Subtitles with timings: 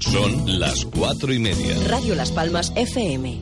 [0.00, 1.74] Son las cuatro y media.
[1.88, 3.40] Radio Las Palmas FM.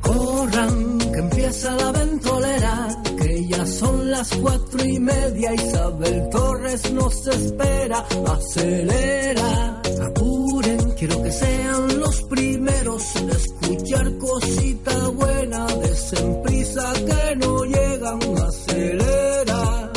[0.00, 5.54] Corran, que empieza la ventolera, que ya son las cuatro y media.
[5.54, 15.66] Isabel Torres nos espera, acelera, apuren, quiero que sean los primeros en escuchar cosita buena,
[15.66, 19.92] desen prisa que no llegan, acelera.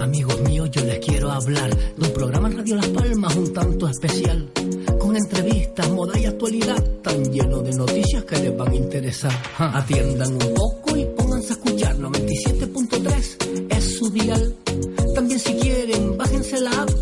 [0.00, 3.88] Amigos míos, yo les quiero hablar de un programa en Radio Las Palmas un tanto
[3.88, 4.50] especial,
[4.98, 9.32] con entrevistas, moda y actualidad, tan lleno de noticias que les van a interesar.
[9.56, 14.54] Ja, Atiendan un poco y pónganse a escuchar 97.3 es su dial.
[15.14, 16.99] También si quieren, bájense la app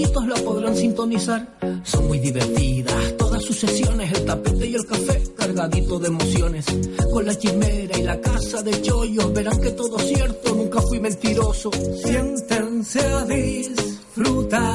[0.00, 1.46] segunditos la podrán sintonizar.
[1.82, 6.64] Son muy divertidas todas sus sesiones, el tapete y el café cargadito de emociones.
[7.12, 11.00] Con la chimera y la casa de chollos verán que todo es cierto, nunca fui
[11.00, 11.70] mentiroso.
[12.02, 14.68] Siéntense a disfrutar.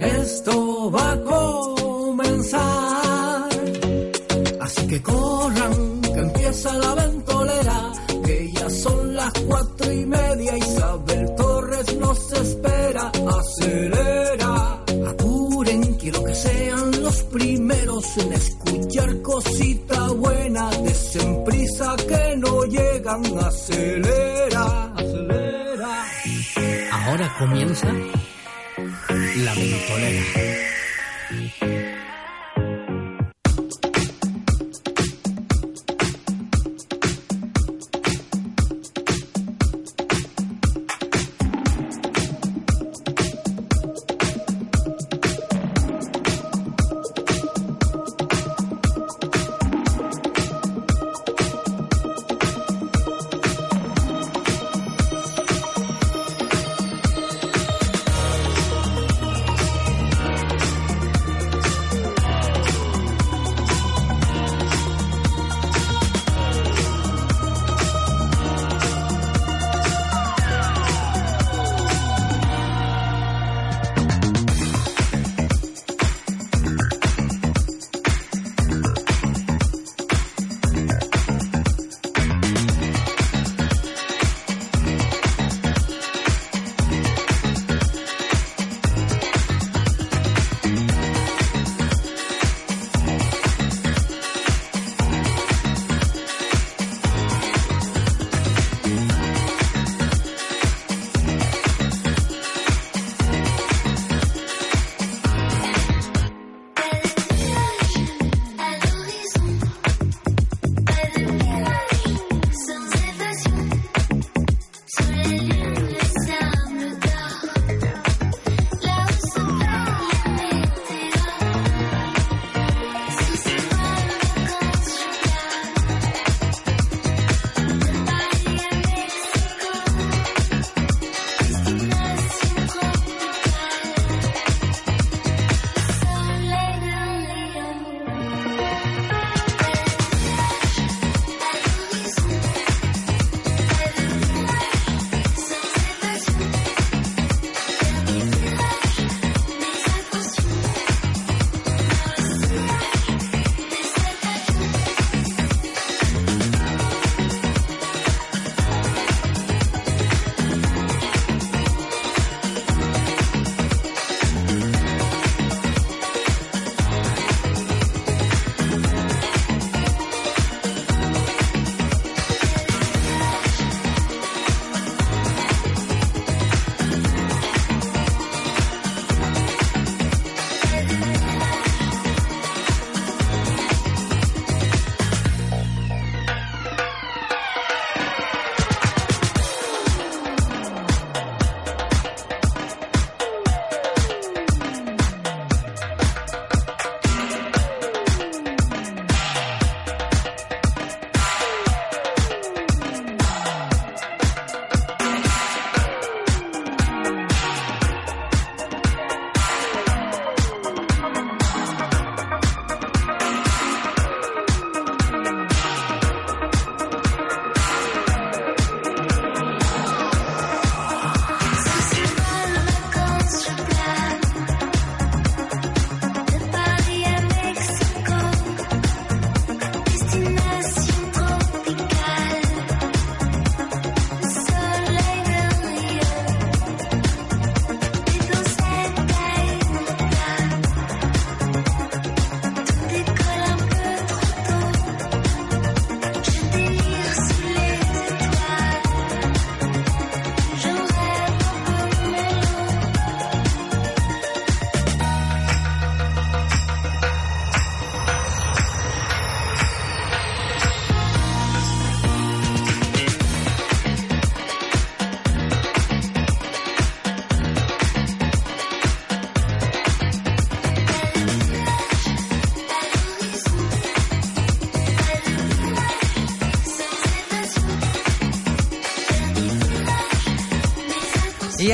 [0.00, 2.62] Esto va a comenzar.
[4.60, 7.13] Así que corran, que empieza la ventolera.
[13.64, 20.68] Acelera, apuren, quiero que sean los primeros en escuchar cosita buena.
[20.82, 23.22] Desen prisa que no llegan.
[23.38, 26.04] Acelera, acelera.
[26.92, 30.83] Ahora comienza la ventolera.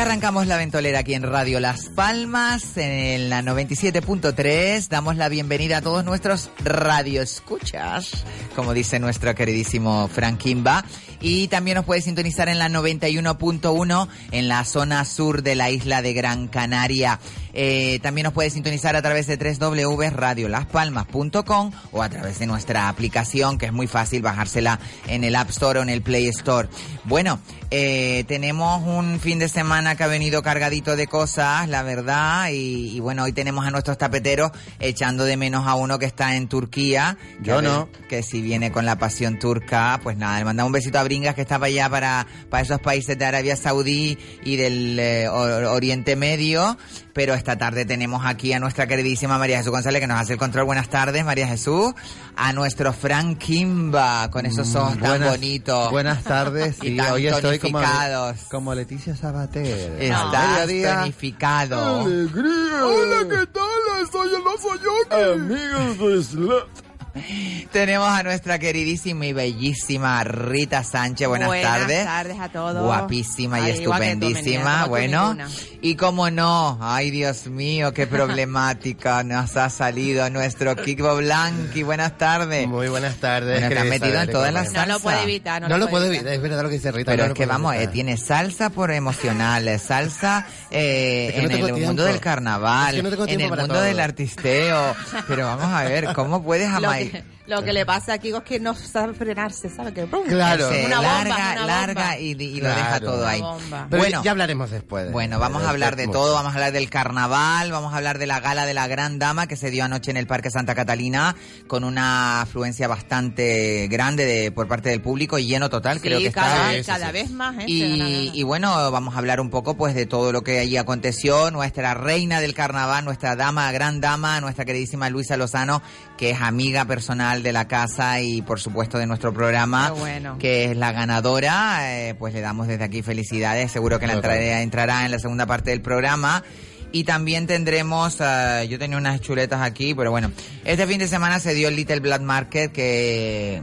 [0.01, 4.89] Arrancamos la ventolera aquí en Radio Las Palmas, en la 97.3.
[4.89, 8.25] Damos la bienvenida a todos nuestros radioescuchas,
[8.57, 10.87] como dice nuestro queridísimo Frank Kimba.
[11.21, 16.01] Y también nos puede sintonizar en la 91.1 en la zona sur de la isla
[16.01, 17.21] de Gran Canaria.
[17.53, 23.59] Eh, también nos puede sintonizar a través de www.radiolaspalmas.com o a través de nuestra aplicación,
[23.59, 26.69] que es muy fácil bajársela en el App Store o en el Play Store.
[27.05, 32.49] Bueno, eh, tenemos un fin de semana que ha venido cargadito de cosas, la verdad,
[32.51, 36.37] y, y bueno, hoy tenemos a nuestros tapeteros echando de menos a uno que está
[36.37, 37.17] en Turquía.
[37.43, 37.89] que Yo ver- no.
[38.09, 41.35] Que si viene con la pasión turca, pues nada, le mandamos un besito a Bringas
[41.35, 46.77] que estaba allá para, para esos países de Arabia Saudí y del eh, Oriente Medio.
[47.13, 50.39] Pero esta tarde tenemos aquí a nuestra queridísima María Jesús González que nos hace el
[50.39, 50.65] control.
[50.65, 51.93] Buenas tardes, María Jesús.
[52.37, 55.91] A nuestro Frank Kimba con esos ojos tan Mm, Buenas- bonitos.
[55.91, 56.77] Buenas tardes.
[56.83, 58.37] Y Y tan hoy estoy como, tonificados.
[58.51, 60.01] como Leticia Sabater.
[60.01, 62.01] Estás tonificado.
[62.03, 62.85] ¡Alegría!
[62.85, 64.11] Hola, ¿qué tal?
[64.13, 66.90] Soy el oso Amigos de Slut.
[67.73, 71.29] Tenemos a nuestra queridísima y bellísima Rita Sánchez.
[71.29, 72.05] Buenas, Buenas tardes.
[72.05, 72.85] tardes a todos.
[72.85, 74.43] Guapísima y Ay, tú, estupendísima.
[74.65, 75.37] menina, bueno,
[75.83, 81.83] y como no, ay Dios mío, qué problemática nos ha salido nuestro Kiko Blanqui.
[81.83, 82.67] Buenas tardes.
[82.69, 83.61] Muy buenas tardes.
[83.61, 84.87] Bueno, querida metido en todas ¿cómo las estás?
[84.89, 85.63] No lo puede evitar.
[85.63, 87.11] No, No lo puedo evitar, es verdad lo que dice Rita.
[87.13, 91.41] Pero no es lo que vamos, eh, tiene salsa por emocionales, salsa eh, Es que
[91.43, 91.87] no en el tiempo.
[91.87, 93.81] mundo del carnaval, Es que no tengo en el mundo todo.
[93.83, 94.95] del artisteo.
[95.27, 97.00] Pero vamos a ver, ¿cómo puedes Lo amar?
[97.47, 99.93] Lo que le pasa aquí es que no sabe frenarse, ¿sabe?
[99.93, 100.25] Que ¡pum!
[100.29, 100.69] Claro.
[100.71, 103.43] Se Una bomba, larga, una larga y, y lo deja todo ahí.
[103.91, 105.07] Pero bueno, ya hablaremos después.
[105.07, 107.97] de- Bueno, vamos de- a hablar de todo, vamos a hablar del carnaval, vamos a
[107.97, 110.51] hablar de la gala de la Gran Dama que se dio anoche en el Parque
[110.51, 111.35] Santa Catalina
[111.67, 116.21] con una afluencia bastante grande de, por parte del público y lleno total, Sí, creo
[116.21, 116.71] que cada, está.
[116.73, 117.13] Sí, sí, cada sí.
[117.13, 117.73] vez más gente.
[117.73, 118.37] Y, gana, gana.
[118.37, 121.95] y bueno, vamos a hablar un poco pues de todo lo que allí aconteció, nuestra
[121.95, 125.83] reina del carnaval, nuestra dama, gran dama, nuestra queridísima Luisa Lozano,
[126.21, 130.37] que es amiga personal de la casa y por supuesto de nuestro programa, Qué bueno.
[130.39, 134.61] que es la ganadora, eh, pues le damos desde aquí felicidades, seguro que la entrará,
[134.61, 136.45] entrará en la segunda parte del programa.
[136.93, 140.31] Y también tendremos, eh, yo tenía unas chuletas aquí, pero bueno,
[140.67, 143.63] este fin de semana se dio el Little Black Market, que,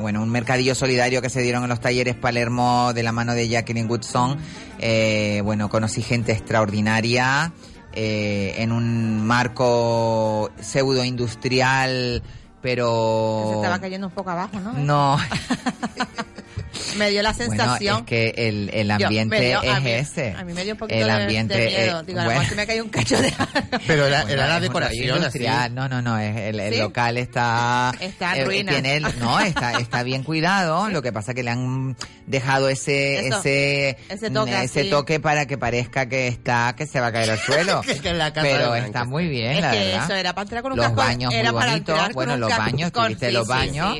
[0.00, 3.48] bueno, un mercadillo solidario que se dieron en los talleres Palermo de la mano de
[3.50, 4.38] Jacqueline Woodson.
[4.78, 7.52] Eh, bueno, conocí gente extraordinaria
[7.92, 12.22] eh, en un marco pseudo industrial,
[12.60, 13.48] pero...
[13.50, 14.72] Se estaba cayendo un poco abajo, ¿no?
[14.72, 15.18] No,
[16.96, 17.98] Me dio la bueno, sensación.
[17.98, 20.34] es que el, el ambiente dio- es a mí- ese.
[20.36, 22.00] A mí me dio un poquito el de- ambiente de, miedo.
[22.00, 22.40] eh, Digo, a lo bueno.
[22.40, 23.32] mejor se me cayó un cacho de...
[23.86, 25.16] Pero era, Bueno, era la decoración así.
[25.16, 25.74] industrial.
[25.74, 26.80] No, no, no, es el, el ¿Sí?
[26.80, 28.74] local está Está en eh, ruinas.
[28.74, 31.96] tiene el- no, está está bien cuidado, lo que pasa que le han
[32.26, 34.90] dejado ese Eso, ese ese toque ese así.
[34.90, 37.80] toque para que parezca que está que se va a caer al suelo.
[38.02, 40.04] Que- la casa de Pero está muy bien, Es la que verdad.
[40.04, 41.00] eso era para entrar con un los casco.
[41.02, 43.98] baños era muy bonitos, bueno, los baños, tuviste sí, los sí, baños.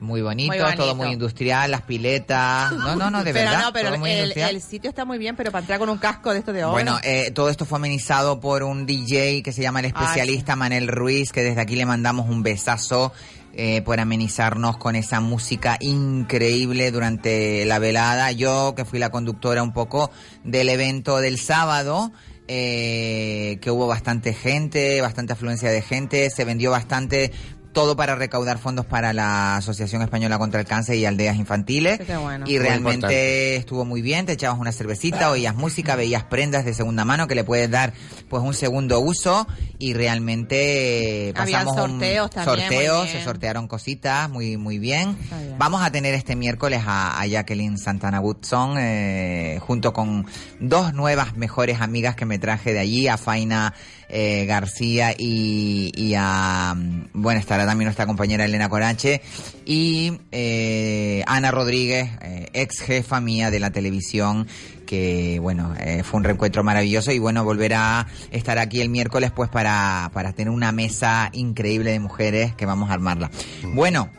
[0.00, 0.54] Muy bonito.
[0.76, 2.72] todo muy industrial, las piletas.
[2.78, 3.64] No, no, no, de pero verdad.
[3.64, 6.32] no, pero todo muy el, sitio está muy bien, pero para entrar con un casco
[6.32, 6.72] de esto de oro.
[6.72, 10.88] Bueno, eh, todo esto fue amenizado por un DJ que se llama el especialista Manel
[10.88, 13.12] Ruiz, que desde aquí le mandamos un besazo
[13.54, 18.30] eh, por amenizarnos con esa música increíble durante la velada.
[18.30, 20.10] Yo, que fui la conductora un poco
[20.44, 22.12] del evento del sábado,
[22.46, 27.32] eh, que hubo bastante gente, bastante afluencia de gente, se vendió bastante
[27.78, 32.00] todo para recaudar fondos para la Asociación Española contra el Cáncer y Aldeas Infantiles.
[32.00, 32.44] Qué bueno.
[32.48, 33.56] Y Muy realmente importante.
[33.56, 37.36] estuvo muy bien, te echabas una cervecita, oías música, veías prendas de segunda mano que
[37.36, 37.92] le puedes dar
[38.28, 39.46] pues un segundo uso
[39.78, 43.16] y realmente eh, pasamos un- sorteos también, muy sorteos, bien.
[43.18, 45.16] se sortearon cositas muy muy bien.
[45.56, 50.26] Vamos a tener este miércoles a, a Jacqueline Santana Woodson eh, junto con
[50.58, 53.72] dos nuevas mejores amigas que me traje de allí, a Faina
[54.08, 59.20] eh, García y, y a mm, bueno estará también nuestra compañera Elena Corache
[59.64, 64.46] y eh, Ana Rodríguez, eh, ex jefa mía de la televisión
[64.86, 69.30] que bueno eh, fue un reencuentro maravilloso y bueno volver a estar aquí el miércoles
[69.30, 73.30] pues para, para tener una mesa increíble de mujeres que vamos a armarla.
[73.74, 74.10] Bueno,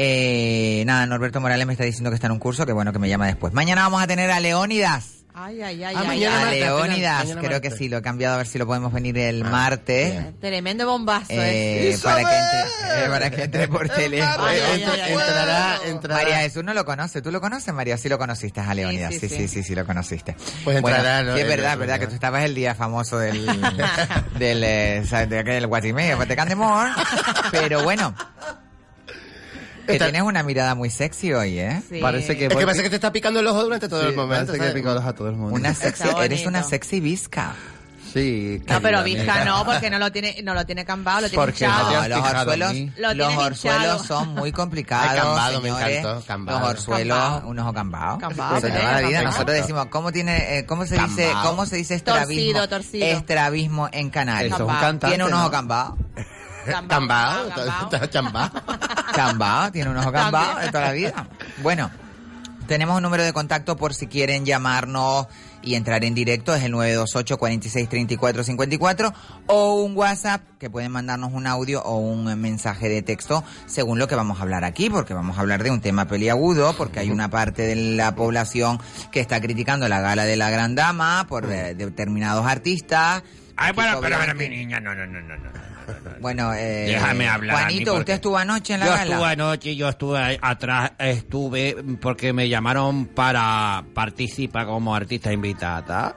[0.00, 3.00] eh, nada, Norberto Morales me está diciendo que está en un curso, que bueno que
[3.00, 3.52] me llama después.
[3.52, 5.17] Mañana vamos a tener a Leónidas.
[5.40, 6.44] Ay, ay, ay, Ah, ay, mañana A ay.
[6.44, 7.78] martes, Leónidas, mañana creo que martes.
[7.78, 10.10] sí, lo he cambiado a ver si lo podemos venir el martes.
[10.12, 10.36] bien.
[10.40, 11.98] Tremendo bombazo, eh, ¿eh?
[12.02, 14.48] para, que entre, eh, para que entre por teléfono.
[14.50, 16.22] Entrará, entrará.
[16.22, 17.22] María Jesús no lo conoce.
[17.22, 17.96] ¿Tú lo conoces, María?
[17.96, 19.14] Sí lo conociste a Leónidas.
[19.14, 19.48] Sí sí, sí sí.
[19.48, 20.34] sí, sí, lo conociste.
[20.64, 21.34] Pues bueno, entrará, ¿no?
[21.36, 23.46] sí, es verdad, verdad, que tú estabas el día famoso del,
[24.38, 25.30] del, eh, ¿sabes?
[25.30, 26.90] de aquel Guatimé, de Candemore.
[27.52, 28.12] Pero bueno,
[29.88, 31.82] Que Está- tienes una mirada muy sexy hoy, ¿eh?
[31.88, 31.98] Sí.
[32.00, 32.44] Parece que...
[32.46, 34.46] Es que parece que te está picando el ojo durante todo Sí, el momento.
[34.46, 34.74] Parece que ¿sabes?
[34.74, 35.54] pico los a todo el mundo.
[35.54, 37.54] Una sexy, eres una sexy visca.
[38.12, 38.62] Sí.
[38.66, 41.64] No, pero Vizca no, porque no lo tiene, no lo tiene cambado, lo tiene Porque
[41.66, 42.02] hinchado.
[42.02, 42.74] no los orzuelos.
[42.96, 46.58] Lo los orzuelos son muy complicados, Ay, cambado, me encantó, cambado.
[46.60, 47.48] Los orzuelos, Cambado.
[47.48, 48.18] un ojo cambado.
[48.18, 49.22] Cambado, Se la vida.
[49.22, 52.58] Nosotros decimos, ¿cómo tiene, eh, cómo se dice, cómo se dice estrabismo?
[52.60, 53.06] Torcido, torcido.
[53.06, 54.46] Estrabismo en Canarias.
[54.46, 54.80] Eso es un Cambao.
[54.82, 55.50] cantante, Tiene un ojo ¿no?
[55.50, 55.98] cambado.
[56.70, 57.50] Cambao.
[58.10, 58.50] Cambao.
[59.12, 61.26] Cambao, tiene un ojo de toda la vida.
[61.62, 61.90] Bueno,
[62.68, 65.26] tenemos un número de contacto por si quieren llamarnos
[65.62, 69.12] y entrar en directo, es el 928-463454
[69.46, 74.06] o un WhatsApp que pueden mandarnos un audio o un mensaje de texto según lo
[74.06, 77.10] que vamos a hablar aquí, porque vamos a hablar de un tema peliagudo, porque hay
[77.10, 78.78] una parte de la población
[79.10, 83.22] que está criticando la gala de la Gran Dama por determinados artistas.
[83.56, 85.36] Ay, bueno, pero, pero mi niña, no, no, no, no.
[85.36, 85.67] no.
[86.20, 89.14] Bueno, eh, Déjame hablar Juanito, ¿usted estuvo anoche en la yo gala?
[89.14, 96.16] estuve anoche, yo estuve atrás, estuve porque me llamaron para participar como artista invitada.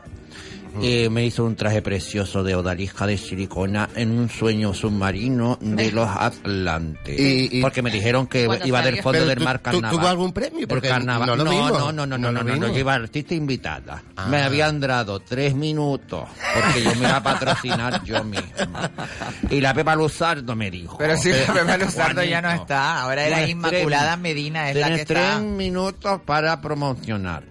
[0.80, 5.92] Y me hizo un traje precioso de odalisca de silicona en un sueño submarino de
[5.92, 7.20] los Atlantes.
[7.20, 9.92] Y- y- porque me dijeron que iba del fondo del tú- mar carnaval.
[9.92, 10.68] ¿Tuvo algún premio?
[10.68, 11.28] Porque carnaval.
[11.28, 11.72] no lo no, vimos.
[11.72, 14.02] no, no, no, no, No no, no, yo iba artista invitada.
[14.16, 14.28] Ah.
[14.28, 18.92] Me habían dado tres minutos porque yo me iba a patrocinar yo misma.
[19.50, 20.98] Y la Pepa Luzardo me dijo.
[20.98, 24.70] Pero si la Pepa Luzardo ya no está, ahora es la tienes Inmaculada tres- Medina,
[24.70, 25.40] es la que tres está...
[25.40, 27.51] minutos para promocionarte.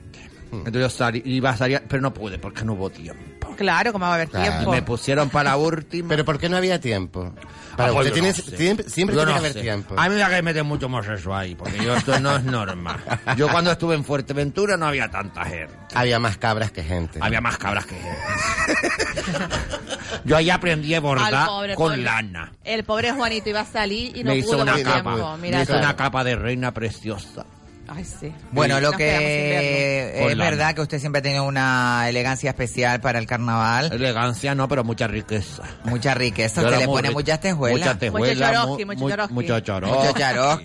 [0.52, 3.54] Entonces yo salí, iba a salir, pero no pude porque no hubo tiempo.
[3.56, 4.46] Claro, como va a haber Claro.
[4.46, 4.70] Y tiempo.
[4.72, 6.08] me pusieron para la última.
[6.08, 7.32] Pero ¿por qué no había tiempo?
[7.76, 8.56] Para Ah, pues usted yo tiene, no sé.
[8.56, 9.60] siempre siempre Yo tiene no que haber sé.
[9.60, 9.94] tiempo.
[9.98, 12.42] A mí me da que meter mucho más eso ahí, porque yo esto no es
[12.44, 12.98] normal.
[13.36, 15.74] Yo cuando estuve en Fuerteventura no había tanta gente.
[15.94, 17.18] Había más cabras que gente.
[17.22, 18.18] Había más cabras que gente.
[20.24, 22.02] Yo ahí aprendí a Al bordar pobre, con pobre.
[22.02, 22.52] lana.
[22.64, 25.02] El pobre Juanito iba a salir y no me hizo pudo una por capa.
[25.14, 25.36] tiempo.
[25.36, 27.44] me Mira, hizo una capa de reina preciosa.
[27.92, 28.32] Ay, sí.
[28.52, 33.00] Bueno, lo quedamos sin que es verdad que usted siempre ha tenido una elegancia especial
[33.00, 35.64] para el carnaval, Elegancia no, pero mucha riqueza.
[35.84, 37.18] mucha riqueza, usted le pone rico.
[37.20, 37.78] muchas tejuelas.
[37.80, 38.46] Mucha tejuela.
[38.52, 39.08] Charovsky, mu- mucho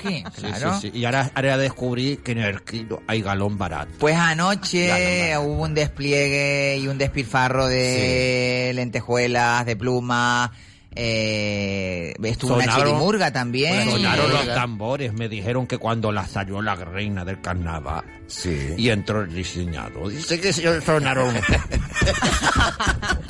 [0.10, 0.80] Sí, sí, claro.
[0.80, 0.92] sí.
[0.94, 3.92] Y ahora, ahora descubrí que en el kilo hay galón barato.
[4.00, 10.52] Pues anoche hubo un despliegue y un despilfarro de lentejuelas, de plumas,
[10.96, 13.90] eh, estuvo una Sonaron- chirimurga también.
[13.92, 18.74] Sonaron los tambores, me dijeron que cuando la salió la reina del carnaval Sí.
[18.78, 21.34] y entró el diseñador, dice que se sonaron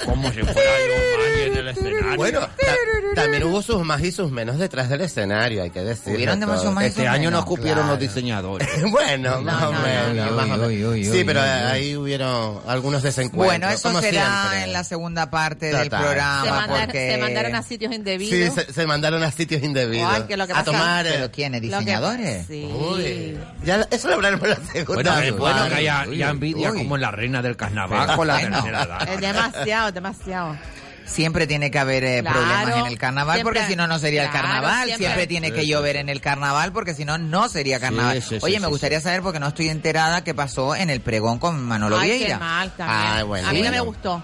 [0.05, 2.15] como si fuera yo Maggi en el escenario.
[2.15, 2.75] Bueno, ta-
[3.15, 6.15] también hubo sus más y sus menos detrás del escenario, hay que decir.
[6.15, 7.33] Hubieron demasiado más y este sus año menos.
[7.33, 7.89] nos cupieron claro.
[7.91, 8.67] los diseñadores.
[8.91, 10.57] bueno, No, más o no, no, menos.
[10.57, 10.69] no.
[11.13, 13.45] sí, pero ahí hubieron algunos desencuentros.
[13.47, 14.63] Bueno, eso como será siempre.
[14.63, 16.01] en la segunda parte del Total.
[16.03, 16.43] programa.
[16.45, 17.11] Se, mandaron, porque...
[17.11, 18.55] se mandaron a sitios Sí, indebidos.
[18.55, 20.09] se, se mandaron a sitios indebidos.
[20.13, 21.07] Ay, que lo que a pasa- tomar.
[21.07, 21.61] eh, ¿Pero quiénes?
[21.63, 22.45] Lo que- ¿Diseñadores?
[22.47, 22.69] Sí.
[22.73, 26.77] Uy, ya, eso lo hablaremos la Bueno, es bueno que haya, envidia uy.
[26.79, 28.55] como en la reina del carnaval con la Bueno.
[28.61, 29.09] tercera edad.
[29.09, 30.57] Es demasiado, demasiado.
[31.05, 33.99] Siempre tiene que haber eh, Claro, problemas en el carnaval, siempre- porque si no, no
[33.99, 34.85] sería el carnaval.
[34.87, 38.19] Siempre, siempre- tiene que llover en el carnaval, porque si no, no sería carnaval.
[38.23, 40.89] sí, sí, Oye, sí, me sí, gustaría saber, porque no estoy enterada, qué pasó en
[40.89, 42.39] el pregón con Manolo Ay, qué Vieira.
[42.39, 42.99] mal también.
[43.17, 44.23] Ay, bueno, a mí no me gustó.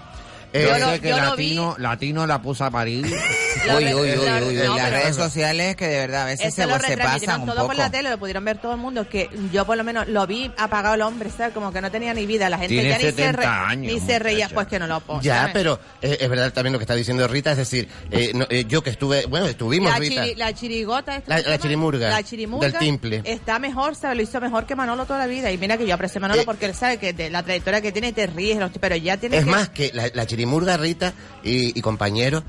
[0.52, 3.06] Eh, Yo que yo lo vi- latino, latino la puso a parir.
[3.76, 4.18] Uy, uy, uy,
[4.48, 7.46] uy, no, las redes sociales que de verdad a veces se, lo se pasan un
[7.46, 7.66] todo poco.
[7.68, 10.26] por la tele, lo pudieron ver todo el mundo, que yo por lo menos lo
[10.26, 11.54] vi apagado el hombre, ¿sabes?
[11.54, 13.92] Como que no tenía ni vida, la gente Tiene ya ni se, 70 re- años,
[13.92, 15.22] ni se reía, pues que no lo pongo.
[15.22, 15.52] Ya, ¿sabes?
[15.52, 18.64] pero eh, es verdad también lo que está diciendo Rita, es decir, eh, no, eh,
[18.66, 20.24] yo que estuve, bueno, estuvimos la, Rita.
[20.24, 23.22] chiri- la chirigota esta La- ¿cómo se la chirimurga, la chirimurga del timple.
[23.24, 24.16] está mejor ¿sabes?
[24.16, 26.40] lo hizo mejor que Manolo toda la vida y mira que yo aprecio a Manolo
[26.42, 29.36] Eh, porque él sabe que de la trayectoria que tiene te ríes pero ya tiene
[29.38, 30.41] Es que más, que la, la chirimurga
[30.76, 32.42] Rita y, y compañeros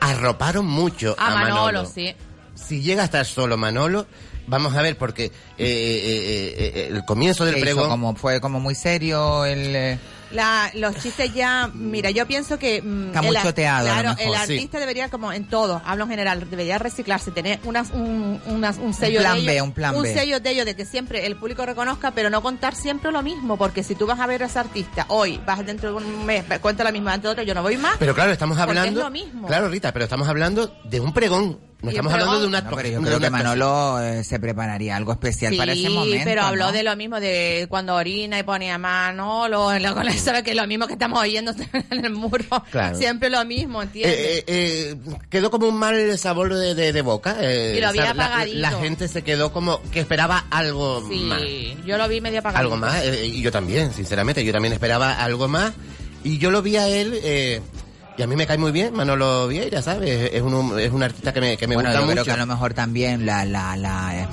[0.00, 2.14] arroparon mucho a, a Manolo, sí.
[2.54, 4.06] Si llega a estar solo Manolo,
[4.46, 7.88] vamos a ver, porque eh, eh, eh, eh, el comienzo del pregón...
[7.88, 9.98] como, fue como muy serio el...
[10.32, 12.80] La, los chistes ya, mira, yo pienso que...
[12.82, 14.52] mm, Está el muy ar- choteado, a lo Claro, mejor, el sí.
[14.54, 18.94] artista debería, como en todo, hablo en general, debería reciclarse, tener unas, un, unas- un
[18.94, 20.14] sello plan de B, un plan B.
[20.14, 23.56] sello de ello, de que siempre el público reconozca, pero no contar siempre lo mismo,
[23.56, 26.44] porque si tú vas a ver a ese artista hoy, vas dentro de un mes,
[26.60, 27.96] cuenta la misma, dentro de otro, yo no voy más.
[27.98, 29.00] Pero claro, estamos hablando...
[29.00, 29.48] es lo mismo.
[29.48, 31.58] Claro, Rita, pero estamos hablando de un pregón.
[31.82, 32.60] No estamos hablando de una...
[32.60, 35.88] No, pero yo de creo que Manolo eh, se prepararía algo especial para ese Sí,
[35.88, 36.24] momento.
[36.24, 36.72] pero habló ¿no?
[36.72, 40.56] de lo mismo de cuando orina y ponía mano, lo, lo, con eso que es
[40.56, 41.52] lo mismo que estamos oyendo
[41.90, 42.44] en el muro.
[42.70, 42.96] Claro.
[42.98, 44.14] Siempre lo mismo, ¿entiendes?
[44.18, 44.96] Eh, eh, eh,
[45.30, 47.36] quedó como un mal sabor de, de- de boca.
[47.40, 48.58] eh, Y lo vi la- apagadito.
[48.58, 51.40] La, gente se quedó como que esperaba algo más.
[51.40, 52.60] sí, yo lo vi medio apagado.
[52.64, 53.02] Algo más.
[53.04, 54.44] eh, y yo también, sinceramente.
[54.44, 55.72] Yo también esperaba algo más.
[56.24, 57.62] Y yo lo vi a él...
[58.16, 60.30] y a mí me cae muy bien, Manolo Vieira, ¿sabes?
[60.32, 62.12] Es un, es un artista que me, que me bueno, gusta yo mucho.
[62.22, 64.28] creo que a lo mejor también la, la, la, eh,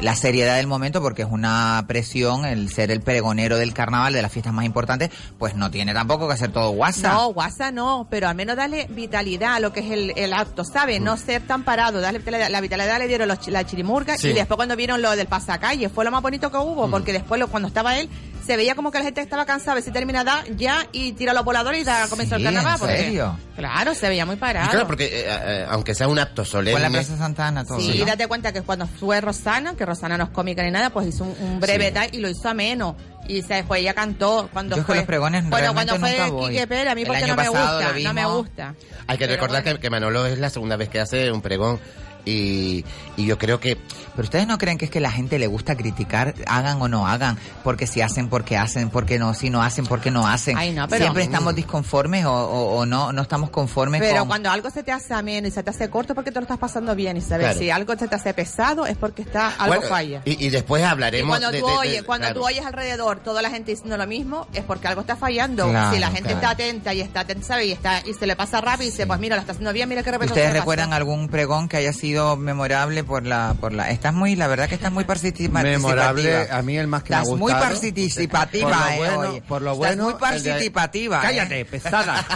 [0.00, 4.22] la seriedad del momento, porque es una presión el ser el pregonero del carnaval, de
[4.22, 7.12] las fiestas más importantes, pues no tiene tampoco que hacer todo guasa.
[7.12, 10.64] No, guasa no, pero al menos darle vitalidad a lo que es el, el acto,
[10.64, 11.00] ¿sabes?
[11.00, 12.48] No ser tan parado, darle vitalidad.
[12.50, 14.28] La vitalidad le dieron los, la chirimurga Sí.
[14.28, 17.38] y después cuando vieron lo del pasacalle, fue lo más bonito que hubo, porque después
[17.38, 18.08] lo- cuando estaba él,
[18.46, 21.12] se veía como que la gente estaba cansada, a ver si termina da, ya y
[21.12, 22.72] tira los voladores y da comienzo el carnaval.
[22.74, 23.36] ¿en porque- serio?
[23.56, 24.70] Claro, se veía muy Y parado.
[24.70, 26.72] claro, porque eh, eh, aunque sea un acto solemne...
[26.72, 27.78] Con la Plaza Santana, todo.
[27.78, 27.94] Sí, ¿no?
[27.94, 31.06] y date cuenta que cuando fue Rosana, que Rosana no es cómica ni nada, pues
[31.08, 31.94] hizo un, un breve Sí.
[31.94, 32.96] tal y lo hizo ameno.
[33.28, 34.96] Y se fue, ella cantó cuando Yo que fue.
[34.96, 36.50] los pregones bueno, cuando fue nunca voy.
[36.52, 38.74] Quique Pérez, a mí El porque año no me gusta, no me gusta.
[39.06, 39.76] Hay que Pero recordar bueno.
[39.76, 41.78] que, que Manolo es la segunda vez que hace un pregón
[42.24, 42.84] y,
[43.16, 43.76] y yo creo que
[44.16, 47.06] Pero ustedes no creen que es que la gente le gusta criticar, hagan o no
[47.06, 50.56] hagan, porque si hacen, porque hacen, porque no, si no hacen, porque no hacen.
[50.58, 54.28] Ay, no, pero- Siempre estamos disconformes o, o- o no, no estamos conformes Pero con...
[54.28, 56.58] cuando algo se te hace ameno y se te hace corto, porque te lo estás
[56.58, 57.16] pasando bien.
[57.16, 57.58] Y sabes, Claro.
[57.58, 60.22] si algo se te hace pesado, es porque está algo Bueno, falla.
[60.24, 62.40] Y, y después Y hablaremos cuando, de- tú, de- de- oyes, cuando claro.
[62.40, 65.68] tú oyes alrededor toda la gente diciendo lo mismo, es porque algo está fallando.
[65.68, 67.66] Claro, si la gente está atenta y está atenta, ¿sabes?
[67.66, 69.88] Y, está, y se le pasa rápido y dice, pues mira, lo está haciendo bien,
[69.88, 73.90] mira qué repente ¿Ustedes recuerdan algún pregón que haya sido memorable por la, por la,
[73.90, 75.62] estás muy, la verdad que estás muy participa- participativa.
[75.78, 77.64] Memorable, a mí el más que me ha Estás muy gustado.
[77.64, 79.42] participativa, Por lo eh, bueno- oye.
[79.42, 81.18] por lo Estás bueno, muy el de- participativa.
[81.18, 81.22] eh.
[81.22, 82.26] Cállate, pesada.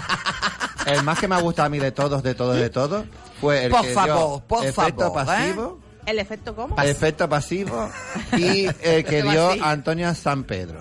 [0.87, 3.07] el más que me ha gustado a mí de todos, de todos, de todos,
[3.41, 5.25] fue el Por que dio favor, por efecto favor, ¿eh?
[5.27, 6.81] pasivo, ¿El efecto cómo?
[6.83, 7.91] efecto pasivo
[8.37, 9.51] y el que dio.
[9.65, 10.81] Antonia San Pedro.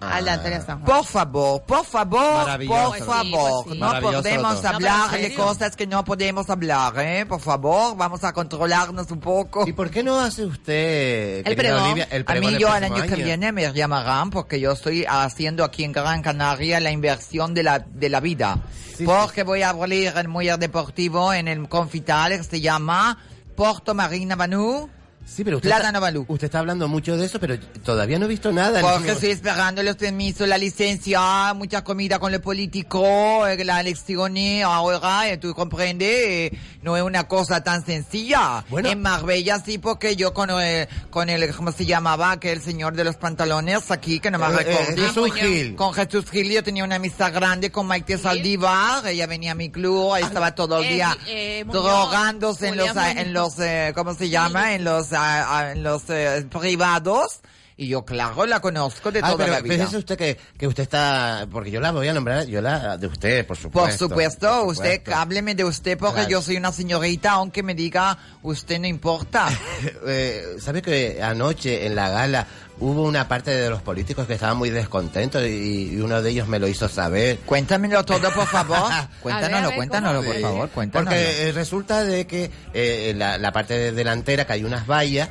[0.00, 0.96] Al de Antonio San Juan.
[0.98, 2.60] Por favor, por favor, por
[2.96, 3.78] Sí, favor, pues sí.
[3.80, 4.68] no podemos todo.
[4.68, 7.26] hablar No, de cosas que no podemos hablar, ¿eh?
[7.26, 9.66] Por favor, vamos a controlarnos un poco.
[9.66, 11.82] ¿Y por qué no hace usted, El pregón.
[11.82, 14.70] Olivia, el A pregón mí yo el próximo año que viene me llamarán porque yo
[14.72, 18.58] estoy haciendo aquí en Gran Canaria la inversión de la, de la vida.
[18.96, 23.18] Sí, porque voy a abrir el muelle deportivo en el Confital que se llama
[23.56, 24.88] Porto Marina Banú.
[25.28, 26.24] Sí, pero usted Plátano está, Balú.
[26.28, 28.80] usted está hablando mucho de eso, pero todavía no he visto nada.
[28.80, 34.64] Porque estoy esperando los permisos, la licencia, mucha comida con los políticos, eh, las elecciones
[34.64, 38.64] ahora, eh, tú comprendes, eh, no es una cosa tan sencilla.
[38.68, 38.88] Bueno.
[38.88, 42.32] En Marbella sí, porque yo con el, con el, ¿cómo se llamaba?
[42.32, 45.02] Aquel señor de los pantalones aquí, que no me Eh, eh, recordé.
[45.02, 45.76] Jesús Gil.
[45.76, 49.70] Con Jesús Gil yo tenía una amistad grande con Maite Saldívar, ella venía a mi
[49.70, 53.92] club, ahí estaba todo el eh, día eh, Muñoz, drogándose en los, en los, eh,
[53.94, 54.74] ¿cómo se llama?
[54.74, 57.40] En los, ah, ah, en los eh, privados.
[57.80, 59.74] Y yo, claro, la conozco de Ah, toda pero la vida.
[59.76, 61.46] fíjese usted que, que usted está...
[61.48, 63.88] Porque yo la voy a nombrar, yo la de usted, por supuesto.
[63.88, 65.14] Por supuesto, por usted, supuesto.
[65.14, 66.28] hábleme de usted porque Claro.
[66.28, 69.48] yo soy una señorita, aunque me diga usted no importa.
[70.08, 72.46] Eh, ¿Sabe que anoche en la gala
[72.80, 76.46] hubo una parte de los políticos que estaban muy descontentos y, y uno de ellos
[76.48, 77.38] me lo hizo saber?
[77.40, 78.90] Cuéntamelo todo, por favor.
[79.22, 81.10] Cuéntanoslo, ver, cuéntanoslo, por favor, cuéntanoslo.
[81.10, 85.28] Porque eh, resulta de que eh, la, la parte de- delantera, que hay unas vallas,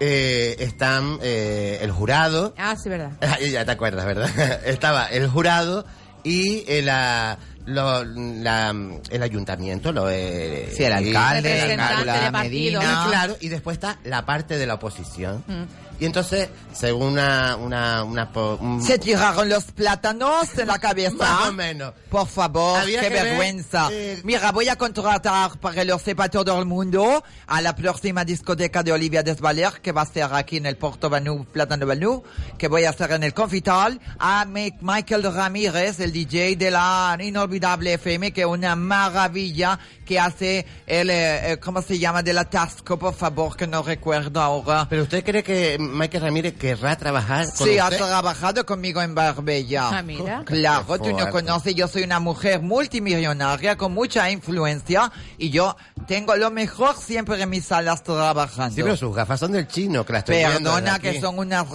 [0.00, 3.10] eh, están eh, el jurado, Ah, sí, verdad.
[3.50, 4.60] Ya te acuerdas, ¿verdad?
[4.64, 5.84] Estaba el jurado
[6.24, 8.74] y el, ah, lo- la-
[9.10, 12.30] el ayuntamiento, lo, eh, Sí, el alcalde, la alcalde.
[12.38, 12.78] Medina.
[13.04, 15.44] y claro, y después está la parte de la oposición.
[15.46, 15.64] Mm.
[16.00, 17.56] Y entonces, según una...
[17.56, 21.14] una, una po- un- Se tiraron los plátanos en la cabeza.
[21.18, 21.92] más o menos.
[22.10, 23.88] Por favor, Había qué ver, vergüenza.
[23.92, 28.24] eh, Mira, voy a contratar para que lo sepa todo el mundo a la próxima
[28.24, 32.22] discoteca de Olivia Desvaler que va a ser aquí en el Porto Banú, Plátano Banú,
[32.58, 37.16] que voy a hacer en el Confital, a Mi- Michael Ramírez, el DJ de la
[37.20, 42.22] inolvidable FM, que es una maravilla que hace el, eh, eh, ¿cómo se llama?
[42.22, 44.86] De la Tasco, por favor, que no recuerdo ahora.
[44.90, 47.98] ¿Pero usted cree que Michael Ramírez querrá trabajar con Sí, ha usted?
[47.98, 49.88] trabajado conmigo en Barbella.
[49.98, 50.42] Ah, mira.
[50.44, 55.76] Claro, tú no conoces, yo soy una mujer multimillonaria con mucha influencia y yo
[56.06, 58.74] tengo lo mejor siempre en mis salas trabajando.
[58.74, 61.10] Sí, pero sus gafas son del chino, que las estoy viendo Perdona aquí.
[61.10, 61.66] que son unas...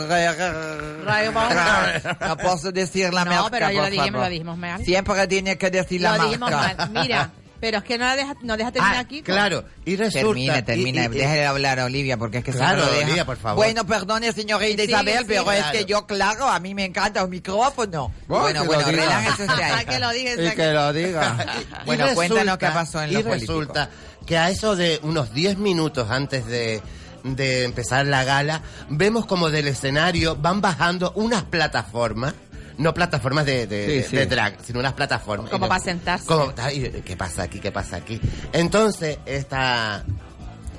[2.19, 4.21] No puedo decir la No, marca, pero yo por lo dijimos, favor.
[4.25, 4.83] lo dijimos mal.
[4.85, 6.27] Siempre tiene que decir la Lo marca.
[6.29, 6.89] dijimos mal.
[7.03, 7.31] Mira,
[7.65, 9.23] pero es que no la deja, no deja terminar Ah, aquí.
[9.23, 10.21] claro, y resulta...
[10.27, 13.05] Termine, termine, y- y- déjele hablar a Olivia porque es que Claro, se lo deja.
[13.05, 13.55] Olivia, por favor.
[13.65, 15.71] Bueno, perdone señorita Sí, Isabel, sí, pero es claro.
[15.79, 18.13] que yo, claro, a mí me encanta el micrófono.
[18.27, 19.03] Bueno, bueno, que bueno, lo diga.
[19.03, 19.71] relájese usted ahí.
[19.79, 21.45] Ah, que lo diga, Y que lo diga.
[21.81, 23.55] Y Bueno, cuéntanos qué pasó en y los políticos.
[23.57, 23.89] resulta
[24.27, 26.83] que a eso de unos 10 minutos antes de,
[27.23, 32.35] de empezar la gala, vemos como del escenario van bajando unas plataformas.
[32.77, 34.15] No plataformas de, de, Sí, de- sí.
[34.17, 35.49] de drag, sino unas plataformas.
[35.49, 36.25] Como para sentarse.
[36.25, 37.59] como- ay, ¿Qué pasa aquí?
[37.59, 38.19] ¿Qué pasa aquí?
[38.53, 40.03] Entonces, esta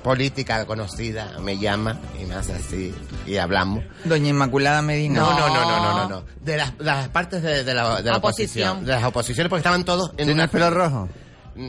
[0.03, 2.93] política conocida me llama y me hace así
[3.25, 3.83] y hablamos.
[4.05, 5.19] Doña Inmaculada Medina.
[5.19, 6.23] No, no, no, no, no, no, no.
[6.41, 8.69] De las, las partes de, de la, de la Oposición.
[8.69, 8.85] oposición.
[8.85, 11.09] De las oposiciones, porque estaban todos en ¿Tiene una el pelo rojo?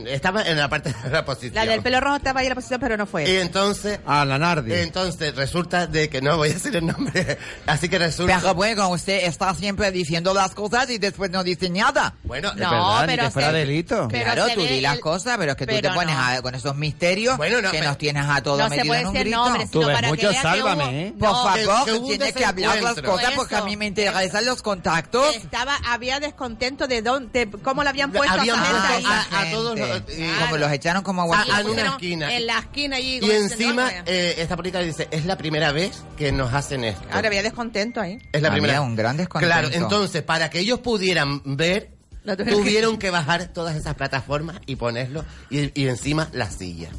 [0.07, 1.53] Estaba en la parte de la posición.
[1.55, 3.29] La del pelo rojo estaba ahí en la posición, pero no fue.
[3.29, 4.73] Y entonces, Ah, la Nardi.
[4.73, 7.37] entonces resulta de que no voy a decir el nombre.
[7.65, 8.39] Así que resulta.
[8.39, 12.13] Pero bueno, usted está siempre diciendo las cosas y después no dice nada.
[12.23, 14.07] Bueno, No, verdad, ni pero que fuera se- delito.
[14.11, 16.21] pero claro, tú di las el- cosas, pero es que tú te pones no.
[16.23, 18.87] a- con esos misterios Bueno, no, que pero- nos tienes a todos No se metidos
[18.87, 19.37] puede en un grito.
[19.37, 21.13] nombres, Tú sino ves para mucho, que vean que sálvame, hubo- ¿eh?
[21.19, 24.61] Por favor, que- tú tienes que hablar las cosas porque a mí me interesan los
[24.61, 25.35] contactos.
[25.35, 30.13] Estaba, había descontento de dónde, de cómo le habían puesto a- a todos Gente.
[30.25, 32.33] y- Como los echaron como en una esquina.
[32.35, 33.19] En la esquina allí.
[33.21, 37.03] Y encima, "No, eh, esta política dice, es la primera vez que nos hacen esto.
[37.11, 38.17] Ahora había descontento ahí.
[38.31, 38.81] Es la Había primera.
[38.81, 39.53] un gran descontento.
[39.53, 41.91] Claro, entonces, para que ellos pudieran ver,
[42.49, 46.89] tuvieron que bajar todas esas plataformas y ponerlo, y, y encima la silla.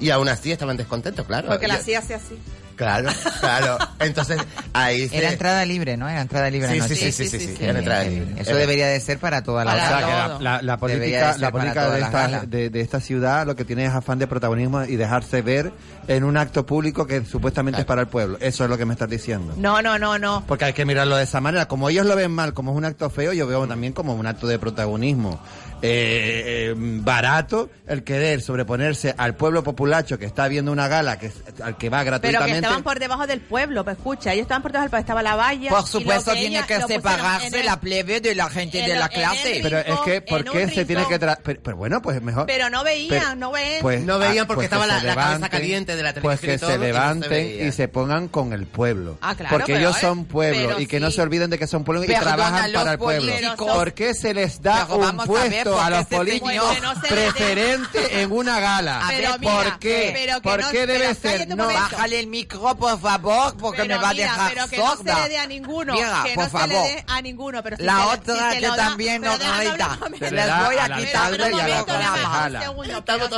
[0.00, 1.48] Y aún así estaban descontentos, claro.
[1.48, 2.36] Porque la hacía así así.
[2.76, 3.08] Claro,
[3.40, 3.78] claro.
[3.98, 4.40] Entonces,
[4.72, 5.16] ahí se...
[5.16, 6.08] Era entrada libre, ¿no?
[6.08, 8.34] Era entrada libre Sí, sí, sí, sí, sí, era entrada libre.
[8.40, 11.38] Eso Era- debería de ser para toda la Para O sea, que la, política, de
[11.38, 14.96] la política de, esta, de esta ciudad lo que tiene es afán de protagonismo y
[14.96, 15.72] dejarse ver
[16.08, 18.38] en un acto público que supuestamente es para el pueblo.
[18.40, 19.54] Eso es lo que me estás diciendo.
[19.56, 20.44] No, no, no, no.
[20.46, 21.66] Porque hay que mirarlo de esa manera.
[21.66, 24.26] Como ellos lo ven mal, como es un acto feo, yo veo también como un
[24.26, 25.40] acto de protagonismo.
[25.82, 31.30] Eh, eh, barato el querer sobreponerse al pueblo populacho que está viendo una gala que
[31.62, 32.56] al que va Pero que gratuitamente.
[32.58, 35.36] estaban por debajo del pueblo, pues escucha, ellos estaban por debajo del pueblo, estaba la
[35.36, 35.70] valla.
[35.70, 39.08] Por supuesto, que tiene que separarse el- la plebe de la gente en de la
[39.08, 39.60] clase.
[39.62, 42.46] pero es que, ¿por qué se tiene que tra- pero, pero bueno, pues mejor.
[42.46, 43.80] Pero no veían, Pero- no ven.
[43.82, 46.14] Pues, No veían ah, porque pues estaba que la- se la cabeza caliente de la
[46.14, 48.66] Pues que televisión y todo, se y no se levanten y se pongan con el
[48.66, 49.18] pueblo.
[49.20, 50.00] Ah, claro, porque pero, ellos ¿eh?
[50.00, 52.92] son pueblo Pero y que no se olviden de que son pueblo y trabajan para
[52.92, 53.32] el pueblo.
[53.56, 56.94] ¿Por qué se les da Pero un ver, puesto ¿por a los este políticos no
[57.00, 59.00] preferente en una gala?
[59.32, 60.10] ¿Por mira, qué?
[60.14, 61.48] pero que ¿Por no- qué debe pero ser?
[61.50, 61.66] un No.
[61.66, 65.04] Bájale el micro, por favor, porque Pero me va a dejar pero que no se
[65.04, 65.92] le dé a ninguno.
[65.94, 66.68] Mira, que por no favor.
[66.68, 67.62] se le dé a ninguno.
[67.62, 69.22] Pero si La se otra si que lo da- también.
[69.22, 71.46] Se le Les da voy a quitar a la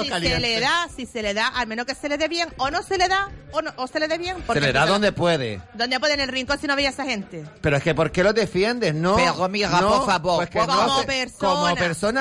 [0.02, 2.48] si se le da, si se le da, al menos que se le dé bien,
[2.58, 4.36] o no se le da, o, no, o se le dé bien.
[4.52, 5.60] Se le da donde puede.
[5.74, 7.44] ¿Dónde puede en el rincón si no veía a esa gente?
[7.60, 8.94] Pero es que ¿por qué los defiendes?
[8.94, 9.16] No.
[9.16, 11.74] Pero mira, no, por favor, pues como no se- persona.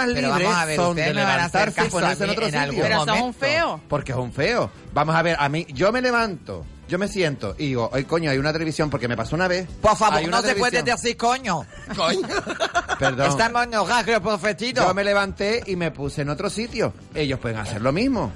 [0.05, 2.23] Personas Pero libres vamos a ver, son de me van a hacer levantarse y ponerse
[2.23, 2.83] en otro en sitio.
[2.83, 3.81] Pero son un feo.
[3.87, 4.71] Porque es un feo.
[4.93, 8.31] Vamos a ver, a mí, yo me levanto, yo me siento y digo, oye, coño,
[8.31, 9.67] hay una televisión, porque me pasó una vez.
[9.81, 10.85] Por favor, no se puede televisión.
[10.85, 11.65] decir coño.
[11.95, 12.27] Coño.
[12.99, 13.29] Perdón.
[13.29, 14.85] Estamos en horario profetido.
[14.85, 16.93] Yo me levanté y me puse en otro sitio.
[17.13, 18.31] Ellos pueden hacer lo mismo.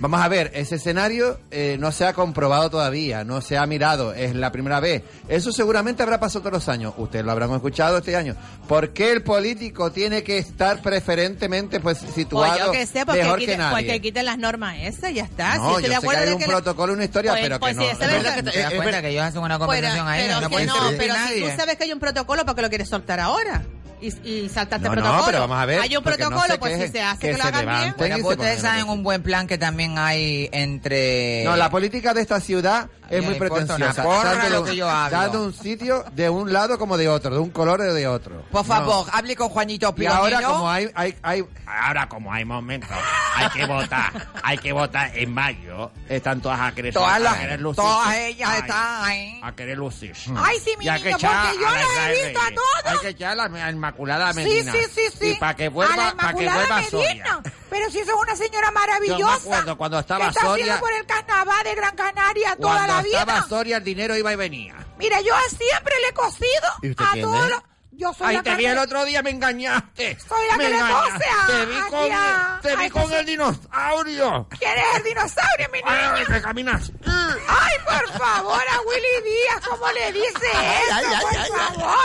[0.00, 4.12] Vamos a ver, ese escenario eh, no se ha comprobado todavía, no se ha mirado,
[4.14, 5.02] es la primera vez.
[5.28, 6.94] Eso seguramente habrá pasado todos los años.
[6.96, 8.36] Ustedes lo habrán escuchado este año.
[8.68, 13.38] ¿Por qué el político tiene que estar preferentemente pues situado yo que sé, porque, mejor
[13.38, 13.86] que quiten, nadie?
[13.86, 15.56] porque quiten las normas esas, ya está.
[15.56, 17.04] No, si estoy yo de sé que acuerdo hay de un que la- protocolo, una
[17.04, 17.92] historia, Pues- pero pues que sí, no.
[17.92, 18.36] es es verdad verdad.
[18.36, 19.00] ¿Te das Es cuenta verdad.
[19.02, 20.22] que ellos hacen una conversación ahí?
[20.22, 22.62] pero No que pueden no, pero si tú sabes que hay un protocolo, ¿para qué
[22.62, 23.62] lo quieres soltar ahora?
[24.00, 25.26] Y, y saltarte No, el no, protocolo.
[25.26, 27.26] pero vamos a ver, Hay un porque no protocolo, se pues si se hace que
[27.32, 27.94] que, lo se hagan bien.
[27.98, 31.42] Bueno, ustedes ponen saben un buen plan que también hay entre...
[31.44, 34.02] No, la política de esta ciudad es muy pretenciosa.
[34.02, 35.18] porra lo que yo hablo.
[35.18, 38.42] Dando un sitio de un lado como de otro, de un color o de otro.
[38.50, 38.64] Por No.
[38.64, 40.52] favor, hable con Juanito Y ahora Pionero.
[40.52, 42.90] como hay, hay, hay, Ahora, como hay momentos,
[43.34, 44.12] hay que votar.
[44.42, 45.90] Hay que votar en mayo.
[46.08, 47.76] Están todas a querer, Todas a las- querer lucir.
[47.84, 49.40] todas ellas Ay, están ahí.
[49.42, 50.12] A querer lucir.
[50.36, 52.92] Ay, sí, mi niño, porque yo a la las he visto a todas.
[52.94, 53.48] Hay que echar a la
[53.88, 54.72] Inmaculada Sí, Medina.
[54.72, 55.26] sí, sí, sí.
[55.30, 56.90] Y para que a la vuelva, para que Inmaculada vuelva Medina.
[56.90, 57.52] Soria.
[57.70, 59.34] Pero si eso es una señora Yo me maravillosa.
[59.34, 60.64] acuerdo cuando que estaba está Soria.
[60.64, 63.18] haciendo por el carnaval de Gran Canaria toda Cuando la vida.
[63.20, 64.74] estaba Soria, el dinero iba y venía.
[64.98, 67.60] Mira, yo siempre le he cosido ¿Y usted a todos los...
[67.98, 70.16] Yo soy la te vi el otro día, me engañaste.
[70.20, 71.10] Soy la me que le engañaste.
[71.12, 74.48] cose a- Te vi aquí con, a- te vi a con ese- el dinosaurio.
[74.56, 76.14] ¿Quién es el dinosaurio, mi niño?
[76.14, 76.92] Ay, que caminas.
[77.04, 80.58] Ay, por favor, a Willy Díaz, ¿cómo le dice eso?
[80.94, 81.50] ay, ay, por ay, ay.
[81.50, 81.98] favor.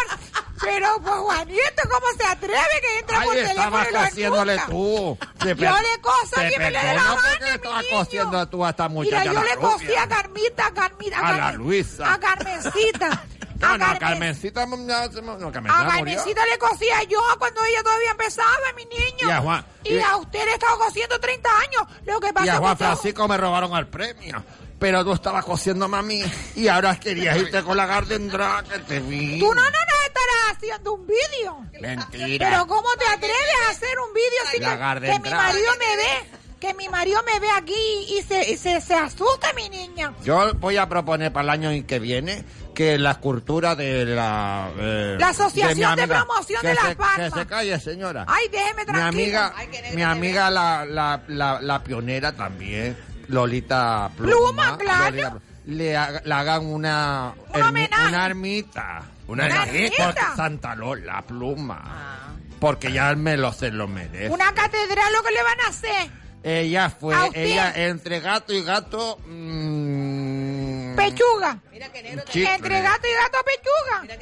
[0.61, 4.71] Pero, pues, Juanito, ¿cómo se atreve que entra por Ay, teléfono y lo cosiéndole enrusca?
[4.71, 5.17] tú.
[5.45, 7.97] Yo per- le coso a te quien me le dé la porque mi estabas niño.
[7.97, 9.25] cosiendo tú a esta Mira, muchacha.
[9.25, 12.13] yo la le cosí a Carmita, a Carmita, A la Carmen- Luisa.
[12.13, 13.23] A Carmencita.
[13.63, 14.65] No, a no, Carmen- Carmencita.
[14.65, 15.89] No, no, A Carmencita.
[15.89, 19.27] Carmencita le cosía yo cuando ella todavía empezaba, mi niño.
[19.27, 21.83] Y a Juan- Y y- a usted le he estado cosiendo 30 años.
[22.05, 24.43] Lo que pasa Y a Juan usted- Francisco me robaron el premio.
[24.79, 26.21] Pero tú estabas cosiendo mami
[26.55, 29.39] y ahora querías irte con la Garden Drag que te vi.
[29.39, 31.57] Tú no, no nos estarás haciendo un vídeo.
[31.79, 32.49] Mentira.
[32.49, 36.39] Pero ¿cómo te atreves a hacer un vídeo sin que, que mi marido me ve?
[36.59, 37.73] Que mi marido me ve aquí
[38.09, 40.13] y se, y se, se asusta, mi niña.
[40.23, 42.43] Yo voy a proponer para el año que viene
[42.73, 44.69] que la escultura de la...
[44.77, 47.33] eh, La Asociación de Promoción de Las Palmas.
[47.33, 48.25] Que se calle, señora.
[48.27, 49.07] Ay, déjeme mi tranquilo.
[49.07, 54.31] amiga, Ay, que nene mi amiga la, la, la, la pionera también, Lolita Pluma.
[54.31, 55.05] Pluma, claro.
[55.15, 57.33] Lolita le, ha- le hagan una...
[57.53, 58.07] Un homenaje.
[58.09, 59.01] Una ermita.
[59.27, 60.35] Una Una ermita.
[60.35, 62.35] Santa Lola, Pluma.
[62.59, 64.29] porque ya me lo se lo merece.
[64.29, 66.09] Una catedral lo que le van a hacer.
[66.45, 69.17] Ella fue, ella entre gato y gato.
[69.25, 70.12] mm,
[70.95, 71.59] Pechuga.
[72.25, 72.53] chicle.
[72.55, 74.17] Entre gato y gato pechuga.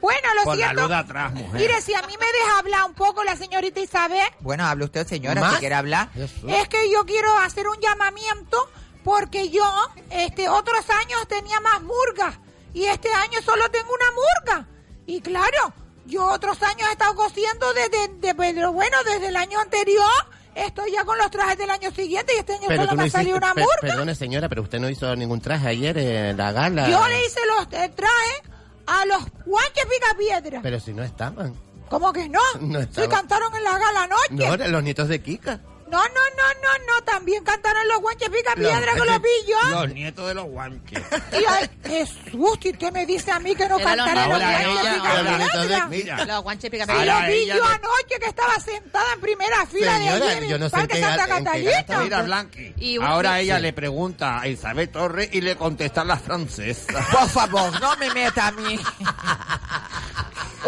[0.00, 0.82] Bueno, lo Con la siento.
[0.82, 1.60] luz de atrás, mujer.
[1.60, 5.06] Mire, si a mí me deja hablar un poco la señorita Isabel, Bueno, hable usted,
[5.06, 5.54] señora, ¿Más?
[5.54, 6.10] si quiere hablar.
[6.14, 8.70] es que yo quiero hacer un llamamiento
[9.04, 9.64] porque yo,
[10.10, 12.38] este, otros años tenía más murgas
[12.74, 14.68] y este año solo tengo una murga.
[15.06, 15.72] Y claro,
[16.04, 20.10] yo otros años he estado cosiendo desde, de- pero bueno, desde el año anterior.
[20.56, 23.02] Estoy ya con los trajes del año siguiente y este año Pero solo me no
[23.04, 23.76] ha salido hiciste, una pe- murga.
[23.80, 26.88] perdone señora, pero usted no hizo ningún traje ayer en la gala.
[26.88, 28.42] Yo le hice los eh, trajes
[28.86, 30.60] a los guanches picapiedra.
[30.62, 31.54] Pero si no estaban.
[31.90, 32.40] ¿Cómo que no?
[32.60, 33.10] No estaban.
[33.10, 34.46] cantaron en la gala anoche.
[34.48, 35.60] No, eran los nietos de Kika.
[35.88, 37.04] No, no, no, no, no.
[37.04, 39.70] También cantaron los guanches pica piedra que los yo.
[39.70, 41.02] Los nietos de los guanches.
[41.32, 44.40] Y ay, Jesús, y usted me dice a mí que no Era los cantaron los
[44.40, 45.86] guanches pica piedra.
[45.88, 49.96] mira, Los guanches pica Y lo vi yo anoche que estaba sentada en primera fila
[49.96, 51.84] Señora, de allí en yo el no sé en Parque qué Santa Catalina.
[52.02, 52.98] Mira, Blanqui.
[53.02, 57.06] Ahora ella le pregunta a Isabel Torres y le contesta la francesa.
[57.12, 58.78] Por favor, no me meta a mí.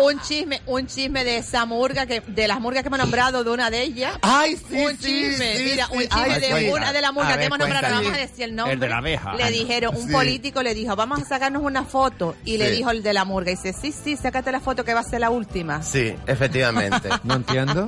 [0.01, 3.51] Un chisme, un chisme de esa murga, que, de las murgas que hemos nombrado, de
[3.51, 4.17] una de ellas.
[4.23, 5.93] Ay, sí, un sí, chisme, sí, mira, sí.
[5.95, 6.73] un chisme Ay, de cuenta.
[6.77, 8.75] una de las murgas ver, que hemos nombrado, no vamos a decir el nombre.
[8.75, 9.35] El de la abeja.
[9.35, 10.13] Le dijeron, un Sí.
[10.13, 12.37] político le dijo, vamos a sacarnos una foto.
[12.45, 12.77] Y le Sí.
[12.77, 15.05] dijo el de la murga, y dice, sí, sí, sácate la foto que va a
[15.05, 15.83] ser la última.
[15.83, 17.09] Sí, efectivamente.
[17.25, 17.87] No entiendo.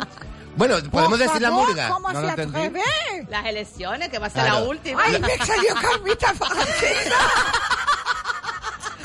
[0.56, 1.88] bueno, podemos Por decir la favor, murga.
[1.88, 2.82] ¿Cómo No se atreve?
[3.28, 4.60] Las elecciones, que va a ser Claro.
[4.60, 5.02] la última.
[5.04, 7.16] Ay, me salió Carmita francesa.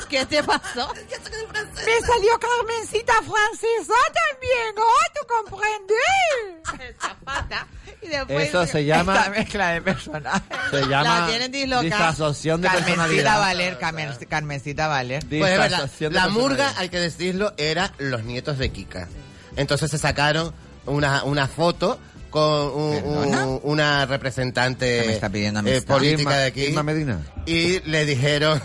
[0.08, 0.92] ¿Qué te pasó?
[0.94, 4.74] Me salió Carmencita francesa también.
[4.76, 6.96] Oh, ¿tú comprendes?
[7.00, 7.66] Zapata.
[8.02, 8.48] Y después...
[8.48, 10.42] Eso se Esta llama, mezcla de personajes.
[10.70, 11.82] se llama tienen dislocada.
[11.84, 13.38] disasociación de Carmencita personalidad.
[13.40, 15.24] Valer, Carmen- Carmencita Valer.
[15.26, 19.08] Pues es verdad, Disasociación de la murga, hay que decirlo, era los nietos de Kika.
[19.56, 20.52] Entonces se sacaron
[20.86, 21.98] una, una foto
[22.30, 23.46] con un- ¿Perdona?
[23.46, 26.60] un- una representante ¿Qué me está pidiendo eh, política Irma- de aquí.
[26.64, 27.20] Irma Medina.
[27.46, 28.60] Y le dijeron,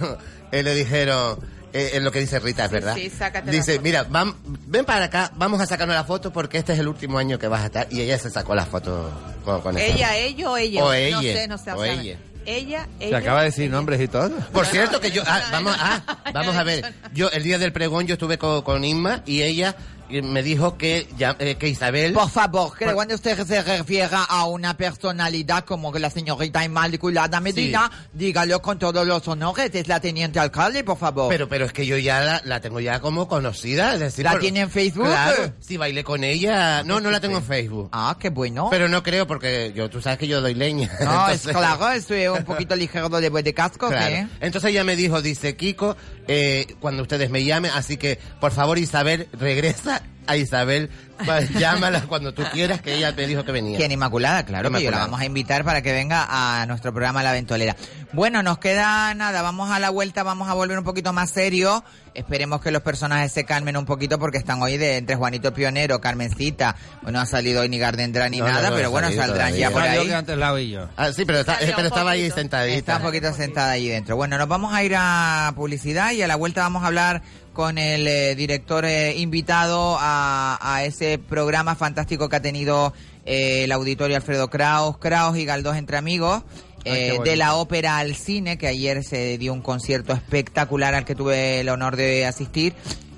[0.51, 1.39] eh, le dijeron,
[1.73, 2.95] eh, es lo que dice Rita, es Sí, verdad.
[2.95, 3.83] sí, sácate la dice, foto.
[3.83, 4.35] mira, vam-
[4.67, 7.47] ven para acá, vamos a sacarnos la foto porque este es el último año que
[7.47, 7.87] vas a estar.
[7.91, 9.09] Y ella se sacó la foto
[9.45, 9.77] con, con.
[9.77, 10.83] Ella, ellos o ella.
[10.83, 11.71] O No ella, sé, no sé.
[11.71, 12.17] o sea, ella.
[12.43, 13.17] Ella, Se ella.
[13.19, 14.31] acaba de decir nombres y todo.
[14.51, 16.01] Por cierto que yo, ah, vamos, ah,
[16.33, 19.75] vamos a ver, yo el día del pregón yo estuve con, con Inma y ella
[20.21, 24.23] me dijo que ya, eh, que Isabel Por favor, que Por- cuando usted se refiera
[24.23, 29.87] a una personalidad como que la señorita Inmaculada Medina, dígalo con todos los honores, es
[29.87, 31.29] la teniente alcalde, por favor.
[31.29, 33.93] Pero, pero es que yo ya la, la tengo ya como conocida.
[33.93, 35.05] Es decir, ¿La por- tiene en Facebook?
[35.05, 36.83] Claro, si bailé con ella.
[36.83, 37.89] No, no la tengo en Facebook.
[37.91, 38.67] ah, qué bueno.
[38.71, 40.89] Pero no creo porque yo, tú sabes que yo doy leña.
[41.01, 44.15] no, es claro, estoy un poquito ligero de, de casco, Claro.
[44.15, 44.27] ¿sí?
[44.41, 45.95] Entonces ella me dijo, dice Kiko,
[46.27, 50.89] eh, cuando ustedes me llamen, así que por favor Isabel, regresa a Isabel,
[51.25, 53.77] pa- llámala cuando tú quieras, que ella me dijo que venía.
[53.77, 54.45] ¿Quién Inmaculada?
[54.45, 55.05] Claro, que yo la Inmaculada.
[55.05, 57.75] vamos a invitar para que venga a nuestro programa La Ventolera.
[58.13, 61.83] Bueno, nos queda nada, vamos a la vuelta, vamos a volver un poquito más serio.
[62.13, 66.01] Esperemos que los personajes se calmen un poquito porque están hoy de entre Juanito Pionero,
[66.01, 66.75] Carmencita.
[67.01, 69.71] Bueno, no ha salido hoy ni Gardendra ni No, nada, no pero bueno, saldrán ya
[69.71, 70.05] por ahí.
[70.07, 70.89] que antes la oí yo.
[70.97, 72.77] Ah, sí, pero, está- pero estaba ahí sentadita.
[72.77, 74.17] Está un poquito sentada ahí dentro.
[74.17, 77.21] Bueno, nos vamos a ir a publicidad y a la vuelta vamos a hablar
[77.53, 82.93] con el eh, director eh, invitado a, a ese programa fantástico que ha tenido
[83.25, 86.43] eh, el auditorio Alfredo Kraus, Kraus y Galdós entre amigos.
[86.83, 91.05] Ay, eh, de la ópera al cine, que ayer se dio un concierto espectacular al
[91.05, 92.73] que tuve el honor de asistir.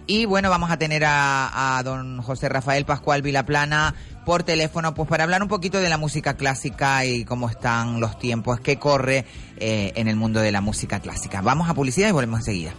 [0.06, 5.08] Y bueno, vamos a tener a, a don José Rafael Pascual Vilaplana por teléfono, pues
[5.08, 9.26] para hablar un poquito de la música clásica y cómo están los tiempos que corre
[9.66, 11.40] eh, en el mundo de la música clásica.
[11.42, 12.74] Vamos a publicidad y volvemos enseguida.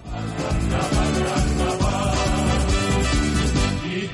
[3.90, 4.06] y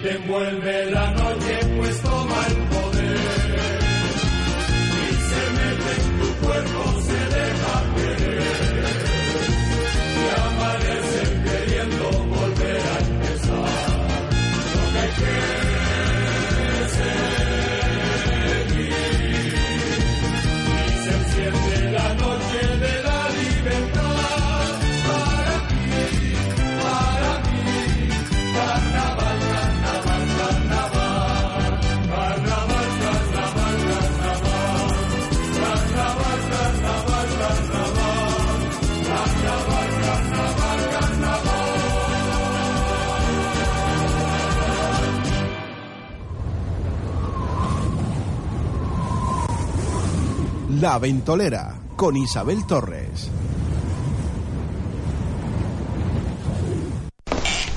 [50.80, 53.30] La Ventolera con Isabel Torres.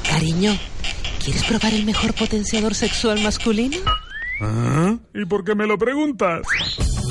[0.09, 0.53] Cariño,
[1.23, 3.77] ¿Quieres probar el mejor potenciador sexual masculino?
[4.41, 4.97] ¿Ah?
[5.13, 6.41] ¿Y por qué me lo preguntas?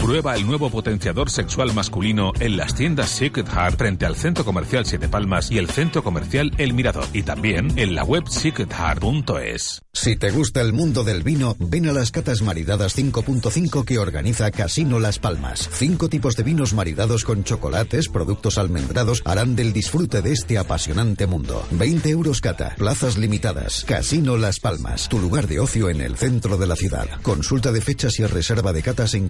[0.02, 4.84] Prueba el nuevo potenciador sexual masculino en las tiendas Secret Heart frente al Centro Comercial
[4.84, 7.06] Siete Palmas y el Centro Comercial El Mirador.
[7.12, 9.80] Y también en la web secretheart.es.
[9.94, 14.50] Si te gusta el mundo del vino, ven a las catas maridadas 5.5 que organiza
[14.50, 15.70] Casino Las Palmas.
[15.72, 21.28] Cinco tipos de vinos maridados con chocolates, productos almendrados harán del disfrute de este apasionante
[21.28, 21.64] mundo.
[21.70, 23.84] 20 euros cata, plazas limitadas.
[23.84, 27.06] Casino Las Palmas, tu lugar de ocio en el centro de la ciudad.
[27.22, 29.28] Consulta de fechas y reserva de catas en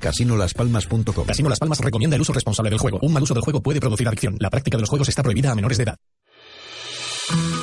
[0.62, 1.26] casinolaspalmas.com.
[1.26, 2.98] Casino Las Palmas recomienda el uso responsable del juego.
[3.02, 4.36] Un mal uso del juego puede producir adicción.
[4.38, 5.96] La práctica de los juegos está prohibida a menores de edad.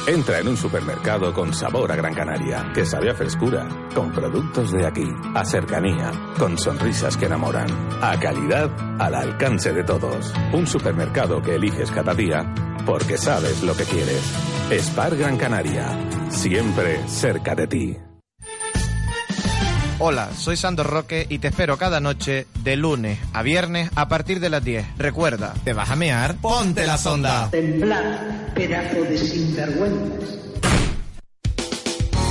[0.08, 4.72] Entra en un supermercado con sabor a Gran Canaria, que sabe a frescura, con productos
[4.72, 7.68] de aquí, a cercanía, con sonrisas que enamoran,
[8.02, 10.34] a calidad al alcance de todos.
[10.54, 12.52] Un supermercado que eliges cada día
[12.86, 14.24] porque sabes lo que quieres.
[14.72, 15.86] Spar Gran Canaria,
[16.32, 18.09] siempre cerca de ti.
[20.02, 24.40] Hola, soy Sandro Roque y te espero cada noche de lunes a viernes a partir
[24.40, 24.86] de las 10.
[24.98, 26.38] Recuerda, ¿te vas a mear?
[26.38, 27.50] ¡Ponte la sonda!
[27.52, 30.49] Pedazo de sinvergüenzas.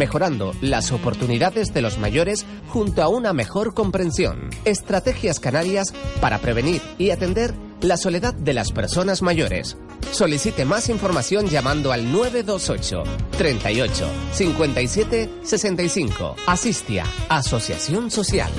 [0.00, 4.48] mejorando las oportunidades de los mayores junto a una mejor comprensión.
[4.64, 9.76] Estrategias canarias para prevenir y atender la soledad de las personas mayores.
[10.10, 13.04] Solicite más información llamando al 928
[13.36, 16.36] 38 57 65.
[16.46, 18.50] Asistia, Asociación Social.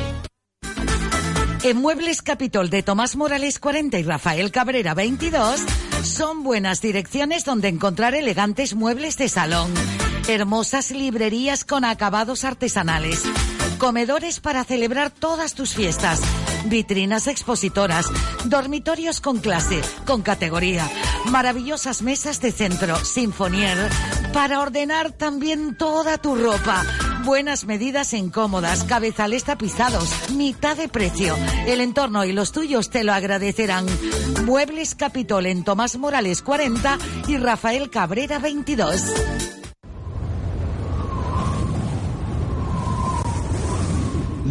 [1.64, 5.62] En Muebles Capitol de Tomás Morales 40 y Rafael Cabrera 22
[6.04, 9.72] son buenas direcciones donde encontrar elegantes muebles de salón,
[10.28, 13.22] hermosas librerías con acabados artesanales,
[13.78, 16.20] comedores para celebrar todas tus fiestas,
[16.66, 18.08] vitrinas expositoras,
[18.46, 20.90] dormitorios con clase, con categoría,
[21.30, 23.78] maravillosas mesas de centro, sinfonier,
[24.34, 26.84] para ordenar también toda tu ropa.
[27.24, 31.36] Buenas medidas en cómodas, cabezales tapizados, mitad de precio.
[31.68, 33.86] El entorno y los tuyos te lo agradecerán.
[34.46, 36.98] Muebles Capitol en Tomás Morales 40
[37.28, 39.04] y Rafael Cabrera 22.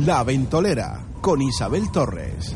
[0.06, 2.54] La Ventolera con Isabel Torres.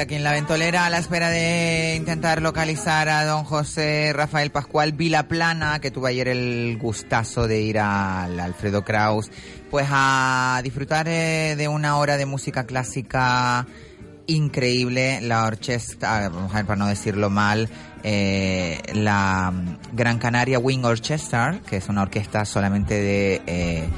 [0.00, 4.92] Aquí en la ventolera a la espera de intentar localizar a don José Rafael Pascual
[4.92, 9.30] Vilaplana, que tuvo ayer el gustazo de ir al Alfredo Kraus,
[9.70, 13.66] pues a disfrutar eh, de una hora de música clásica
[14.26, 17.68] increíble, la orquesta, vamos a ver para no decirlo mal,
[18.02, 19.52] eh, la
[19.92, 23.42] Gran Canaria Wing Orchestra, que es una orquesta solamente de...
[23.46, 23.88] eh,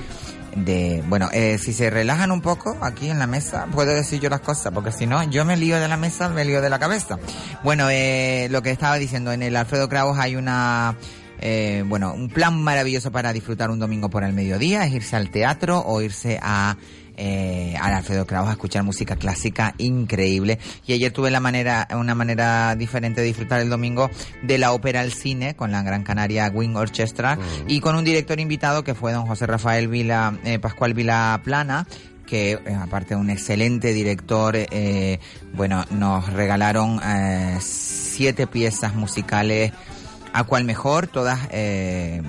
[0.56, 4.30] de bueno eh, si se relajan un poco aquí en la mesa puedo decir yo
[4.30, 6.78] las cosas porque si no yo me lío de la mesa me lío de la
[6.78, 7.18] cabeza.
[7.62, 10.96] Bueno eh, lo que estaba diciendo en el Alfredo Kraus hay una
[11.40, 15.30] eh, bueno, un plan maravilloso para disfrutar un domingo por el mediodía es irse al
[15.30, 16.76] teatro o irse a
[17.16, 20.58] eh, al Alfredo Kraus a escuchar música clásica increíble.
[20.86, 24.10] Y ayer tuve la manera, una manera diferente de disfrutar el domingo
[24.42, 28.40] de la ópera al cine con la Gran Canaria Wing Orchestra y con un director
[28.40, 31.86] invitado que fue don José Rafael Vila, eh, Pascual Vila Plana
[32.26, 35.20] que eh, aparte de un excelente director, eh,
[35.52, 39.72] bueno, nos regalaron eh, siete piezas musicales
[40.32, 42.22] a cual mejor, todas eh,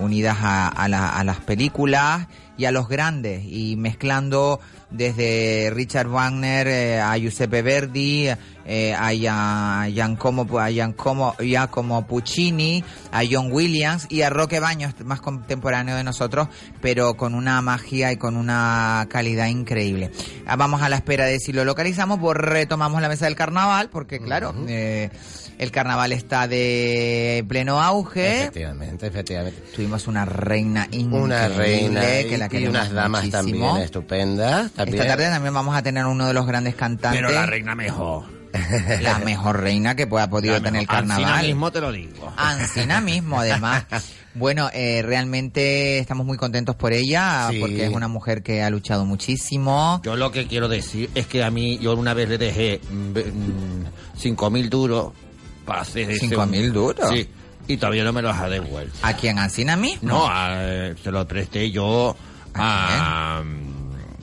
[0.00, 2.26] unidas a, a la- a las películas
[2.56, 4.60] y a los grandes, y mezclando
[4.96, 8.28] desde Richard Wagner eh, a Giuseppe Verdi,
[8.66, 12.82] eh, a Gia- Giancomo, a Giancomo, Giacomo Puccini,
[13.12, 16.48] a John Williams y a Roque Baños, más contemporáneo de nosotros,
[16.80, 20.10] pero con una magia y con una calidad increíble.
[20.46, 23.90] Ah, Vamos a la espera de si lo localizamos, pues retomamos la mesa del carnaval,
[23.90, 25.10] porque claro, eh,
[25.58, 28.42] el carnaval está de pleno auge.
[28.42, 29.62] Efectivamente, efectivamente.
[29.74, 31.18] Tuvimos una reina increíble.
[31.18, 33.66] Una reina que la y, y queremos unas damas muchísimo.
[33.66, 34.70] también estupendas.
[34.84, 35.02] También.
[35.02, 37.20] Esta tarde también vamos a tener uno de los grandes cantantes.
[37.20, 38.24] Pero la reina mejor.
[39.02, 40.96] La mejor reina que pueda podido tener el mejor.
[40.98, 41.46] Ancina carnaval.
[41.46, 42.32] mismo te lo digo.
[42.36, 43.84] Ancina mismo, además.
[44.36, 47.60] Bueno, eh, realmente estamos muy contentos por ella, Sí.
[47.60, 50.00] porque es una mujer que ha luchado muchísimo.
[50.04, 53.10] Yo lo que quiero decir es que a mí, yo una vez le dejé mm,
[53.10, 53.84] mm,
[54.16, 55.12] cinco mil duros
[55.64, 57.10] para hacer ¿Cinco mil duros?
[57.10, 57.28] Sí,
[57.68, 58.98] y todavía no me los ha devuelto.
[59.02, 59.38] ¿A quién?
[59.38, 60.08] ¿Ancina mismo?
[60.08, 62.16] No, a- eh, se lo presté yo
[62.54, 63.38] a...
[63.38, 63.44] A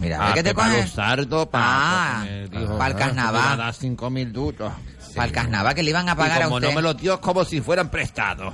[0.02, 0.86] a ver qué te Pepa coges.
[0.86, 2.26] Luzardo para Ah,
[2.78, 3.58] para el carnaval.
[3.58, 4.72] dar cinco mil duros.
[5.16, 6.70] Para el carnaval que le iban a pagar y a como usted.
[6.70, 8.54] no me los dio, es como si fueran prestados.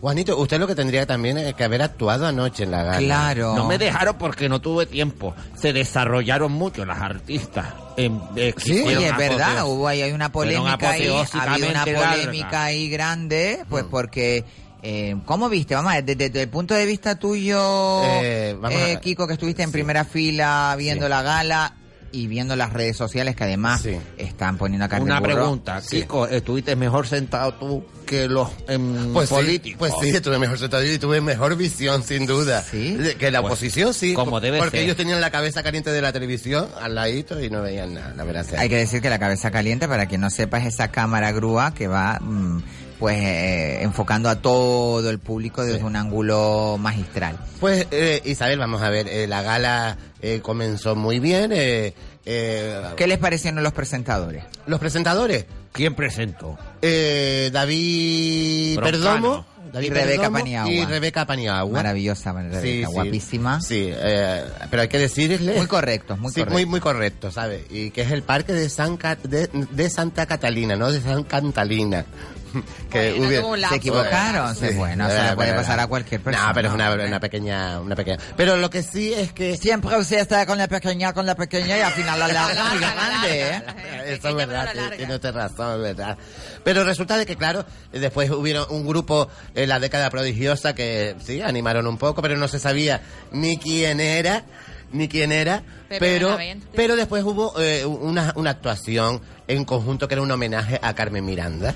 [0.00, 3.34] Juanito, usted lo que tendría también es que haber actuado anoche en la gala.
[3.34, 5.34] No me dejaron porque no tuve tiempo.
[5.56, 7.66] Se desarrollaron mucho las artistas.
[7.96, 12.64] En, eh, Sí, es verdad, hubo ahí hay una polémica ahí, ha habido una polémica
[12.64, 14.44] ahí grande, pues porque
[14.88, 15.74] eh, ¿cómo viste?
[15.74, 19.32] Vamos a ver, desde, desde el punto de vista tuyo, Eh, vamos eh, Kiko, que
[19.32, 21.74] estuviste en primera fila viendo la gala
[22.12, 23.84] y viendo las redes sociales que además
[24.16, 29.28] están poniendo a carne Una pregunta, Kiko, ¿estuviste mejor sentado tú que los em, Pues
[29.28, 29.90] sí, políticos?
[29.98, 32.64] pues sí, tuve mejor sentado y tuve mejor visión, sin duda.
[32.70, 34.14] Que la Pues, oposición sí.
[34.14, 34.84] como debe Porque ser.
[34.84, 38.22] ellos tenían la cabeza caliente de la televisión al ladito y no veían nada, la
[38.24, 38.46] verdad.
[38.46, 38.60] sea.
[38.60, 41.74] Hay que decir que la cabeza caliente, para quien no sepa, es esa cámara grúa
[41.74, 42.62] que va mm,
[42.98, 47.38] pues eh, enfocando a todo el público desde un ángulo magistral.
[47.60, 51.52] Pues eh, Isabel, vamos a ver, eh, la gala eh, comenzó muy bien.
[51.54, 51.94] eh,
[52.24, 54.44] eh, ¿Qué les parecieron los presentadores?
[54.66, 55.46] Los presentadores.
[55.72, 56.58] ¿Quién presentó?
[56.82, 58.92] Eh, David Broncano.
[59.00, 59.46] Perdomo.
[59.72, 60.72] David Y Rebeca Paniagua.
[60.72, 61.72] Y Rebeca Paniagua.
[61.72, 63.60] Maravillosa, Rebeca, guapísima.
[63.60, 65.54] Sí, eh, pero hay que decirle...
[65.56, 66.52] Muy correctos, muy sí, correctos.
[66.54, 67.62] Muy, muy correcto, ¿sabes?
[67.68, 71.24] Y que es el parque de, San Ca- de, de Santa Catalina, no de San
[71.24, 72.06] Cantalina.
[72.90, 73.68] que Bueno, hubiera-.
[73.68, 76.48] Se equivocaron, sí, bueno, eso le puede pasar a cualquier persona.
[76.48, 78.18] No, pero es una, una pequeña, una pequeña.
[78.36, 79.56] Pero lo que sí es que...
[79.56, 82.78] Siempre usted está con la pequeña, con la pequeña y al final la larga muy
[82.78, 83.62] grande, ¿eh?
[84.06, 86.18] Eso es verdad, tiene usted razón, es verdad.
[86.64, 91.40] Pero resulta de que, claro, después hubieron un grupo en la década prodigiosa que, sí,
[91.40, 94.44] animaron un poco, pero no se sabía ni quién era,
[94.92, 96.36] ni quién era, Pero
[96.74, 101.24] pero después hubo eh, una, una actuación en conjunto que era un homenaje a Carmen
[101.24, 101.74] Miranda.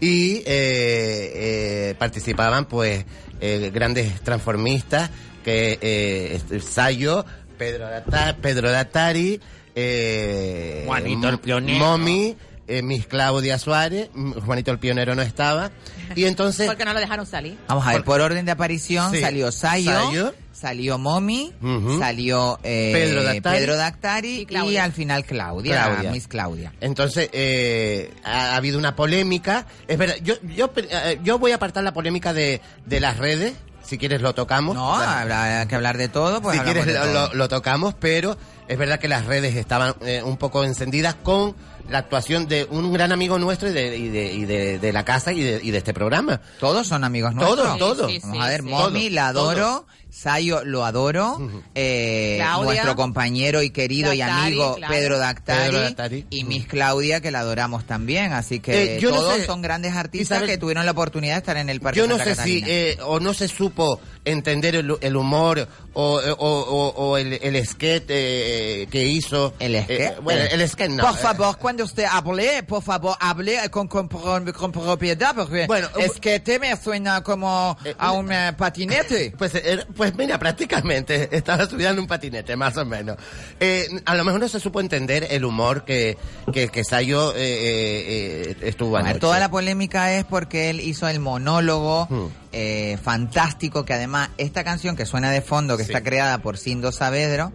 [0.00, 3.04] Y eh, eh, participaban, pues,
[3.40, 5.10] eh, grandes transformistas,
[5.44, 7.24] que eh, Sayo,
[7.56, 9.40] Pedro, Data- Pedro Datari,
[9.74, 11.78] eh, Juanito el Pionero.
[11.78, 12.36] Momi,
[12.68, 14.10] eh, Miss Claudia Suárez,
[14.44, 15.70] Juanito el Pionero no estaba.
[16.14, 16.66] Y entonces...
[16.68, 17.56] Porque no lo dejaron salir.
[17.68, 19.20] Vamos a ver, por orden de aparición Sí.
[19.20, 20.34] salió Sayo, Sayo.
[20.56, 21.52] Salió Momi,
[21.98, 23.58] salió eh, Pedro Dactari.
[23.58, 26.10] Pedro Dactari y, al final Claudia, Claudia.
[26.12, 26.72] Miss Claudia.
[26.80, 29.66] Entonces, eh, ha, ha habido una polémica.
[29.86, 33.54] Es verdad, yo, yo, eh, yo voy a apartar la polémica de, de las redes.
[33.84, 34.74] Si quieres lo tocamos.
[34.74, 37.12] No, habrá que hablar de todo, pues si quieres lo, todo.
[37.28, 38.36] lo- lo tocamos, pero
[38.66, 41.54] es verdad que las redes estaban eh, un poco encendidas con
[41.88, 45.04] la actuación de un gran amigo nuestro y de, y de, y de, de la
[45.04, 46.40] casa y de, y de este programa.
[46.58, 47.78] Todos son amigos Todos, nuestros.
[47.78, 48.12] todos.
[48.24, 48.66] Vamos a ver, sí.
[48.66, 49.86] Momi la adoro.
[50.16, 51.38] Sayo lo adoro,
[51.74, 52.64] eh, Claudia.
[52.64, 54.94] nuestro compañero y querido y Dactari, amigo claro.
[54.94, 56.26] Pedro Dactari, Pedro Dactari.
[56.30, 59.60] y Miss Claudia que la adoramos también, así que Eh, yo no todos sé, son
[59.60, 62.34] grandes artistas Isabel, que tuvieron la oportunidad de estar en el Parque Yo no Santa
[62.36, 62.66] sé si Catalina.
[62.68, 67.66] eh, o no se supo entender el, el humor o, o, o- o el, el
[67.66, 69.52] sketch eh, que hizo.
[69.58, 70.00] ¿El sketch?
[70.00, 71.04] Eh, bueno, el sketch no.
[71.04, 75.66] Por eh, favor, cuando usted hable, por favor, hable con, con, con- con propiedad, porque
[75.66, 79.34] Bueno, es que te me suena como a un eh, patinete.
[79.38, 83.16] Pues, eh, pues mira, prácticamente estaba estudiando un patinete, más o menos.
[83.60, 86.16] Eh, a lo mejor no se supo entender el humor que,
[86.52, 89.18] que, que Sayo eh, eh, eh, estuvo anoche.
[89.18, 92.26] toda la polémica es porque él hizo el monólogo Hmm.
[92.52, 96.92] eh, fantástico, que además esta canción que suena de fondo, que está creada por Sindo
[96.92, 97.50] Saavedra,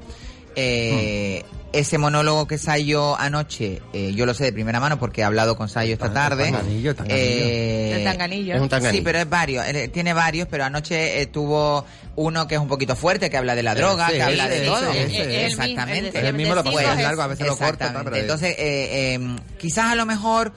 [0.56, 1.44] eh,
[1.74, 5.56] ese monólogo que Sayo anoche, eh, yo lo sé de primera mano porque he hablado
[5.56, 6.46] con Sayo esta tarde.
[6.52, 7.26] tanganillo, tanganillo.
[7.26, 8.56] Eh, El tanganillo.
[8.56, 9.00] Es un tanganillo.
[9.00, 11.86] Sí, pero es varios, eh, tiene varios, pero anoche eh, tuvo
[12.18, 14.58] uno que es un poquito fuerte, que habla de la droga, sí, que habla de
[14.58, 14.92] ese, todo.
[14.92, 16.28] Exactamente.
[16.28, 17.94] Él mismo lo es- largo, a veces lo corta.
[18.14, 19.20] Entonces, eh, eh,
[19.58, 20.52] quizás a lo mejor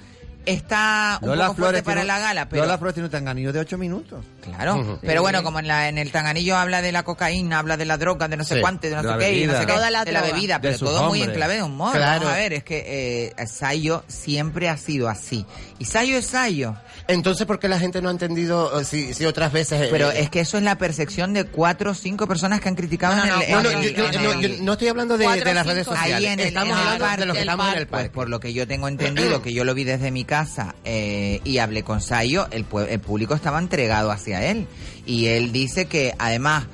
[0.46, 3.52] está un Lola poco Flores fuerte para la gala, pero Lola Flores tiene un tanganillo
[3.52, 4.24] de 8 minutos.
[4.42, 7.84] Claro, pero bueno, como en, la, en el tanganillo habla de la cocaína, habla de
[7.84, 9.60] la droga, de no sé Sí, cuánto, de no de sé qué, y no bebida.
[9.60, 11.92] sé qué, la de la bebida, pero todo muy en clave de humor.
[11.92, 12.20] Claro.
[12.20, 15.46] Vamos a ver, es que eh, Sayo siempre ha sido así.
[15.78, 16.76] Y Sayo es Sayo.
[17.06, 19.78] Entonces, ¿por qué la gente no ha entendido eh, si, si otras veces...
[19.82, 22.68] eh, Pero eh, es que eso es la percepción de cuatro o cinco personas que
[22.70, 23.50] han criticado No, en no, el...
[23.50, 25.44] No, en no, el- yo, yo- en no, el- yo no estoy hablando de, Cuatro
[25.44, 26.16] de las redes sociales.
[26.16, 28.00] Ahí en el- estamos en el hablando parque, de los que estamos en el Pues
[28.02, 28.10] parque.
[28.14, 31.58] por lo que yo tengo entendido, que yo lo vi desde mi casa eh, y
[31.58, 34.66] hablé con Sayo, el, el público estaba entregado hacia él.
[35.04, 36.64] Y él dice que además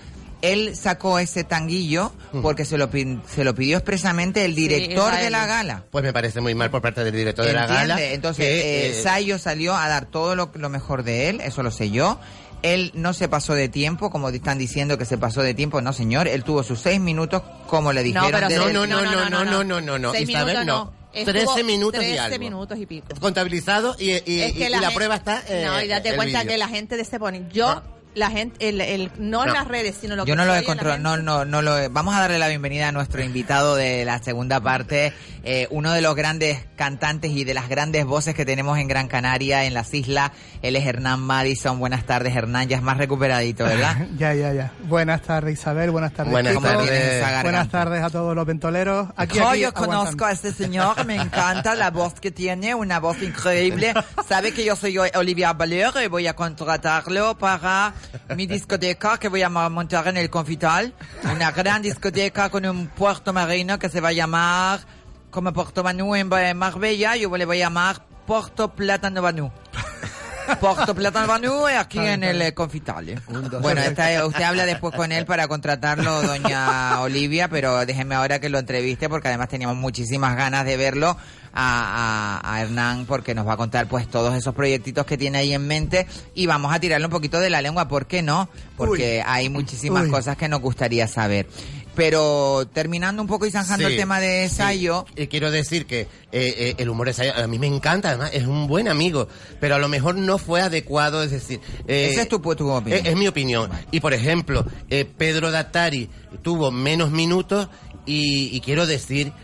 [0.42, 2.12] él sacó ese tanguillo
[2.42, 2.88] porque se lo,
[3.28, 5.84] se lo pidió expresamente el director de la gala.
[5.90, 8.00] Pues me parece muy mal por parte del director de la gala.
[8.02, 11.62] Entonces, que, eh, eh, Sayo salió a dar todo lo, lo mejor de él, eso
[11.62, 12.18] lo sé yo.
[12.62, 15.80] Él no se pasó de tiempo, como están diciendo que se pasó de tiempo.
[15.80, 18.28] No, señor, él tuvo sus seis minutos, como le dijeron.
[18.30, 20.12] pero desde no, no, no, no, no, no, no, no, no.
[20.12, 20.84] Seis Isabel, minutos no.
[20.84, 21.00] no.
[21.12, 22.38] Estuvo 13 minutos y 13 algo.
[22.38, 23.06] minutos y pico.
[23.18, 25.42] Contabilizado y, y- Es que y la, gente- prueba está.
[25.48, 27.46] eh, no, y date cuenta que la gente de ese pone.
[27.52, 27.82] Yo,
[28.14, 29.54] la gente, el, el, no, en No.
[29.54, 31.24] las redes, sino lo que Yo no lo se he oye en la controlado, gente.
[31.24, 34.18] no, no, no lo he- Vamos a darle la bienvenida a nuestro invitado de la
[34.22, 35.12] segunda parte,
[35.44, 39.06] eh, uno de los grandes cantantes y de las grandes voces que tenemos en Gran
[39.08, 40.32] Canaria, en las islas.
[40.62, 41.78] Él es Hernán Madison.
[41.78, 42.68] Buenas tardes, Hernán.
[42.68, 43.96] Ya es más recuperadito, ¿verdad?
[44.18, 44.72] Ya, ya, ya.
[44.84, 45.90] Buenas tardes, Isabel.
[45.90, 46.68] Buenas tardes, Buenas chicos.
[46.70, 47.42] ¿Cómo tienes esa garganta?
[47.42, 49.08] Buenas tardes a todos los ventoleros.
[49.16, 49.86] Aquí, aquí, yo aguantando.
[49.86, 53.94] conozco a este señor, me encanta la voz que tiene, una voz increíble.
[54.28, 57.94] Sabe que yo soy Olivia Baler y voy a contratarlo para
[58.36, 60.94] mi discoteca que voy a montar en el Confital.
[61.24, 64.80] Una gran discoteca con un puerto marino que se va a llamar,
[65.30, 69.52] como Puerto Banú en Marbella, yo le voy a llamar Puerto Plátano.
[70.58, 73.08] Puerto Plátano Banú aquí en el eh, Confital.
[73.08, 73.18] ¿eh?
[73.60, 78.48] Bueno, esta- usted habla después con él para contratarlo, doña Olivia, pero déjeme ahora que
[78.48, 81.16] lo entreviste porque además teníamos muchísimas ganas de verlo
[81.52, 85.38] a, a- a Hernán porque nos va a contar pues todos esos proyectitos que tiene
[85.38, 88.48] ahí en mente y vamos a tirarle un poquito de la lengua, ¿por qué no?
[88.76, 90.10] Porque hay muchísimas Uy.
[90.10, 91.46] cosas que nos gustaría saber.
[92.00, 94.54] Pero terminando un poco y zanjando Sí, el tema de sí.
[94.56, 98.08] Sayo, Y quiero decir que eh, eh, el humor de Sayo a mí me encanta,
[98.08, 99.28] además es un buen amigo,
[99.60, 101.60] pero a lo mejor no fue adecuado, es decir...
[101.86, 103.06] eh, esa es tu, tu opinión.
[103.06, 103.70] Es, mi opinión.
[103.90, 104.64] Y por ejemplo,
[105.18, 106.08] Pedro Dattari
[106.40, 107.68] tuvo menos minutos
[108.06, 109.34] y, y quiero decir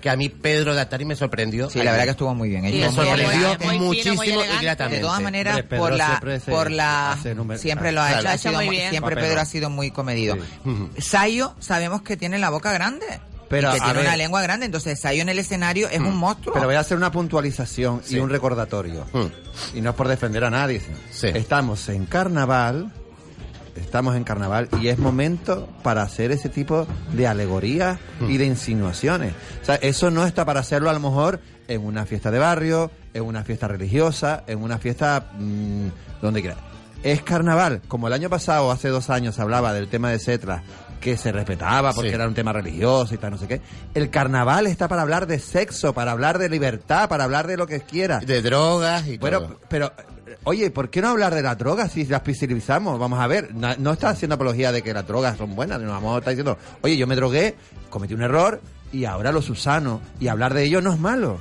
[0.00, 1.68] que a mí Pedro Dattari me sorprendió.
[1.70, 2.64] Sí, la verdad que estuvo muy bien.
[2.66, 3.78] Y Estuvo me muy sorprendió elegante.
[3.78, 4.96] muchísimo muy y gratamente.
[4.96, 7.18] De todas maneras, Pedro por la, siempre se por la,
[7.56, 8.20] siempre lo ha Claro.
[8.20, 8.90] hecho, ha sido muy muy- bien.
[8.90, 9.28] siempre Papelón.
[9.30, 10.36] Pedro ha sido muy comedido.
[10.64, 10.90] Ujú.
[10.98, 13.06] Sayo, sabemos que tiene la boca grande.
[13.48, 14.06] Pero, y que tiene ver.
[14.06, 16.52] una lengua grande, entonces Sayo en el escenario es un monstruo.
[16.52, 18.16] Pero voy a hacer una puntualización Sí.
[18.16, 19.06] y un recordatorio.
[19.12, 19.76] Mm.
[19.78, 20.82] Y no es por defender a nadie.
[21.12, 21.28] Sí.
[21.28, 22.92] Estamos en carnaval.
[23.76, 27.98] Estamos en carnaval y es momento para hacer ese tipo de alegorías
[28.28, 29.34] y de insinuaciones.
[29.62, 32.90] O sea, eso no está para hacerlo a lo mejor en una fiesta de barrio,
[33.14, 35.88] en una fiesta religiosa, en una fiesta mm,
[36.22, 36.56] donde quiera.
[37.02, 37.82] Es carnaval.
[37.88, 40.62] Como el año pasado, hace dos años, se hablaba del tema de Cetra,
[41.00, 42.14] que se respetaba porque Sí.
[42.14, 43.60] era un tema religioso y tal, no sé qué.
[43.94, 47.66] El carnaval está para hablar de sexo, para hablar de libertad, para hablar de lo
[47.66, 48.18] que quiera.
[48.20, 49.60] De drogas y Bueno, todo.
[49.68, 49.92] pero,
[50.44, 52.98] oye, ¿por qué no hablar de las drogas si las visibilizamos?
[52.98, 55.90] Vamos a ver, na- no está haciendo apología de que las drogas son buenas, no
[55.90, 57.54] vamos a estar diciendo, oye, yo me drogué,
[57.90, 58.60] cometí un error
[58.92, 61.40] y ahora lo subsano y hablar de ello no es malo.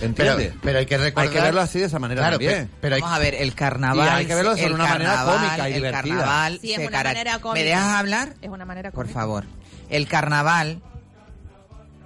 [0.00, 0.48] ¿Entiendes?
[0.50, 1.28] Pero, pero hay que recordar...
[1.28, 2.70] Hay que verlo así de esa manera Claro, también.
[2.80, 3.96] pero hay- Vamos a ver, el carnaval.
[4.06, 6.16] Y hay que verlo el una manera cómica y el divertida.
[6.16, 7.60] carnaval Sí, es una cara- manera cómica.
[7.60, 8.34] ¿Me dejas hablar?
[8.42, 9.20] Es una manera Por cómica.
[9.20, 9.44] favor.
[9.88, 10.82] El carnaval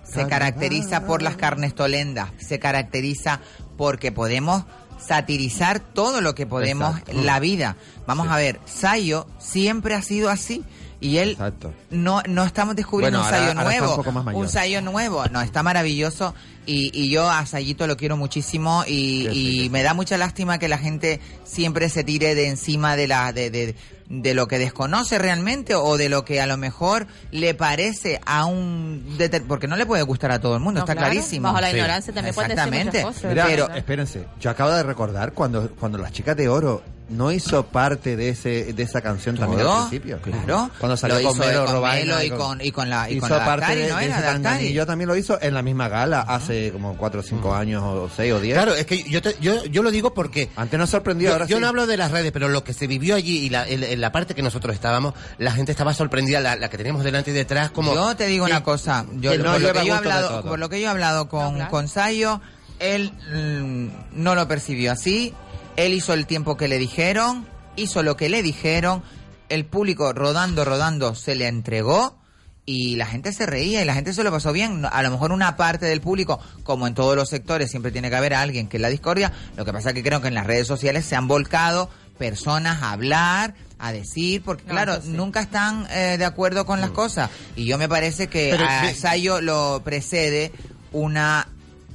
[0.04, 3.40] se caracteriza por las carnestolendas, se caracteriza
[3.76, 4.64] porque podemos
[4.98, 7.22] satirizar todo lo que podemos Exacto.
[7.22, 7.76] la vida.
[8.06, 10.64] Vamos a ver, Sayo siempre ha sido así
[11.00, 11.72] y él Exacto.
[11.90, 14.40] no no estamos descubriendo Bueno, un ahora- Sayo nuevo, un poco más mayor.
[14.42, 16.34] un Sayo nuevo, no está maravilloso
[16.66, 19.70] y, y yo a Sayito lo quiero muchísimo y, sí, y sí.
[19.70, 23.50] me da mucha lástima que la gente siempre se tire de encima de la de,
[23.50, 23.74] de,
[24.08, 28.44] de lo que desconoce realmente o de lo que a lo mejor le parece a
[28.46, 31.12] un deter- porque no le puede gustar a todo el mundo, No, está claro.
[31.12, 31.44] clarísimo.
[31.48, 33.20] Bajo la ignorancia también pueden decir muchas Exactamente.
[33.20, 33.30] cosas.
[33.30, 37.64] Mira, pero espérense, yo acabo de recordar cuando, cuando las chicas de oro no hizo
[37.64, 40.18] parte de ese de esa canción también Todo, al principio.
[40.20, 40.70] claro.
[40.78, 43.30] Cuando salió Lo con Melo con Melo y con- y con la- y hizo con
[43.38, 44.42] la parte Dactari, de, ¿no de ese Dactari.
[44.42, 48.10] Tanganillo también lo hizo en la misma gala hace como cuatro o cinco años o
[48.14, 48.54] seis o diez.
[48.56, 50.50] Claro, es que yo, te- yo, yo lo digo porque...
[50.56, 51.60] Antes nos sorprendió, Yo, ahora yo sí.
[51.62, 54.00] no hablo de las redes, pero lo que se vivió allí y la, en, en
[54.00, 57.34] la parte que nosotros estábamos, la gente estaba sorprendida, la, la que teníamos delante y
[57.34, 57.94] detrás, como...
[57.94, 60.58] Yo te digo que- una cosa, yo, no por, lo que yo he hablado, por
[60.58, 62.40] lo que yo he hablado con, con Sayo,
[62.80, 65.34] él mm, no lo percibió así,
[65.78, 69.02] él hizo el tiempo que le dijeron, hizo lo que le dijeron,
[69.48, 72.18] el público rodando, rodando se le entregó
[72.66, 74.84] y la gente se reía y la gente se lo pasó bien.
[74.90, 78.16] A lo mejor una parte del público, como en todos los sectores, siempre tiene que
[78.16, 79.32] haber alguien que es la discordia.
[79.56, 82.82] Lo que pasa es que creo que en las redes sociales se han volcado personas
[82.82, 85.10] a hablar, a decir, porque No, claro, sí.
[85.10, 87.30] nunca están eh, de acuerdo con las cosas.
[87.54, 90.50] Y yo me parece que Pero, a Sayo lo precede
[90.90, 91.46] una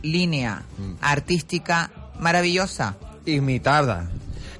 [0.02, 0.64] línea
[1.02, 2.96] artística maravillosa.
[3.26, 4.08] Imitada.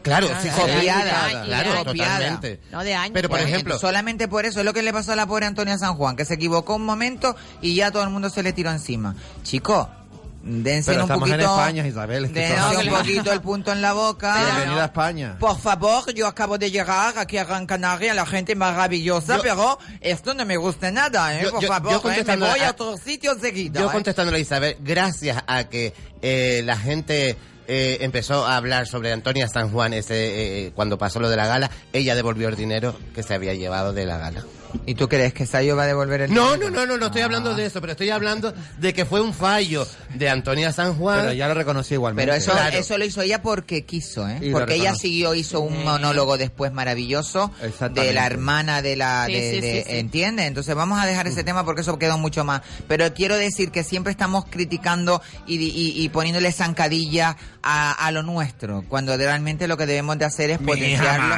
[0.02, 2.18] Claro, Claro, sí, sí, copiada, sí, claro, copiada.
[2.18, 2.60] totalmente.
[2.74, 3.12] No de años.
[3.14, 5.46] Pero, por Pues, ejemplo- solamente por eso es lo que le pasó a la pobre
[5.46, 8.52] Antonia San Juan, que se equivocó un momento y ya todo el mundo se le
[8.52, 9.16] tiró encima.
[9.44, 9.90] Chico,
[10.42, 12.26] dense Pero un estamos en poquito, España, Isabel.
[12.26, 14.36] es que dense un poquito el punto en la boca.
[14.44, 15.38] Bienvenida a España.
[15.40, 20.34] Por favor, yo acabo de llegar aquí a Gran Canaria, la gente maravillosa, pero esto
[20.34, 21.44] no me gusta nada, ¿eh?
[21.46, 22.00] Yo- Por yo- favor, yo ¿eh?
[22.00, 23.80] me contestando voy a- a otro sitio enseguida.
[23.80, 23.92] Yo ¿eh?
[23.94, 27.38] contestándole a Isabel, gracias a que eh, la gente
[27.74, 31.48] eh, empezó a hablar sobre Antonia San Juan ese, eh, cuando pasó lo de la
[31.48, 34.44] gala, ella devolvió el dinero que se había llevado de la gala.
[34.86, 36.72] ¿Y tú crees que Sayo va a devolver el No, dinero?
[36.72, 39.34] no, no, no, no estoy hablando de eso, pero estoy hablando de que fue un
[39.34, 41.22] fallo de Antonia San Juan.
[41.22, 42.26] Pero ya lo reconocí igualmente.
[42.32, 42.78] Pero eso, Claro.
[42.78, 44.40] eso lo hizo ella porque quiso, ¿eh?
[44.42, 47.52] Y Porque ella siguió, hizo un monólogo después maravilloso
[47.92, 49.26] de la hermana de la...
[49.28, 49.98] Sí, de, sí, de- sí, sí.
[50.00, 50.48] ¿Entiendes?
[50.48, 52.62] Entonces vamos a dejar ese tema porque eso quedó mucho más.
[52.88, 58.24] Pero quiero decir que siempre estamos criticando y, y- y poniéndole zancadilla a, a lo
[58.24, 61.36] nuestro, cuando realmente lo que debemos de hacer es potenciarlo.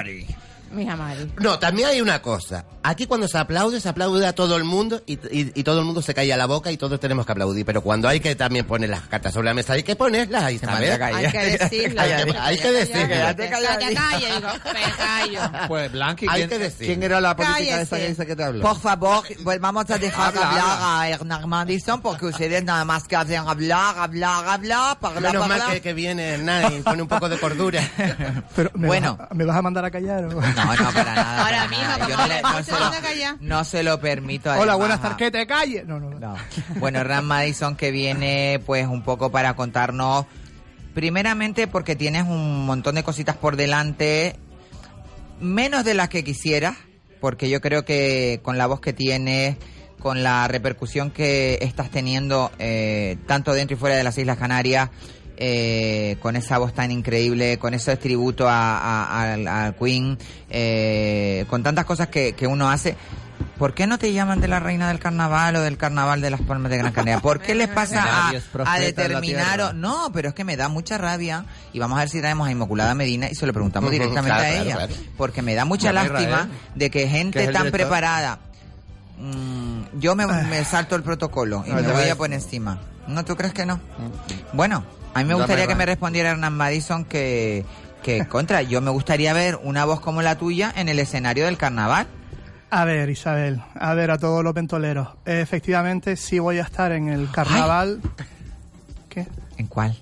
[0.76, 1.32] Mija Mari.
[1.39, 2.65] No, también hay una cosa.
[2.84, 5.86] Aquí cuando se aplaude, se aplaude a todo el mundo y, y- y todo el
[5.86, 7.65] mundo se calla la boca y todos tenemos que aplaudir.
[7.65, 11.05] Pero cuando hay que también poner las cartas sobre la mesa, hay que ponerlas, calla.
[11.15, 12.01] Hay que decirlo.
[12.01, 13.07] Hay que- hay que decirlo.
[13.09, 15.67] Cállate, calla, digo, me callo.
[15.67, 16.88] Pues, Blanqui, Hay ¿quién, que decir.
[16.88, 17.82] ¿quién era la política Cállese.
[17.82, 18.61] esa que dice que te habló?
[18.61, 21.01] Por favor, pues vamos a dejar Habla, hablar habla.
[21.01, 25.61] a Hernán Madison porque ustedes nada más que hacen hablar, hablar, hablar, para Menos mal
[25.71, 27.82] que, que viene Hernán y pone un poco de cordura.
[28.55, 29.15] Pero, ¿me, Bueno.
[29.17, 30.26] vas a, ¿me vas a mandar a callar?
[30.26, 30.41] o?
[30.66, 31.43] No, no, para nada.
[31.45, 34.49] Ahora para mismo, Yo no, le- se lo, no se lo permito.
[34.49, 35.86] Hola, además, buenas a- tardes, que te calles.
[35.86, 36.20] No, no, no.
[36.20, 36.36] No.
[36.80, 40.26] Bueno, Ram Madison que viene pues un poco para contarnos,
[40.93, 44.36] primeramente porque tienes un montón de cositas por delante,
[45.39, 46.76] menos de las que quisieras,
[47.20, 49.57] porque yo creo que con la voz que tienes,
[49.99, 54.89] con la repercusión que estás teniendo eh, tanto dentro y fuera de las Islas Canarias,
[55.38, 59.23] eh, con esa voz tan increíble, con ese tributo a,
[59.67, 60.17] a- Queen,
[60.49, 62.95] eh, con tantas cosas que, que uno hace.
[63.57, 66.41] ¿Por qué no te llaman de la reina del carnaval o del carnaval de las
[66.41, 67.21] Palmas de Gran Canaria?
[67.21, 68.33] ¿Por qué les pasa a,
[68.65, 69.59] a determinar?
[69.61, 71.45] o- No, pero es que me da mucha rabia.
[71.71, 74.43] Y vamos a ver si traemos a Inmaculada Medina y se lo preguntamos directamente claro,
[74.43, 74.75] a ella.
[74.75, 74.93] claro.
[75.17, 78.39] Porque me da mucha lástima Israel, de que gente tan preparada.
[79.17, 82.79] Mm, yo me, me salto el protocolo y No, me voy a a- poner encima.
[83.07, 83.79] ¿No tú crees que no?
[84.53, 84.83] Bueno,
[85.16, 87.66] a mí me Dame gustaría que me respondiera Hernán Madison que,
[88.03, 91.57] que contra, yo me gustaría ver una voz como la tuya en el escenario del
[91.57, 92.05] carnaval.
[92.70, 95.07] A ver, Isabel, a ver, a todos los ventoleros.
[95.26, 98.01] Efectivamente, sí voy a estar en el carnaval.
[99.07, 99.26] ¿Qué?
[99.57, 99.97] ¿En cuál?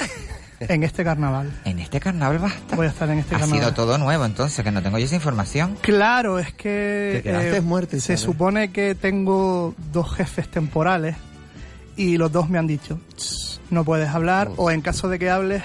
[0.59, 1.51] En este carnaval.
[1.65, 2.75] En este carnaval va a estar.
[2.77, 3.59] Voy a estar en este Ha carnaval.
[3.59, 5.77] sido todo nuevo entonces, que no tengo yo esa información.
[5.81, 11.15] Claro, es que Te quedaste eh, muerto, se supone que tengo dos jefes temporales
[11.95, 15.29] y los dos me han dicho, "Tss, no puedes hablar o en caso de que
[15.29, 15.63] hables,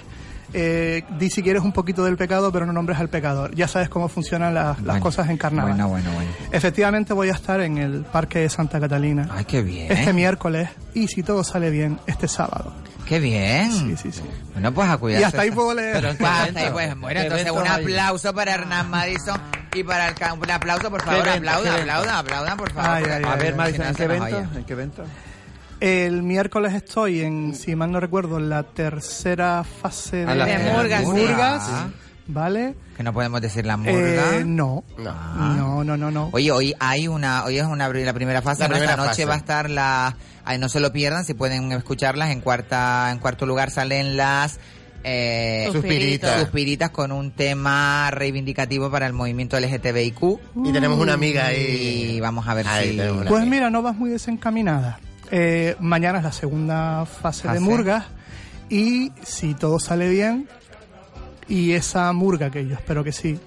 [0.54, 3.54] eh, di si quieres un poquito del pecado pero no nombres al pecador.
[3.54, 5.72] Ya sabes cómo funcionan las, las Bueno, cosas en carnaval.
[5.72, 6.30] Bueno, bueno, bueno.
[6.52, 9.92] Efectivamente voy a estar en el Parque de Santa Catalina Ay, qué bien.
[9.92, 12.72] este miércoles y si todo sale bien, este sábado.
[13.06, 13.72] Qué bien.
[13.72, 14.22] Sí, sí, sí.
[14.52, 15.22] Bueno, pues a cuidarse.
[15.22, 15.94] Y hasta ahí puedo leer.
[15.94, 19.40] Pero ¿en qué Ah, hasta ahí, pues, bueno, ¿Qué entonces un aplauso para Hernán Madison
[19.74, 22.90] y para el un aplauso, por favor, aplauda, aplauda, aplauda, por favor.
[22.90, 24.38] Ay, porque ay, A ver, Madison, ¿en qué evento?
[24.56, 25.04] ¿En qué evento?
[25.80, 30.44] El miércoles estoy en, si mal no recuerdo, en la tercera fase Ah, de, la
[30.46, 31.02] De tercera.
[31.02, 31.88] Murgas, Ah.
[32.26, 32.74] ¿vale?
[32.96, 34.44] Que no podemos decir la Eh, murga.
[34.44, 34.82] no.
[35.06, 35.54] Ah.
[35.56, 36.30] No, no, no, no.
[36.32, 39.24] Oye, hoy hay una, hoy es una la primera fase, La esta noche fase.
[39.26, 43.18] va a estar la, ay, no se lo pierdan, si pueden escucharlas en cuarta, en
[43.18, 44.58] cuarto lugar salen las
[45.04, 46.40] eh, Suspiritas.
[46.40, 52.14] suspiritas con un tema reivindicativo para el movimiento LGTBIQ Y tenemos una amiga ahí.
[52.16, 53.44] y vamos a ver Ahí si Pues amiga.
[53.46, 54.98] mira, no vas muy desencaminada.
[55.30, 57.60] Eh, mañana es la segunda fase de Fase.
[57.60, 58.04] Murgas
[58.70, 60.48] y si todo sale bien,
[61.50, 63.38] Y esa murga que yo espero que sí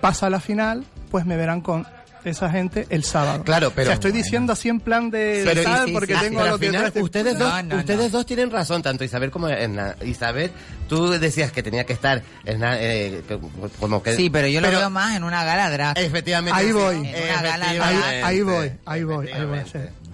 [0.00, 1.86] pasa a la final, pues me verán con
[2.24, 3.44] esa gente el sábado.
[3.44, 6.20] Claro, pero- O sea, estoy diciendo así en plan de Pero, sí, sí, porque sí,
[6.22, 7.76] tengo pero a al los final, ustedes dos, No, no, no.
[7.78, 9.94] ustedes dos tienen razón, tanto Isabel como Hernán.
[10.04, 10.50] Isabel,
[10.88, 13.38] tú decías que tenía que estar Hernán, eh, que-
[13.78, 15.96] como que Sí, pero yo lo veo más en una gala drag.
[15.96, 16.58] Efectivamente.
[16.58, 16.96] Ahí sí, voy.
[16.96, 18.24] En una gala Ahí, drag.
[18.24, 19.60] ahí voy, ahí voy, ahí voy.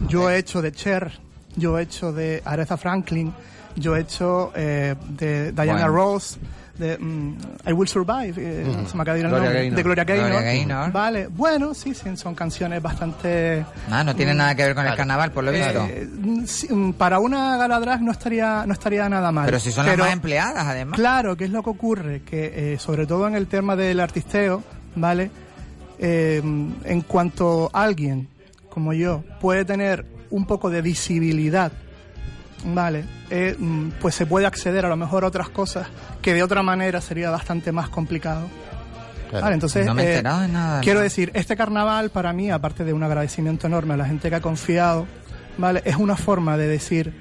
[0.08, 1.12] Yo he hecho de Cher,
[1.56, 3.32] yo he hecho de Aretha Franklin,
[3.76, 5.88] yo he hecho eh, de Diana Bueno.
[5.88, 6.38] Ross,
[6.78, 7.36] de mm,
[7.68, 9.76] I Will Survive, eh, se me acaba de ir el Gloria nombre, Gaynor.
[9.76, 10.28] de Gloria Gaynor.
[10.30, 10.92] Gloria Gaynor.
[10.92, 13.64] Vale, bueno, sí, sí, son canciones bastante...
[13.90, 15.86] Ah, no tiene nada que ver con el carnaval, por lo visto.
[15.88, 19.46] Eh, mm, sí, mm, para una gala drag no estaría, no estaría nada mal.
[19.46, 20.98] Pero si son Pero- las más empleadas, además.
[20.98, 24.62] Claro, que es lo que ocurre, que eh, sobre todo en el tema del artisteo,
[24.96, 25.30] ¿vale?
[25.98, 26.42] Eh,
[26.84, 28.28] en cuanto alguien
[28.72, 31.70] como yo puede tener un poco de visibilidad,
[32.64, 33.04] ¿vale?
[33.30, 35.86] Eh, mm, pues se puede acceder a lo mejor a otras cosas
[36.20, 38.46] que de otra manera sería bastante más complicado.
[39.30, 39.44] Claro.
[39.44, 42.92] Vale, entonces, No me he eh, nada, quiero decir, este carnaval para mí, aparte de
[42.92, 45.06] un agradecimiento enorme a la gente que ha confiado,
[45.58, 45.80] ¿vale?
[45.86, 47.14] Es una forma de decir,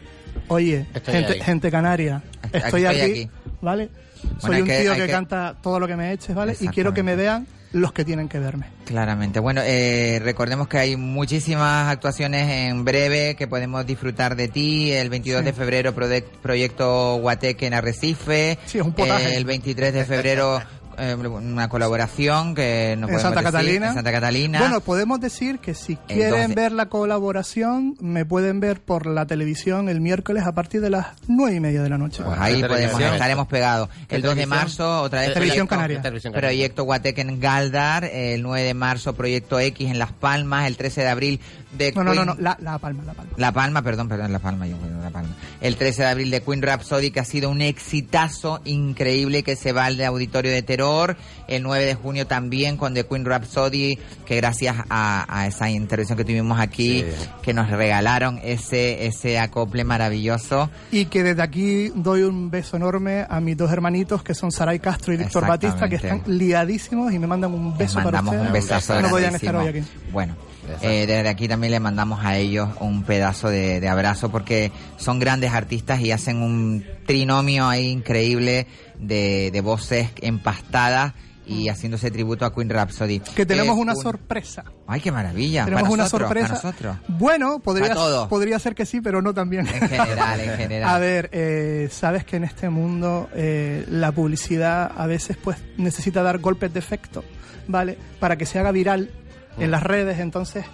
[0.49, 1.41] oye, Estoy gente, ahí.
[1.41, 3.29] gente canaria, Aquí estoy, estoy aquí, aquí.
[3.61, 3.89] ¿vale?
[4.23, 6.55] Bueno, Soy un que- tío que, que- canta todo lo que me eches, ¿vale?
[6.59, 8.65] Y quiero que me vean los que tienen que verme.
[8.85, 9.39] Claramente.
[9.39, 14.91] Bueno, eh, recordemos que hay muchísimas actuaciones en breve que podemos disfrutar de ti.
[14.91, 15.45] El 22 Sí.
[15.45, 15.93] de febrero,
[16.41, 18.59] proyecto Guateque en Arrecife.
[18.65, 19.33] Sí, es un potaje.
[19.33, 20.61] Eh, el 23 de febrero,
[20.97, 23.87] eh, una colaboración que no en Santa decir, Catalina.
[23.87, 24.59] En Santa Catalina.
[24.59, 26.55] Bueno, podemos decir que si quieren 12.
[26.55, 31.07] ver la colaboración, me pueden ver por la televisión el miércoles a partir de las
[31.27, 32.23] nueve y media de la noche.
[32.23, 33.89] Pues ahí podemos, estaremos pegados.
[34.07, 36.01] ¿Qué El 2 de marzo, otra vez Televisión proyecto, Canaria.
[36.01, 36.49] Televisión Canaria.
[36.49, 38.05] proyecto Guateque en Galdar.
[38.05, 40.67] El 9 de marzo, Proyecto X en Las Palmas.
[40.67, 41.39] El 13 de abril
[41.77, 43.31] de No, no, no, no, la, la palma, la palma.
[43.37, 45.29] La Palma, perdón, perdón, La Palma, yo La Palma.
[45.61, 49.71] El 13 de abril de Queen Rhapsody, que ha sido un exitazo increíble, que se
[49.71, 51.15] va al de Auditorio de Terror.
[51.47, 56.17] El 9 de junio también con The Queen Rhapsody, que gracias a, a esa intervención
[56.17, 57.03] que tuvimos aquí,
[57.41, 60.69] que nos regalaron ese, ese acople maravilloso.
[60.91, 64.79] Y que desde aquí doy un beso enorme a mis dos hermanitos que son Saray
[64.79, 68.47] Castro y Víctor Batista, que están liadísimos y me mandan un beso para mandamos ustedes.
[68.47, 69.83] un besazo No podían estar hoy aquí.
[70.11, 70.35] Bueno,
[70.81, 75.19] eh, desde aquí también le mandamos a ellos un pedazo de, de abrazo porque son
[75.19, 78.67] grandes artistas y hacen un trinomio ahí increíble
[78.99, 81.13] de, de voces empastadas
[81.47, 83.19] y haciéndose tributo a Queen Rhapsody.
[83.19, 84.63] Que tenemos una un- sorpresa.
[84.87, 85.65] Ay, qué maravilla.
[85.65, 86.47] Tenemos para una nosotros, sorpresa.
[86.53, 86.97] Para nosotros.
[87.09, 87.95] Bueno, podría,
[88.29, 89.67] podría ser que sí, pero no también.
[89.67, 90.89] En general, en general.
[90.95, 96.21] A ver, eh, sabes que en este mundo eh, la publicidad a veces pues necesita
[96.23, 97.23] dar golpes de efecto,
[97.67, 97.97] ¿vale?
[98.19, 99.20] Para que se haga viral Mm.
[99.57, 100.19] En las redes.
[100.19, 100.65] Entonces,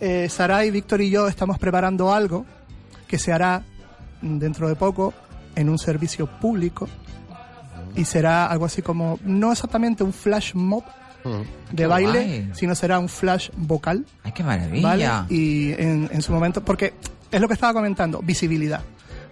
[0.00, 2.46] eh, Saray, Víctor y yo estamos preparando algo
[3.06, 3.62] que se hará
[4.22, 5.12] mm, dentro de poco
[5.54, 6.88] en un servicio público
[7.96, 10.84] y será algo así como, no exactamente un flash mob
[11.24, 12.50] de Qué baile, guay.
[12.54, 14.06] sino será un flash vocal.
[14.22, 15.22] Ay, qué maravilla.
[15.22, 15.34] ¿vale?
[15.34, 16.94] Y en, en su momento, porque
[17.30, 18.80] es lo que estaba comentando, visibilidad.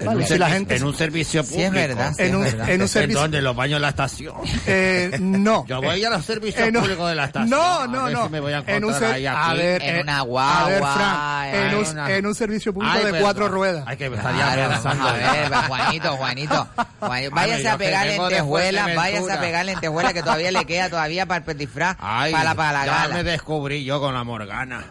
[0.06, 0.20] ¿Vale?
[0.20, 1.72] un Si la gente en un servicio Sí, es público.
[1.88, 2.70] verdad, sí, En es un- verdad.
[2.70, 3.38] en un servicio- dónde?
[3.38, 4.34] ¿En los baños de la estación?
[4.66, 5.64] Eh, no.
[5.68, 7.50] Yo voy a los servicios En un- públicos de la estación.
[7.50, 8.24] No, a no, ver no.
[8.26, 9.58] si me voy a En un ser- ahí a aquí.
[9.58, 12.72] ver, En eh, una a ver, guagua, Fran, en, en un, una- en un servicio
[12.74, 13.20] público Ay, de verdad.
[13.20, 13.84] cuatro ruedas.
[13.86, 15.08] Ay, que Claro, vamos pensando.
[15.08, 16.68] a ver, Juanito, Juanito.
[17.00, 21.26] Juanito, Váyase a en de tejuela, váyase a en tejuela que todavía le queda todavía
[21.26, 23.14] para el disfraz, para, para la ya gala.
[23.14, 24.84] me descubrí yo con la Morgana.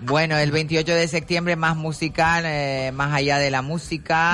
[0.00, 3.62] Bueno, el 28 de septiembre más musical, eh, más allá de la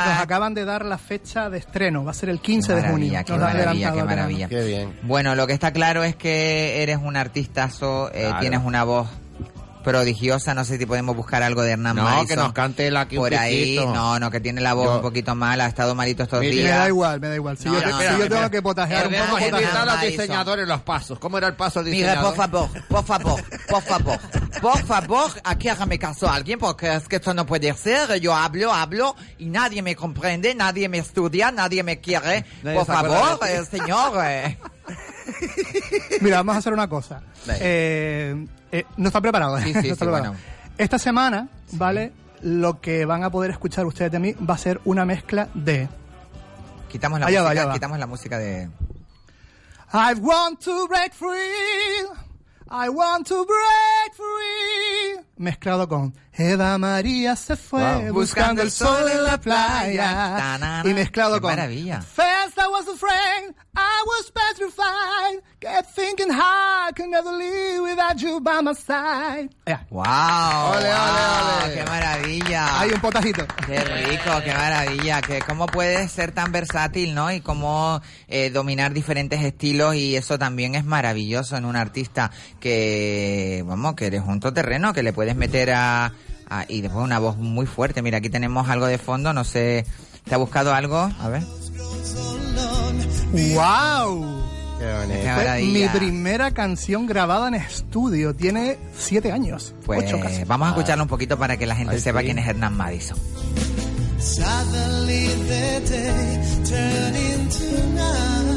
[0.07, 0.23] Nos música.
[0.25, 3.23] acaban de dar la fecha de estreno, va a ser el 15 Qué de junio.
[3.25, 4.49] qué maravilla, qué maravilla.
[4.49, 4.99] Qué bien.
[5.03, 8.41] Bueno, lo que está claro es que eres un artistazo, eh, Claro.
[8.41, 9.09] tienes una voz
[9.85, 12.97] prodigiosa, no sé si podemos buscar algo de Hernán No, Maison que nos cante él
[12.97, 13.95] aquí un por ahí, poquito.
[13.95, 16.57] no, no, que tiene la voz Yo- un poquito mal, ha estado malito estos Mire,
[16.57, 16.79] Me días.
[16.79, 17.57] da igual, me da igual.
[17.59, 19.37] Si No, yo, no, te- no, si yo no, tengo que potajear un Hernán poco,
[19.37, 19.61] a Maison.
[19.61, 21.19] invitar a los diseñadores los pasos.
[21.21, 22.35] ¿Cómo era el paso del Mira, diseñador?
[22.35, 24.19] por favor, por favor, por favor,
[24.61, 28.19] por favor, aquí hágame caso a alguien porque es que esto no puede ser.
[28.21, 32.45] Yo hablo, hablo y nadie me comprende, nadie me estudia, nadie me quiere.
[32.63, 34.13] Nadie por se acuerda favor, de eh, señor.
[34.25, 34.59] eh.
[36.21, 37.23] Mira, vamos a hacer una cosa.
[37.49, 38.47] Eh,
[38.79, 39.59] eh, no está preparado.
[39.59, 39.63] ¿eh?
[39.63, 40.33] Sí, sí, No sí, está preparado.
[40.33, 40.47] bueno.
[40.79, 42.13] Esta semana, ¿vale?
[42.43, 45.89] Lo que van a poder escuchar ustedes de mí va a ser una mezcla de
[46.89, 47.75] Quitamos la Allá va, música, allá va.
[47.75, 48.69] quitamos la música de...
[49.93, 52.07] I want to break free.
[52.71, 55.25] I want to break free.
[55.37, 58.13] Mezclado con Eva María se fue Wow.
[58.13, 60.83] buscando el sol en la playa.
[60.85, 62.01] Y mezclado Qué con maravilla.
[62.03, 65.43] First I was afraid, I was petrified.
[65.61, 69.49] Kept thinking how I could never live without you by my side.
[69.91, 70.73] ¡Wow!
[70.73, 71.75] Ole, ole, wow, ole.
[71.75, 72.81] ¡Qué maravilla!
[72.81, 73.47] Hay un potajito.
[73.67, 77.31] Qué rico, qué maravilla, que cómo puedes ser tan versátil, ¿no?
[77.33, 82.31] Y cómo eh, dominar diferentes estilos y eso también es maravilloso en un artista
[82.61, 86.13] que, vamos, que eres un todoterreno, que le puedes meter a,
[86.49, 88.03] a- y después una voz muy fuerte.
[88.03, 89.85] Mira, aquí tenemos algo de fondo, no sé,
[90.29, 90.97] ¿te ha buscado algo?
[91.21, 91.43] A ver.
[93.33, 94.43] ¡Wow!
[94.79, 94.85] Qué
[95.23, 98.35] Qué Fue mi primera canción grabada en estudio.
[98.35, 99.75] Tiene siete años.
[99.87, 100.45] Pues ocho casi.
[100.45, 102.27] vamos a escucharlo un poquito para que la gente Ay, sepa sí.
[102.27, 103.17] quién es Hernán Madison.
[104.19, 108.54] Suddenly the day turned into night.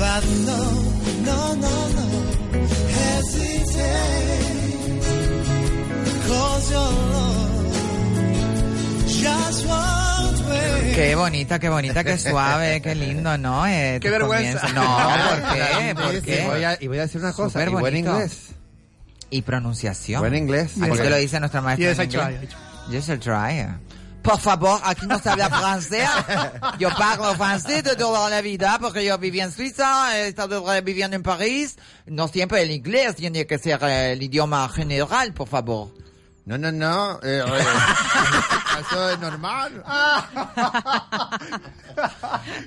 [0.00, 0.56] But no,
[1.28, 2.06] no, no, no.
[2.88, 4.40] Hesitate.
[6.26, 7.74] Cause your love
[9.06, 10.94] just won't wait.
[10.94, 13.66] Qué bonita, qué bonita, qué suave, qué lindo, ¿no?
[13.66, 14.68] Eh, Qué vergüenza.
[14.72, 14.82] No,
[15.28, 15.94] ¿por qué?
[15.94, 16.46] ¿Por Y qué?
[16.46, 18.48] voy a, y voy a decir una cosa, Súper y buen inglés.
[19.28, 20.20] Y pronunciación.
[20.22, 20.72] Buen inglés.
[20.80, 21.90] Te lo dice nuestra maestra.
[21.92, 22.38] Yes, I try.
[22.90, 23.66] Yes, I try.
[24.22, 26.08] Por favor, aquí no se habla francés.
[26.78, 31.16] Yo parlo francés de toda la vida porque yo viví en Suiza, he estado viviendo
[31.16, 31.76] en París.
[32.06, 35.90] No siempre el inglés tiene que ser el idioma general, por favor.
[36.50, 37.20] No, no, no.
[37.22, 37.64] eh, eh,
[38.80, 39.84] eso es normal.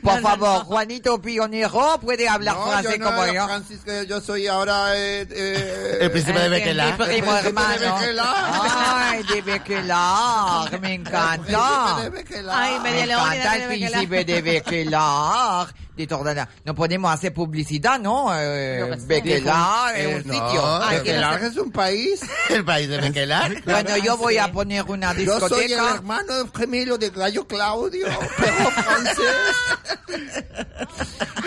[0.01, 3.45] Por favor, Juanito Pionero puede hablar No, francés yo no, como yo.
[3.45, 6.85] Francis, que yo soy ahora eh, eh, El príncipe de Eh, Bequelá.
[6.85, 7.99] Mi primo El príncipe de hermano.
[7.99, 9.09] Bequelá.
[9.09, 11.97] Ay, de Bequelar, me encanta.
[12.03, 12.57] de Bequelá.
[12.57, 15.67] Ay, media Me leona encanta de el príncipe de Bequelar.
[15.95, 18.27] De toda la- No podemos hacer publicidad, ¿no?
[18.35, 18.97] Eh.
[19.05, 20.79] Bequelar Eh, es un no, sitio.
[20.89, 22.21] Bequelar es un país.
[22.49, 23.61] El país de Bequelar.
[23.65, 25.95] Bueno, yo voy a poner una Yo soy el discoteca.
[25.95, 29.25] hermano gemelo de Gallo Claudio, pero francés.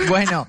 [0.08, 0.46] Bueno,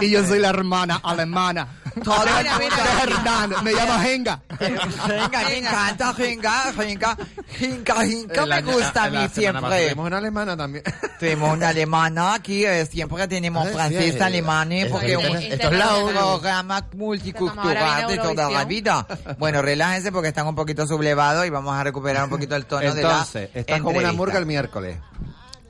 [0.00, 1.68] Y yo soy la hermana alemana.
[2.02, 3.64] todo el Mira, mira, de Hernán.
[3.64, 4.40] Me llamo Henga.
[4.58, 7.16] Venga, me encanta, Ringa, Ringa,
[7.58, 9.78] Ringa, El me gusta a mí siempre.
[9.78, 10.84] Tenemos una alemana también.
[11.20, 15.78] Tenemos una alemana aquí, eh, siempre tenemos Ah, francés, alemanes, es porque un, esto- es
[15.78, 19.06] la un programa multicultural de toda la vida.
[19.38, 22.82] Bueno, relájense porque están un poquito sublevados y vamos a recuperar un poquito el tono
[22.82, 24.96] Entonces, de la estás como una murga el miércoles.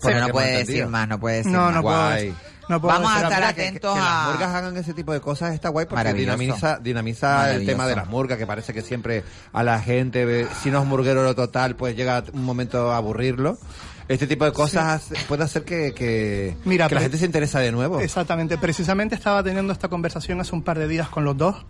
[0.03, 1.75] Pero no puede decir más, no puede decir No, más.
[1.75, 2.35] no puedo.
[2.67, 2.71] Guay.
[2.71, 4.31] No puedo Vamos a estar Mira, que- que- atentos que las a...
[4.31, 8.07] murgas hagan ese tipo de cosas está guay porque dinamiza, dinamiza el tema de las
[8.09, 11.77] murgas, que parece que siempre a la gente, ve- si no es murguero lo total,
[11.77, 13.59] pues llega un momento a aburrirlo.
[14.07, 17.73] Este tipo de cosas puede hacer que, que, Mira, que la gente se interesa de
[17.73, 18.01] nuevo.
[18.01, 18.59] Exactamente.
[18.59, 21.65] Precisamente estaba teniendo esta conversación hace un par de días con los dos.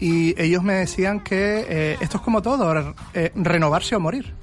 [0.00, 4.34] Y ellos me decían que eh, esto es como todo, eh, renovarse o morir.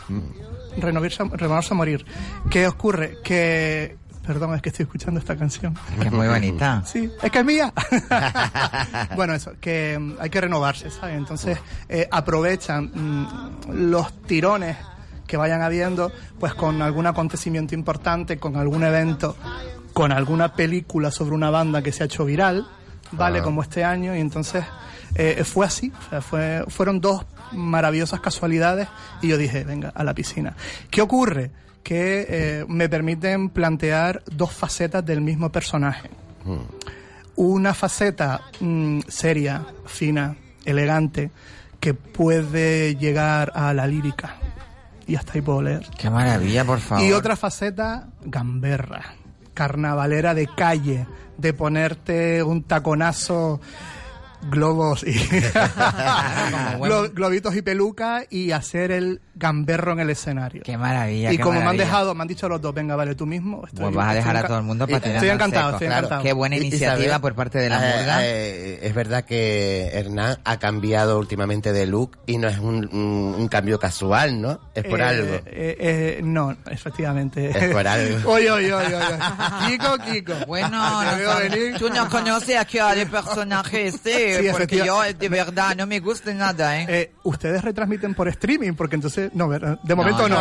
[0.77, 2.05] Renovarse, renovarse o morir.
[2.49, 3.17] ¿Qué ocurre?
[3.23, 3.97] Que...
[4.27, 5.73] Perdón, es que estoy escuchando esta canción.
[6.01, 6.83] Que es muy bonita.
[6.85, 7.73] Sí, es que es mía.
[9.15, 11.15] bueno, eso, que mm, hay que renovarse, ¿sabes?
[11.15, 11.57] Entonces,
[11.87, 14.75] eh, aprovechan mm, los tirones
[15.25, 16.11] que vayan habiendo,
[16.41, 19.37] pues con algún acontecimiento importante, con algún evento,
[19.93, 22.67] con alguna película sobre una banda que se ha hecho viral,
[23.13, 23.39] ¿vale?
[23.39, 23.43] Ah.
[23.43, 24.65] Como este año, y entonces
[25.15, 28.89] eh, fue así, o sea, fue, fueron dos maravillosas casualidades
[29.21, 30.53] y yo dije, venga, a la piscina.
[30.89, 31.51] ¿Qué ocurre?
[31.87, 36.09] Que eh, me permiten plantear dos facetas del mismo personaje
[37.37, 40.35] una faceta mm, seria, fina,
[40.65, 41.29] elegante,
[41.79, 44.35] que puede llegar a la lírica.
[45.07, 45.85] Y hasta ahí puedo leer.
[45.97, 47.05] Qué maravilla, por favor.
[47.05, 49.13] Y otra faceta gamberra,
[49.53, 51.05] carnavalera de calle,
[51.37, 53.61] de ponerte un taconazo,
[54.49, 55.13] globos y
[56.79, 60.61] Glo- globitos y peluca y hacer el gamberro en el escenario.
[60.63, 63.15] Qué maravilla, y qué como me han dejado, me han dicho los dos, venga, vale,
[63.15, 63.63] tú mismo.
[63.65, 65.87] Estoy, Pues vas a dejar a todo el mundo para tirar Estoy al encantado, estoy
[65.87, 66.23] Claro, encantado.
[66.23, 68.17] Qué buena iniciativa por parte de la eh, murga.
[68.25, 73.35] eh, es verdad que Hernán ha cambiado últimamente de look y no es un, un-
[73.37, 74.59] un cambio casual, ¿no?
[74.73, 75.33] Es por Eh, algo.
[75.35, 75.41] eh,
[75.79, 77.49] eh, no, efectivamente.
[77.49, 78.29] Es por algo.
[78.31, 79.17] oye, oye, oye, oye.
[79.67, 80.33] Kiko, Kiko.
[80.47, 80.69] Bueno,
[81.01, 85.85] no tú no conoces a qué de personaje este, Sí, porque yo de verdad no
[85.87, 86.85] me gusta nada, ¿eh?
[86.87, 89.79] Eh, Ustedes retransmiten por streaming, porque entonces, no, ¿verdad?
[89.83, 90.39] de momento no,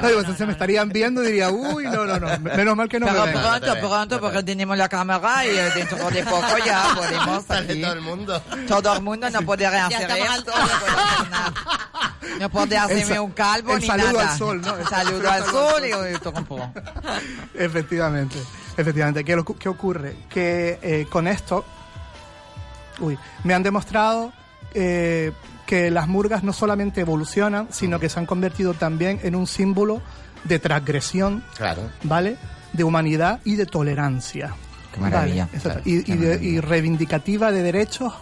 [0.00, 0.08] no.
[0.08, 2.38] entonces me estarían viendo y diría, uy, no, no, no.
[2.56, 3.40] Menos mal que no Pero me ven.
[3.42, 7.80] pronto, pronto, porque tenemos la cámara y eh, dentro de poco ya podemos aquí.
[7.80, 8.42] todo el mundo.
[8.68, 11.52] Todo el mundo no puede hacer esto, no puede hacer nada.
[12.40, 14.32] No puede hacerme un calvo el ni saludo nada.
[14.32, 14.76] al sol, ¿no?
[14.76, 16.72] El Saludo al sol y todo un poco.
[17.54, 18.38] Efectivamente,
[18.76, 19.24] efectivamente.
[19.24, 20.16] ¿Qué, qué ocurre?
[20.28, 21.64] Que eh, con esto,
[22.98, 24.32] uy, me han demostrado
[24.72, 25.32] eh,
[25.66, 30.02] que las murgas no solamente evolucionan, sino que se han convertido también en un símbolo
[30.44, 31.82] de transgresión, Claro.
[32.02, 32.36] ¿vale?
[32.72, 34.54] De humanidad y de tolerancia.
[34.92, 35.46] Qué maravilla.
[35.46, 35.82] Vale, exacto.
[35.82, 36.50] Claro, y, qué y de- maravilla.
[36.50, 38.12] y reivindicativa de derechos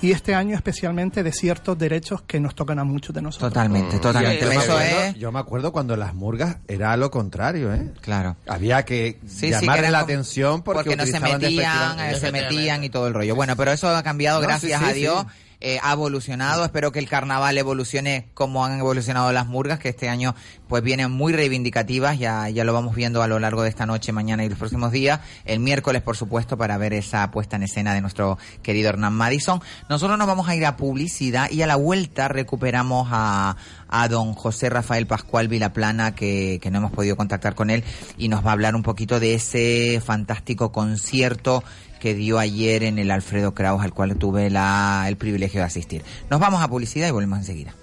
[0.00, 3.50] y este año especialmente de ciertos derechos que nos tocan a muchos de nosotros.
[3.52, 4.40] Totalmente, totalmente.
[4.44, 5.14] Yo me, Eso acuerdo, es...
[5.16, 7.90] yo me acuerdo cuando las murgas era lo contrario, ¿eh?
[8.02, 8.36] Claro.
[8.46, 12.14] Había que Sí, sí, llamarle que eran la como- atención porque, no se metían, eh,
[12.20, 13.34] se metían y todo el rollo.
[13.34, 15.26] Bueno, pero eso ha cambiado, No, gracias sí, sí, a Dios.
[15.66, 16.62] Eh, ha evolucionado.
[16.62, 20.34] Espero que el carnaval evolucione como han evolucionado las murgas, que este año
[20.68, 22.18] pues vienen muy reivindicativas.
[22.18, 24.92] Ya, ya lo vamos viendo a lo largo de esta noche, mañana y los próximos
[24.92, 25.20] días.
[25.46, 29.62] El miércoles, por supuesto, para ver esa puesta en escena de nuestro querido Hernán Madison.
[29.88, 33.56] Nosotros nos vamos a ir a publicidad y a la vuelta recuperamos a,
[33.88, 37.84] a don José Rafael Pascual Vilaplana, que, que no hemos podido contactar con él,
[38.18, 41.64] y nos va a hablar un poquito de ese fantástico concierto
[42.04, 46.02] que dio ayer en el Alfredo Kraus, al cual tuve la, el privilegio de asistir.
[46.28, 47.74] Nos vamos a publicidad y volvemos enseguida.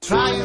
[0.00, 0.44] Trying.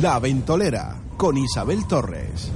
[0.00, 2.52] La Ventolera con Isabel Torres.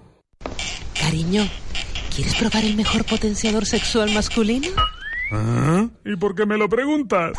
[0.99, 1.47] Cariño,
[2.13, 4.67] ¿quieres probar el mejor potenciador sexual masculino?
[6.05, 7.37] ¿Y por qué me lo preguntas?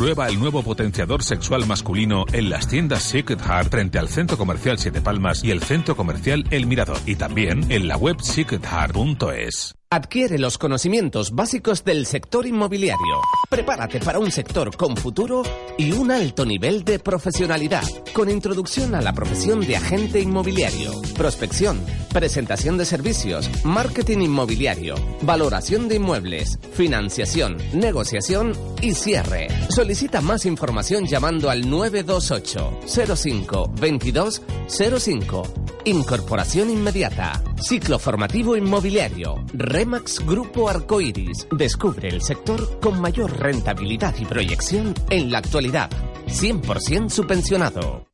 [0.00, 4.78] Prueba el nuevo potenciador sexual masculino en las tiendas Secret Heart frente al Centro Comercial
[4.78, 6.96] Siete Palmas y el Centro Comercial El Mirador.
[7.04, 9.74] Y también en la web secretheart.es.
[9.92, 13.20] Adquiere los conocimientos básicos del sector inmobiliario.
[13.50, 15.42] Prepárate para un sector con futuro
[15.76, 17.82] y un alto nivel de profesionalidad,
[18.14, 25.88] con introducción a la profesión de agente inmobiliario, prospección, presentación de servicios, marketing inmobiliario, valoración
[25.88, 28.52] de inmuebles, financiación, negociación
[28.82, 29.48] y cierre.
[29.70, 32.80] Solicita más información llamando al 928
[33.16, 35.42] 05 22 05.
[35.84, 37.42] Incorporación inmediata.
[37.56, 39.44] Ciclo formativo inmobiliario.
[39.54, 41.46] Remax Grupo Arcoiris.
[41.56, 45.90] Descubre el sector con mayor rentabilidad y proyección en la actualidad.
[46.26, 48.09] 100% subvencionado.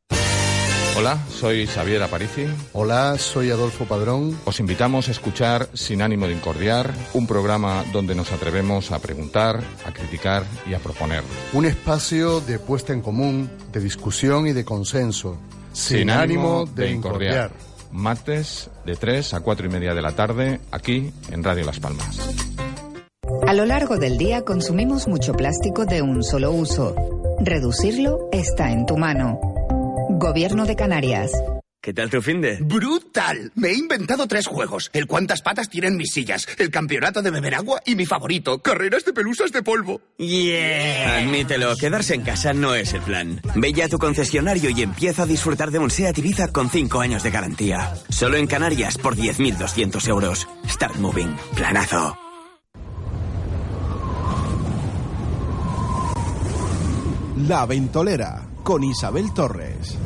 [0.97, 2.47] Hola, soy Xavier Aparici.
[2.73, 4.35] Hola, soy Adolfo Padrón.
[4.45, 9.59] Os invitamos a escuchar Sin ánimo de incordiar, un programa donde nos atrevemos a preguntar,
[9.85, 11.21] a criticar y a proponer.
[11.53, 15.37] Un espacio de puesta en común, de discusión y de consenso.
[15.71, 17.51] Sin, ánimo de incordiar.
[17.91, 22.17] Martes de 3 a 4 y media de la tarde, aquí en Radio Las Palmas.
[23.45, 26.95] A lo largo del día consumimos mucho plástico de un solo uso.
[27.39, 29.56] Reducirlo está en tu mano.
[30.17, 31.31] Gobierno de Canarias.
[31.79, 32.57] ¿Qué tal tu fin de?
[32.59, 33.51] ¡Brutal!
[33.55, 34.89] Me he inventado tres juegos.
[34.93, 39.05] El cuántas patas tienen mis sillas, el campeonato de beber agua y mi favorito, carreras
[39.05, 40.01] de pelusas de polvo.
[40.17, 41.19] Yeah.
[41.19, 43.41] Admítelo, quedarse en casa no es el plan.
[43.55, 46.99] Ve ya a tu concesionario y empieza a disfrutar de un SEAT Ibiza con 5
[46.99, 47.93] años de garantía.
[48.09, 50.47] Solo en Canarias por 10.200 euros.
[50.67, 51.35] Start Moving.
[51.55, 52.17] Planazo.
[57.47, 59.97] La Ventolera con Isabel Torres.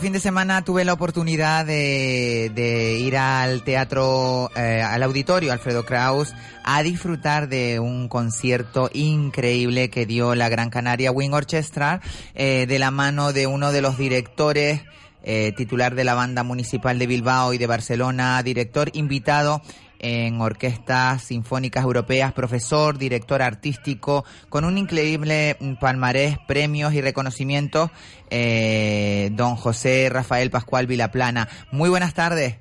[0.00, 5.84] Fin de semana tuve la oportunidad de, de ir al teatro, eh, al auditorio Alfredo
[5.84, 6.34] Kraus,
[6.64, 12.00] a disfrutar de un concierto increíble que dio la Gran Canaria Wing Orchestra,
[12.34, 14.80] eh, de la mano de uno de los directores
[15.22, 19.60] eh, titular de la banda municipal de Bilbao y de Barcelona, director invitado
[20.00, 27.90] en orquestas sinfónicas europeas, profesor, director artístico, con un increíble palmarés, premios y reconocimientos,
[28.30, 31.48] eh, don José Rafael Pascual Vilaplana.
[31.70, 32.58] Muy buenas tardes.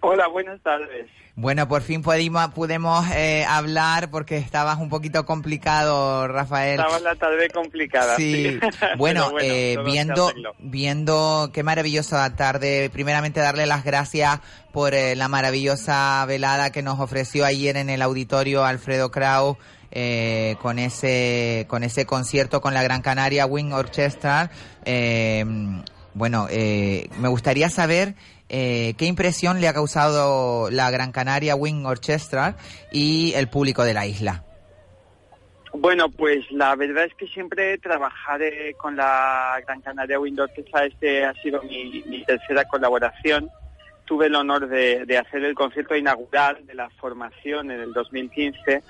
[0.00, 1.08] Hola, buenas tardes.
[1.36, 6.78] Bueno, por fin pudimos, pudimos eh, hablar porque estabas un poquito complicado, Rafael.
[6.78, 8.16] Estaba la tarde complicada.
[8.16, 8.58] Sí.
[8.60, 8.60] Sí.
[8.98, 10.30] Bueno, eh, viendo,
[10.60, 12.88] viendo qué maravillosa tarde.
[12.92, 14.38] Primeramente darle las gracias
[14.72, 19.56] por eh, la maravillosa velada que nos ofreció ayer en el auditorio Alfredo Kraus.
[19.90, 24.50] eh, con ese con ese concierto con la Gran Canaria Wing Orchestra
[24.84, 25.44] Eh,
[26.14, 28.14] bueno eh, me gustaría saber
[28.56, 32.54] eh, qué impresión le ha causado la Gran Canaria Wing Orchestra
[32.92, 34.44] y el público de la isla.
[35.72, 40.84] Bueno, pues la verdad es que siempre trabajar eh, con la Gran Canaria Wind Orchestra,
[40.84, 43.50] este ha sido mi, tercera colaboración.
[44.04, 48.84] Tuve el honor de, hacer el concierto inaugural de la formación en el 2015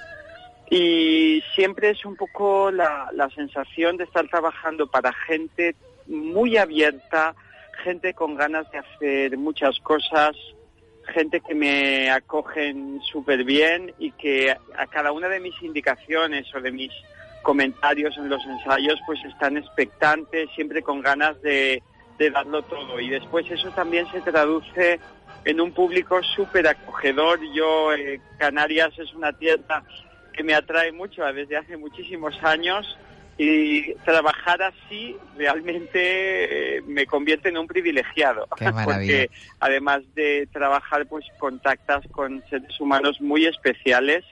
[0.68, 5.74] y siempre es un poco la sensación de estar trabajando para gente
[6.06, 7.34] muy abierta,
[7.82, 10.36] gente con ganas de hacer muchas cosas,
[11.06, 16.60] gente que me acogen súper bien y que a cada una de mis indicaciones o
[16.60, 16.92] de mis
[17.42, 21.82] comentarios en los ensayos pues están expectantes, siempre con ganas de,
[22.32, 22.98] darlo todo.
[23.00, 24.98] Y después eso también se traduce
[25.44, 27.38] en un público súper acogedor.
[27.52, 29.84] Yo, eh, Canarias es una tierra
[30.32, 32.96] que me atrae mucho desde hace muchísimos años
[33.36, 38.46] y trabajar así realmente eh, me convierte en un privilegiado.
[38.56, 39.30] Qué porque
[39.60, 44.24] además de trabajar pues contactas con seres humanos muy especiales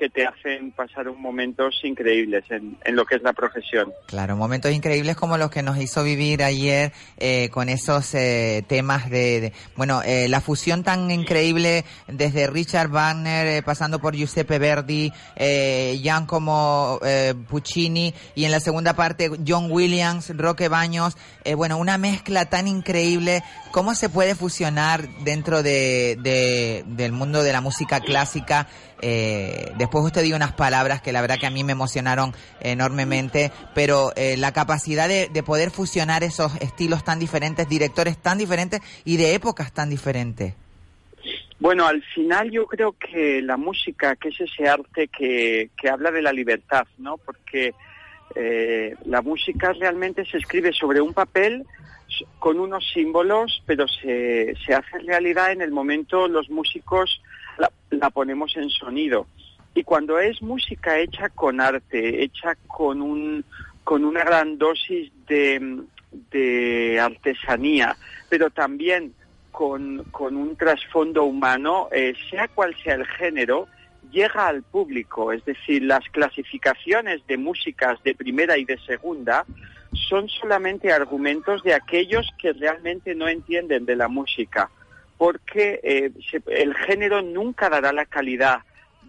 [0.00, 3.92] que te hacen pasar un momentos increíbles en, en lo que es la profesión.
[4.06, 9.10] Claro, momentos increíbles como los que nos hizo vivir ayer eh, con esos eh, temas
[9.10, 14.58] de, de- bueno, eh, la fusión tan increíble desde Richard Wagner, eh, pasando por Giuseppe
[14.58, 21.14] Verdi, eh, Jan como eh, Puccini y en la segunda parte John Williams, Roque Baños,
[21.44, 23.42] eh, bueno, una mezcla tan increíble.
[23.70, 28.66] ¿Cómo se puede fusionar dentro de, de- del mundo de la música clásica?
[29.02, 33.50] Eh, después usted dio unas palabras que la verdad que a mí me emocionaron enormemente,
[33.74, 38.80] pero eh, la capacidad de, de poder fusionar esos estilos tan diferentes, directores tan diferentes
[39.04, 40.54] y de épocas tan diferentes.
[41.60, 46.10] Bueno, al final yo creo que la música, que es ese arte que, que habla
[46.10, 47.18] de la libertad, ¿no?
[47.18, 47.74] Porque
[48.34, 51.66] eh, la música realmente se escribe sobre un papel
[52.38, 57.20] con unos símbolos, pero se, se hace realidad en el momento los músicos
[57.90, 59.26] la, ponemos en sonido.
[59.74, 63.44] Y cuando es música hecha con arte, hecha con un
[63.84, 65.82] con una gran dosis de,
[66.30, 67.96] de artesanía,
[68.28, 69.14] pero también
[69.50, 73.66] con, con un trasfondo humano, eh, sea cual sea el género,
[74.10, 75.32] llega al público.
[75.32, 79.44] Es decir, las clasificaciones de músicas de primera y de segunda
[79.92, 84.70] son solamente argumentos de aquellos que realmente no entienden de la música,
[85.20, 88.60] porque eh, se- el género nunca dará la calidad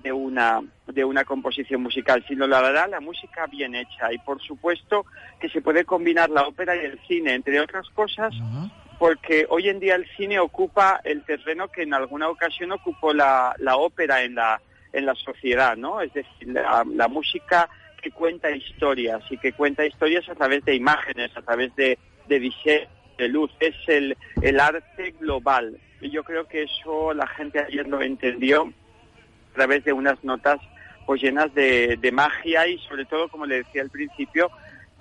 [0.03, 4.41] de una de una composición musical, sino la dará la música bien hecha y por
[4.41, 5.05] supuesto
[5.39, 8.33] que se puede combinar la ópera y el cine, entre otras cosas,
[8.99, 13.55] porque hoy en día el cine ocupa el terreno que en alguna ocasión ocupó la,
[13.59, 14.59] la ópera en la
[14.91, 16.01] en la sociedad, ¿no?
[16.01, 17.69] Es decir, la, la música
[18.01, 21.97] que cuenta historias y que cuenta historias a través de imágenes, a través de,
[22.27, 22.89] de diseño,
[23.21, 25.77] de luz, es el, el arte global.
[26.01, 28.63] Y yo creo que eso la gente ayer lo entendió
[29.51, 30.59] a través de unas notas
[31.05, 34.49] pues llenas de, de magia y sobre todo, como le decía al principio,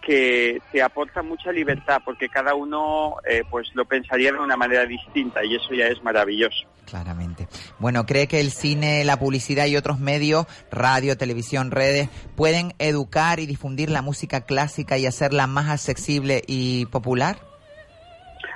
[0.01, 4.87] que te aporta mucha libertad porque cada uno eh, pues lo pensaría de una manera
[4.87, 6.67] distinta y eso ya es maravilloso.
[6.87, 7.47] Claramente.
[7.79, 13.39] Bueno, ¿cree que el cine, la publicidad y otros medios, radio, televisión, redes, pueden educar
[13.39, 17.50] y difundir la música clásica y hacerla más accesible y popular?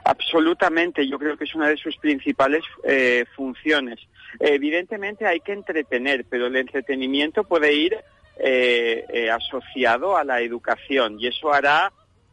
[0.05, 3.99] Absolutamente, yo creo que es una de sus principales eh, funciones.
[4.39, 7.97] Evidentemente hay que entretener, pero el entretenimiento puede ir
[8.37, 11.93] eh, eh, asociado a la educación y eso hará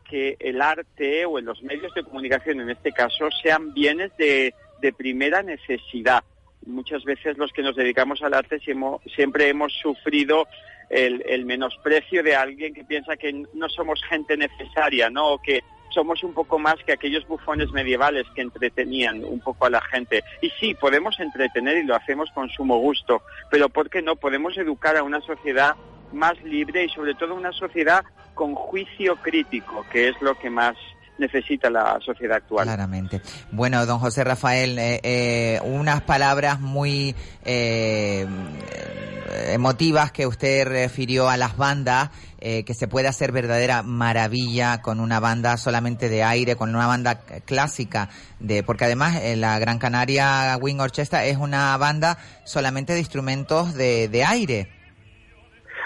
[0.09, 4.53] que el arte o en los medios de comunicación en este caso sean bienes de,
[4.97, 6.23] primera necesidad.
[6.65, 10.47] Muchas veces los que nos dedicamos al arte siempre hemos sufrido
[10.89, 15.37] el, menosprecio de alguien que piensa que no somos gente necesaria, ¿no?
[15.37, 15.61] Que
[15.91, 20.23] somos un poco más que aquellos bufones medievales que entretenían un poco a la gente.
[20.41, 24.15] Y sí, podemos entretener y lo hacemos con sumo gusto, pero ¿por qué no?
[24.15, 25.75] Podemos educar a una sociedad
[26.11, 28.03] más libre y sobre todo una sociedad
[28.33, 30.75] con juicio crítico, que es lo que más
[31.17, 32.65] necesita la sociedad actual.
[32.65, 33.21] Claramente.
[33.51, 37.15] Bueno, don José Rafael, eh, eh, unas palabras muy
[37.45, 38.25] eh,
[39.49, 42.09] emotivas que usted refirió a las bandas,
[42.39, 46.87] eh, que se puede hacer verdadera maravilla con una banda solamente de aire, con una
[46.87, 48.09] banda clásica,
[48.39, 53.73] de porque además eh, la Gran Canaria Wing Orchestra es una banda solamente de instrumentos
[53.73, 54.80] de, de aire.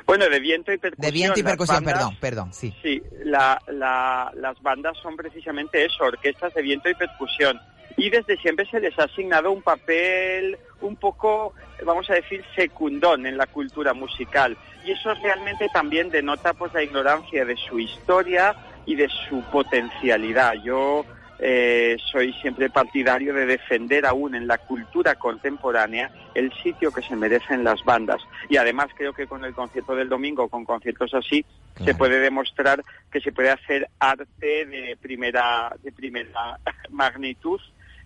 [0.05, 1.05] Bueno, de viento y percusión.
[1.05, 2.73] De viento y percusión, bandas- perdón, perdón, sí.
[2.81, 7.59] Sí, la- la- las bandas son precisamente eso, orquestas de viento y percusión.
[7.97, 11.53] Y desde siempre se les ha asignado un papel un poco,
[11.85, 14.57] vamos a decir, secundón en la cultura musical.
[14.85, 18.53] Y eso realmente también denota pues la ignorancia de su historia
[18.85, 20.53] y de su potencialidad.
[20.63, 21.05] Yo
[21.37, 27.15] eh, soy siempre partidario de defender aún en la cultura contemporánea el sitio que se
[27.15, 28.21] merecen las bandas.
[28.49, 31.45] Y además creo que con el concierto del domingo, con conciertos así,
[31.83, 32.81] se puede demostrar
[33.11, 36.57] que se puede hacer arte de primera, de primera
[36.89, 37.59] magnitud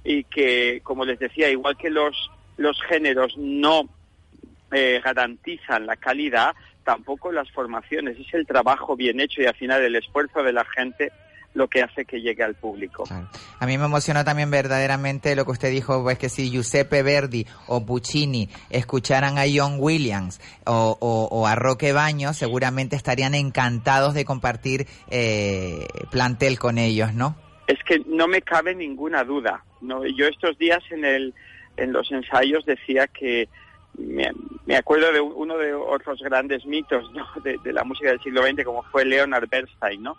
[0.03, 3.87] y que, como les decía, igual que los, los géneros no
[4.71, 8.17] eh, garantizan la calidad, tampoco las formaciones.
[8.17, 11.11] Es el trabajo bien hecho y al final el esfuerzo de la gente
[11.59, 13.03] lo que hace que llegue al público.
[13.59, 17.45] A mí me emocionó también verdaderamente lo que usted dijo, pues que si Giuseppe Verdi
[17.67, 24.13] o Puccini escucharan a John Williams o, o- o a Roque Baños, seguramente estarían encantados
[24.13, 27.35] de compartir eh, plantel con ellos, ¿no?
[27.67, 29.63] Es que no me cabe ninguna duda.
[29.81, 31.33] No, yo estos días en el
[31.77, 33.47] en los ensayos decía que
[33.97, 34.29] me,
[34.65, 37.25] me acuerdo de uno de otros grandes mitos ¿no?
[37.43, 40.17] de, de la música del siglo XX como fue Leonard Bernstein, ¿no?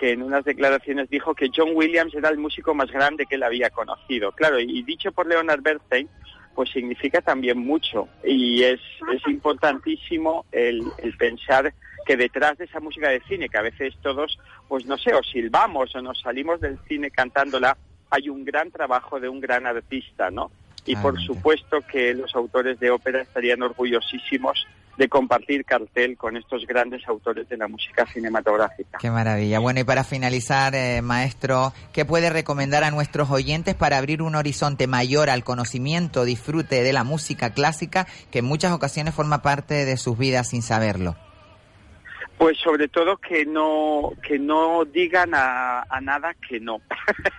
[0.00, 3.42] Que en unas declaraciones dijo que John Williams era el músico más grande que él
[3.42, 4.32] había conocido.
[4.32, 6.08] Claro, y dicho por Leonard Bernstein,
[6.54, 8.80] pues significa también mucho y es,
[9.12, 11.74] es importantísimo el, el pensar
[12.06, 15.22] que detrás de esa música de cine, que a veces todos, pues no sé, o
[15.22, 17.76] silbamos o nos salimos del cine cantándola,
[18.08, 20.50] hay un gran trabajo de un gran artista, ¿no?
[20.86, 24.66] Y por supuesto que los autores de ópera estarían orgullosísimos
[25.00, 28.98] de compartir cartel con estos grandes autores de la música cinematográfica.
[29.00, 29.58] Qué maravilla.
[29.58, 34.34] Bueno, y para finalizar, eh, maestro, ¿qué puede recomendar a nuestros oyentes para abrir un
[34.34, 39.86] horizonte mayor al conocimiento, disfrute de la música clásica, que en muchas ocasiones forma parte
[39.86, 41.16] de sus vidas sin saberlo?
[42.36, 46.82] Pues sobre todo que no que no digan a, a nada que no.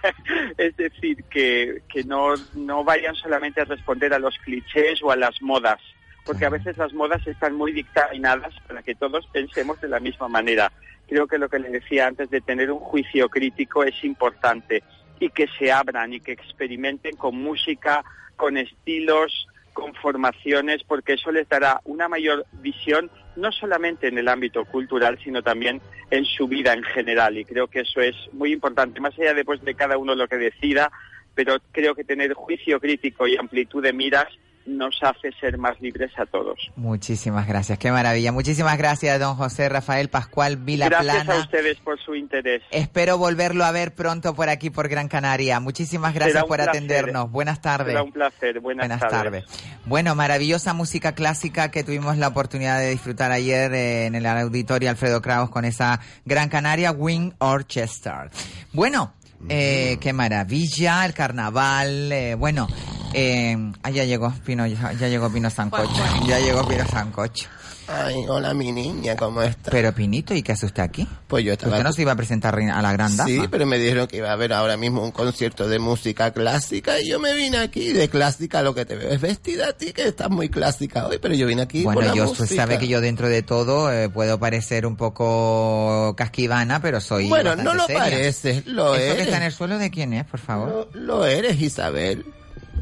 [0.58, 5.16] es decir, que, que no, no vayan solamente a responder a los clichés o a
[5.16, 5.80] las modas,
[6.26, 10.28] porque a veces las modas están muy dictaminadas para que todos pensemos de la misma
[10.28, 10.72] manera.
[11.08, 14.84] Creo que lo que le decía antes de tener un juicio crítico es importante
[15.20, 18.04] y que se abran y que experimenten con música,
[18.36, 24.28] con estilos, con formaciones, porque eso les dará una mayor visión no solamente en el
[24.28, 27.38] ámbito cultural, sino también en su vida en general.
[27.38, 30.38] Y creo que eso es muy importante, más allá después de cada uno lo que
[30.38, 30.92] decida,
[31.36, 34.28] pero creo que tener juicio crítico y amplitud de miras
[34.66, 36.72] nos hace ser más libres a todos.
[36.76, 38.32] Muchísimas gracias, qué maravilla.
[38.32, 41.36] Muchísimas gracias, don José Rafael Pascual Gracias Vilaplana.
[41.36, 42.62] a ustedes por su interés.
[42.72, 45.60] Espero volverlo a ver pronto por aquí, por Gran Canaria.
[45.60, 46.70] Muchísimas gracias por placer.
[46.70, 47.32] atendernos.
[47.32, 47.88] Buenas tardes.
[47.88, 48.60] Será un placer.
[48.60, 49.46] Buenas, Buenas tardes.
[49.86, 54.90] Bueno, maravillosa música clásica que tuvimos la oportunidad de disfrutar ayer eh, en el auditorio
[54.90, 58.30] Alfredo Kraus con esa Gran Canaria Wing Orchestra.
[58.74, 59.14] Bueno,
[59.50, 62.68] eh, qué maravilla, el carnaval, eh, bueno,
[63.14, 67.48] eh, ah, ya llegó Pino, ya, ya llegó Pino Sancocho, ya llegó Pino Sancocho.
[67.88, 69.70] Ay, hola mi niña, ¿cómo estás?
[69.70, 71.06] Pero Pinito, ¿y qué hace usted aquí?
[71.28, 71.74] Pues yo estaba...
[71.74, 73.28] ¿Usted no se iba a presentar a la gran dama?
[73.28, 77.02] Sí, pero me dijeron que iba a haber ahora mismo un concierto de música clásica
[77.02, 79.92] y yo me vine aquí de clásica, lo que te veo es vestida a ti,
[79.92, 82.56] que estás muy clásica hoy, pero yo vine aquí por Bueno, la yo música.
[82.56, 87.58] sabe que yo dentro de todo eh, puedo parecer un poco casquivana, pero soy Bueno,
[87.58, 88.04] no lo seria.
[88.04, 89.26] pareces, lo ¿Eso que eres.
[89.26, 90.90] está en el suelo de quién es, por favor?
[90.94, 92.26] Lo, lo eres, Isabel.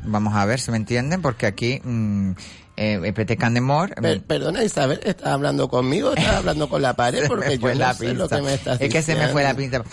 [0.09, 2.31] Vamos a ver si me entienden, porque aquí mm,
[2.77, 3.93] eh, Pete Candemore...
[3.95, 7.27] Per- perdona, Isabel, ¿estás hablando conmigo estás hablando con la pared?
[7.27, 9.43] Porque yo fue no la sé lo que me estás Es que se me fue
[9.43, 9.83] la diciendo.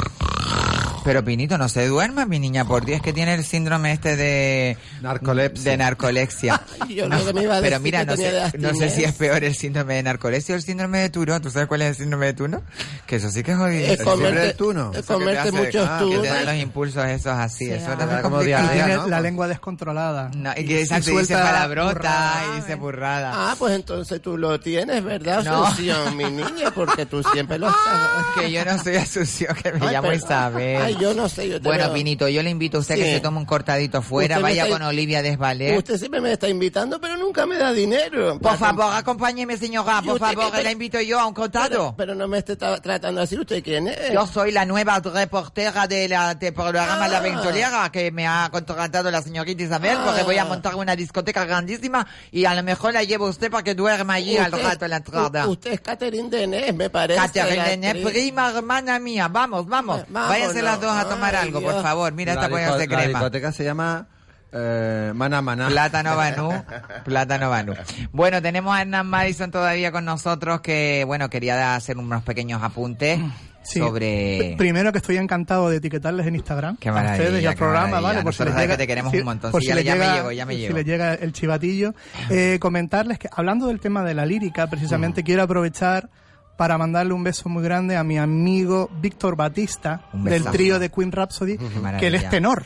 [1.07, 4.17] Pero Pinito, no se duerma, mi niña, por Dios, es que tiene el síndrome este
[4.17, 4.77] de...
[5.01, 5.71] Narcolepsia.
[5.71, 6.61] De narcolepsia.
[6.89, 9.05] Yo lo que me iba a Pero decir mira, que no sé, no sé si
[9.05, 11.41] es peor el síndrome de narcolepsia o el síndrome de Tuno.
[11.41, 12.63] ¿Tú sabes cuál es el síndrome de Tuno?
[13.07, 13.87] Que eso sí que es jodido.
[13.87, 14.91] Es El comerte- de Tuno.
[14.95, 17.71] es comerte hace- muchos ah, Que te dan los impulsos esos así.
[17.71, 20.31] eso ah, también como es diarrea, tiene la lengua descontrolada.
[20.35, 23.31] No, y que y dice suelta palabrota y dice burrada.
[23.33, 25.67] Ah, pues entonces tú lo tienes, ¿verdad, No.
[25.67, 26.73] Asunción, mi niña?
[26.75, 28.27] Porque tú siempre lo estás...
[28.41, 30.83] Que yo no soy Asunción, que me Ay, llamo pero- Isabel.
[30.83, 31.49] Ay, yo no sé.
[31.49, 33.01] Yo Bueno, veo- Pinito, yo le invito a usted Sí.
[33.03, 35.79] que se tome un cortadito fuera, Usted me vaya está- con Olivia Desvalés.
[35.79, 38.39] Usted siempre me está invitando, pero nunca me da dinero.
[38.39, 41.69] Por favor, acompáñeme, señora, ¿Y por favor, qué- la invito yo a un cortado.
[41.69, 43.39] Pero, pero no me esté tra- tratando así.
[43.39, 44.13] ¿Usted quién es?
[44.13, 47.21] Yo soy la nueva reportera de la de programa La Ah.
[47.21, 52.07] Ventolera que me ha contratado la señorita Isabel porque voy a montar una discoteca grandísima
[52.31, 54.91] y a lo mejor la llevo a usted para que duerma allí al rato en
[54.91, 55.47] la entrada.
[55.47, 57.21] Usted es Catherine Denés, me parece.
[57.21, 60.03] Catherine Deneuve, prima hermana mía, vamos, vamos.
[60.09, 61.83] Váyanse las dos a tomar Ay, algo, por Dios.
[61.83, 62.13] favor.
[62.13, 63.19] Mira, la esta poniéndose disco- La crema.
[63.21, 64.07] discoteca se llama
[64.53, 65.69] eh, Mana Mana.
[65.69, 66.53] Plátano Banú,
[67.05, 67.75] Plátano Banú.
[68.13, 73.21] Bueno, tenemos a Hernán Madison todavía con nosotros que, bueno, quería hacer unos pequeños apuntes
[73.63, 73.81] Sí.
[73.81, 74.53] sobre...
[74.53, 76.77] Pr- Primero que estoy encantado de etiquetarles en Instagram.
[76.77, 77.99] Qué a ustedes y al programa.
[78.01, 78.23] ¿vale?
[78.23, 79.51] Por si les llega, que te queremos si- un montón.
[79.51, 81.33] por Sí, si ya- les ya me llega- llegó, ya me si les llega el
[81.33, 81.93] chivatillo.
[82.31, 86.09] Eh, comentarles que, hablando del tema de la lírica, precisamente quiero aprovechar
[86.57, 91.13] para mandarle un beso muy grande a mi amigo Víctor Batista, del trío de Queen
[91.13, 91.59] Rhapsody,
[91.99, 92.65] que él es tenor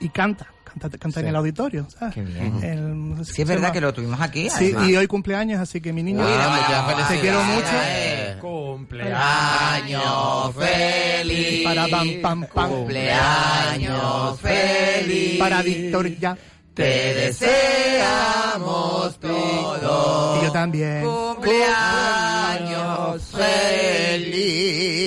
[0.00, 0.46] y canta.
[0.78, 2.14] Canta, canta en el auditorio, ¿sabes?
[2.14, 2.62] Qué bien.
[2.62, 4.50] El- Sí, es verdad que lo tuvimos aquí.
[4.50, 4.88] Sí, además.
[4.90, 6.22] y hoy cumpleaños, así que mi niño,
[7.08, 7.66] te quiero mucho.
[8.40, 11.64] Cumpleaños feliz.
[11.64, 12.70] Para pam pam pam.
[12.70, 15.38] Cumpleaños feliz.
[15.38, 16.36] Para Víctor ya.
[16.76, 20.38] Te deseamos todos.
[20.38, 21.06] Y yo también.
[21.06, 25.05] Cumpleaños feliz.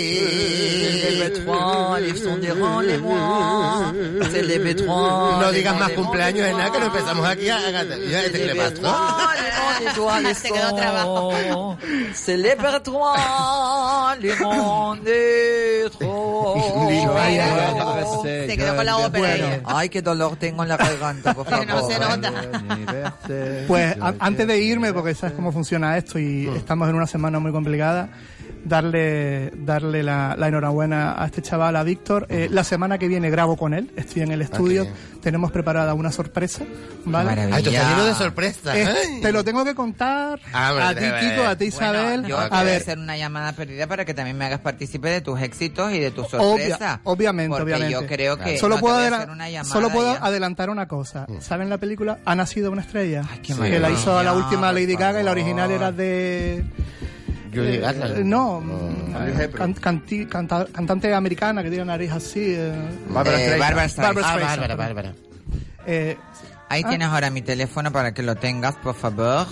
[5.40, 7.72] No digas más cumpleaños en nada, que no empezamos aquí a...
[7.72, 8.98] ya, este le pasó.
[10.36, 11.78] Se quedó trabajo.
[12.14, 15.92] Célèbre-toi les mondes
[18.48, 19.62] Se quedó con la ópera.
[19.66, 21.68] Ay, qué dolor tengo en la garganta, por favor.
[21.68, 22.32] No se nota.
[23.68, 27.52] Pues antes de irme, porque sabes cómo funciona esto y estamos en una semana muy
[27.52, 28.10] complicada,
[28.70, 32.28] darle darle la, la enhorabuena a este chaval, a Víctor.
[32.30, 34.88] Eh, la semana que viene grabo con él, estoy en el estudio,
[35.22, 36.64] tenemos preparada una sorpresa,
[37.06, 37.30] ¿vale?
[37.30, 37.56] maravilla.
[37.58, 38.76] Ay, esto está lleno de sorpresas.
[38.76, 39.22] Eh, Ay.
[39.22, 42.26] te lo tengo que contar Ah, a ti, Kiko, a ti, Bueno, Isabel.
[42.28, 45.42] yo a ver, hacer una llamada perdida para que también me hagas partícipe de tus
[45.42, 47.00] éxitos y de tus Obvia- sorpresas.
[47.04, 47.94] obviamente, Porque obviamente.
[47.94, 50.26] yo creo que solo no te puedo, adela- hacer una llamada solo puedo ya.
[50.26, 51.26] adelantar una cosa.
[51.40, 53.24] ¿Saben la película Ha nacido una estrella?
[53.44, 56.64] qué que la hizo la última Lady Gaga y la original era de...
[57.68, 58.18] Eh, Garland.
[58.26, 58.64] no,
[59.28, 62.54] eh, can- canti- canta- cantante americana que tiene nariz así.
[62.56, 62.74] eh,
[63.10, 63.58] Bárbara Eh.
[63.60, 63.88] Bárbara.
[63.98, 64.78] Bárbara Ah, Bárbara, perdón.
[64.78, 65.14] Bárbara.
[65.86, 66.18] Eh,
[66.70, 69.48] Ahí ah, tienes ahora mi teléfono para que lo tengas, por favor.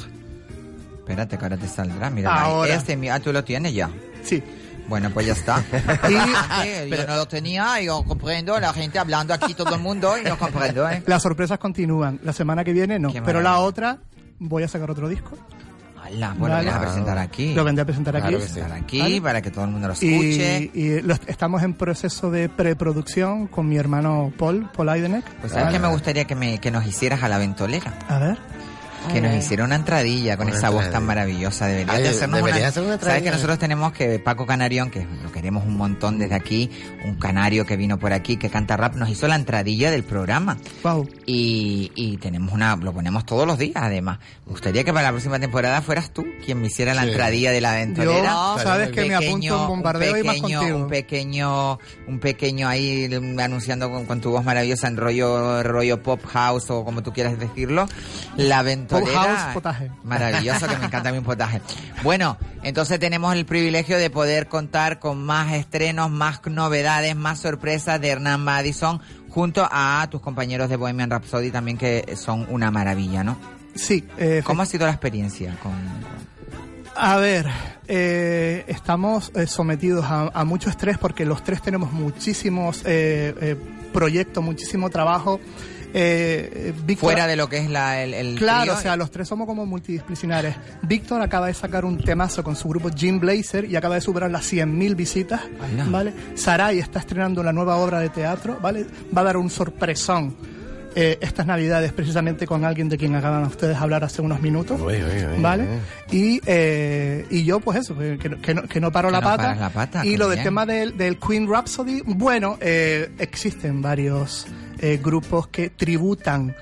[1.00, 2.10] Espérate que ahora te saldrá.
[2.10, 2.74] Mira, Ahora.
[2.74, 3.90] este, ah, tú lo tienes ya.
[4.24, 4.44] Sí.
[4.88, 5.64] Bueno, pues ya está.
[6.10, 6.14] Y-
[6.86, 10.24] Sí, yo no lo tenía, yo comprendo, la gente hablando aquí, todo el mundo, y
[10.24, 11.02] no comprendo, ¿eh?
[11.08, 12.20] Las sorpresas continúan.
[12.24, 13.98] La semana que viene no, Qué pero la otra
[14.40, 15.32] voy a sacar otro disco.
[16.08, 16.70] Hala, bueno, Vale.
[16.70, 17.54] lo a presentar aquí.
[17.54, 18.28] Lo vendré a presentar aquí.
[18.30, 18.60] Claro que sí.
[18.62, 19.22] aquí, ¿Vale?
[19.22, 20.72] para que todo el mundo lo escuche.
[20.74, 25.26] Y, y lo- estamos en proceso de preproducción con mi hermano Paul, Paul Aidenek.
[25.42, 25.78] Pues sabes ¿Vale?
[25.78, 27.94] que me gustaría que, me, que nos hicieras a la ventolera.
[28.08, 28.38] A ver.
[29.14, 29.38] Que nos Ay.
[29.40, 30.92] hiciera una entradilla con Una esa voz entradilla.
[31.00, 31.68] tan maravillosa.
[31.68, 32.68] Deberías Ay, de hacernos deberías una...
[32.70, 36.36] hacer una Sabes que nosotros tenemos que Paco Canarión, que lo queremos un montón desde
[36.36, 36.70] aquí,
[37.06, 40.58] un canario que vino por aquí, que canta rap, nos hizo la entradilla del programa.
[40.84, 41.08] Wow.
[41.26, 44.20] Y, y tenemos una, lo ponemos todos los días además.
[44.46, 47.10] Me gustaría que para la próxima temporada fueras tú quien me hiciera la Sí.
[47.10, 48.24] entradilla de la ventolera.
[48.32, 50.78] Yo, sabes que me apunto en bombardeo y más pequeño, contigo.
[50.78, 56.02] Un pequeño, un pequeño ahí mm, anunciando con, con tu voz maravillosa en rollo, rollo
[56.04, 57.88] pop house o como tú quieras decirlo.
[58.36, 58.64] La
[58.96, 59.38] ventolera.
[59.38, 59.92] house, potaje.
[60.04, 61.62] Maravilloso, que me encanta mi potaje.
[62.04, 68.00] Bueno, entonces tenemos el privilegio de poder contar con más estrenos, más novedades, más sorpresas
[68.02, 69.00] de Hernán Madison
[69.30, 73.38] junto a tus compañeros de Bohemian Rhapsody también que son una maravilla, ¿no?
[73.76, 74.04] Sí.
[74.18, 75.74] eh, ¿Cómo ha sido la experiencia con,
[76.96, 77.46] A ver,
[77.88, 83.56] eh, estamos eh, sometidos a, a mucho estrés porque los tres tenemos muchísimos eh,
[83.94, 85.40] proyectos, muchísimo trabajo.
[85.94, 88.74] Eh, Víctor- fuera de lo que es la, el, el Claro, trío?
[88.74, 90.56] o sea, los tres somos como multidisciplinares.
[90.84, 94.30] Víctor acaba de sacar un temazo con su grupo Jim Blazer y acaba de superar
[94.30, 95.86] las 100.000 visitas, Hala.
[95.90, 96.14] ¿vale?
[96.36, 98.86] Sarai está estrenando la nueva obra de teatro, ¿vale?
[99.16, 100.36] Va a dar un sorpresón
[100.96, 104.96] eh, estas navidades precisamente con alguien de quien acaban ustedes hablar hace unos minutos, Uy,
[104.96, 105.64] uy, uy, ¿vale?
[106.12, 106.18] uy.
[106.18, 109.28] Y, eh, y yo, pues eso, que, que no- que no, paro Que la, no
[109.28, 109.56] pata.
[109.56, 114.48] la pata, Y lo del tema del, del Queen Rhapsody, bueno, eh, existen varios
[114.80, 116.56] eh, grupos que tributan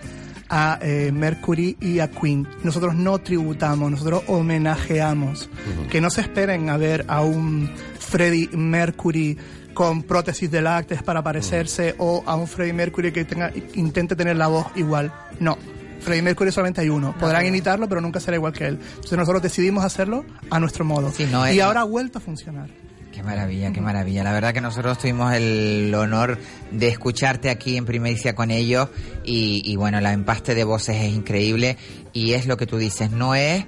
[0.50, 2.48] a eh, Mercury y a Queen.
[2.64, 5.50] Nosotros no tributamos, nosotros homenajeamos.
[5.90, 7.70] Que no se esperen a ver a un
[8.00, 9.38] Freddie Mercury
[9.76, 14.38] con prótesis de lácteos para parecerse o a un Freddie Mercury que tenga, intente tener
[14.38, 15.14] la voz igual.
[15.40, 15.56] No.
[16.00, 17.16] Freddie Mercury solamente hay uno.
[17.20, 18.80] Podrán imitarlo, pero nunca será igual que él.
[18.82, 21.12] Entonces nosotros decidimos hacerlo a nuestro modo.
[21.32, 22.70] No y ahora ha vuelto a funcionar.
[23.12, 24.24] Qué maravilla, qué maravilla.
[24.24, 26.38] La verdad que nosotros tuvimos el honor
[26.72, 28.90] de escucharte aquí en Primicia con ellos
[29.24, 31.78] y, y bueno, la empaste de voces es increíble
[32.14, 33.66] y es lo que tú dices, no es...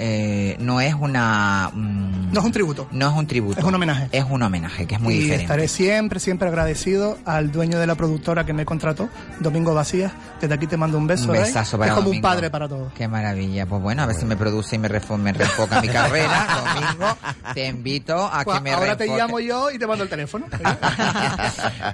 [0.00, 1.70] eh, no es una...
[1.72, 2.88] mm, No es un tributo.
[2.90, 3.58] no es un tributo.
[3.60, 4.08] Es un homenaje.
[4.12, 5.44] Es un homenaje, que es muy y diferente.
[5.44, 9.08] estaré siempre, siempre agradecido al dueño de la productora que me contrató,
[9.40, 10.12] Domingo Vacías.
[10.40, 11.26] Desde aquí te mando un beso.
[11.26, 12.26] Un besazo para Es como Domingo.
[12.26, 12.92] un padre para todos.
[12.94, 13.66] Qué maravilla.
[13.66, 16.46] Pues bueno, a ver si me produce y me, refo- me reenfoca mi carrera.
[16.74, 17.16] Domingo,
[17.54, 20.46] te invito a que Pues me ahora te llamo yo y te mando el teléfono.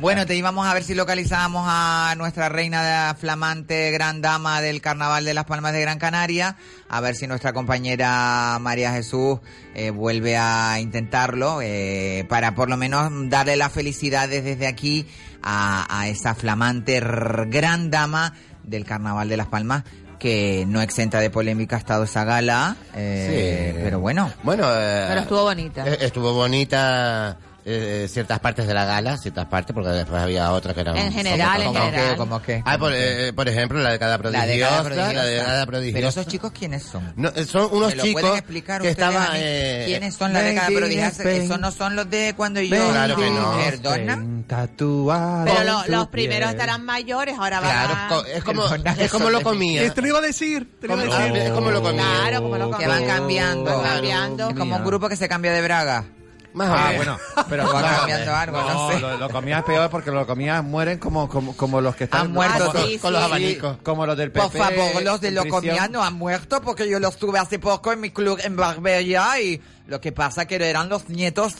[0.00, 4.60] Bueno, te íbamos a ver si localizábamos a nuestra reina de la flamante gran dama
[4.60, 6.56] del Carnaval de las Palmas de Gran Canaria,
[6.88, 7.95] a ver si nuestra compañera
[8.60, 9.38] María Jesús
[9.74, 15.06] eh, vuelve a intentarlo, eh, para por lo menos darle las felicidades desde aquí
[15.42, 19.84] a, a esa flamante gran dama del Carnaval de las Palmas
[20.18, 23.80] que no exenta de polémica ha estado esa gala, eh, Sí.
[23.84, 24.32] pero bueno.
[24.42, 25.86] Bueno, eh, Pero estuvo bonita.
[25.86, 27.36] estuvo bonita
[27.68, 30.96] eh, ciertas partes de la gala, ciertas partes, porque después había otras que eran...
[30.96, 31.90] En general, en ¿Cómo que?
[31.90, 32.16] general.
[32.16, 32.62] ¿Cómo que?
[32.64, 34.46] Ah, por, eh, por ejemplo, la década La prodigiosa.
[34.46, 35.12] década prodigiosa.
[35.14, 35.96] La década prodigiosa.
[35.98, 37.12] Pero esos chicos, ¿quiénes son?
[37.16, 39.30] No, eh, son unos ¿Me lo chicos pueden explicar que estaban...
[39.34, 41.30] eh, ¿Quiénes son la década Made in prodigiosa?
[41.32, 42.68] Esos no son los de cuando yo...
[42.90, 43.56] Claro que no.
[43.58, 44.24] Perdona.
[44.46, 45.44] Tatuado.
[45.46, 48.64] Pero en lo- los primeros estarán mayores, ahora Claro, van co- es como,
[48.98, 49.82] es como lo comía.
[49.82, 50.68] Esto lo iba a decir.
[50.80, 51.36] Te lo iba a Como- decir.
[51.48, 52.02] es como lo comía.
[52.22, 53.64] Claro, como lo Que van cambiando.
[53.64, 54.48] Van cambiando.
[54.50, 56.04] Es como un grupo que se cambia de braga.
[56.56, 57.18] Más Ah, bueno,
[57.50, 58.98] pero Va no, cambiando algo, no sé.
[59.00, 62.32] Lo, lo comías peor porque lo comías mueren como, como, como los que están Han
[62.32, 63.26] muerto como, sí, con los sí.
[63.28, 63.76] abanicos.
[63.82, 64.46] como los del PP.
[64.48, 68.00] Por favor, los de Locomiano no han muerto porque yo los tuve hace poco en
[68.00, 71.56] mi club en Barberia y lo que pasa que eran los nietos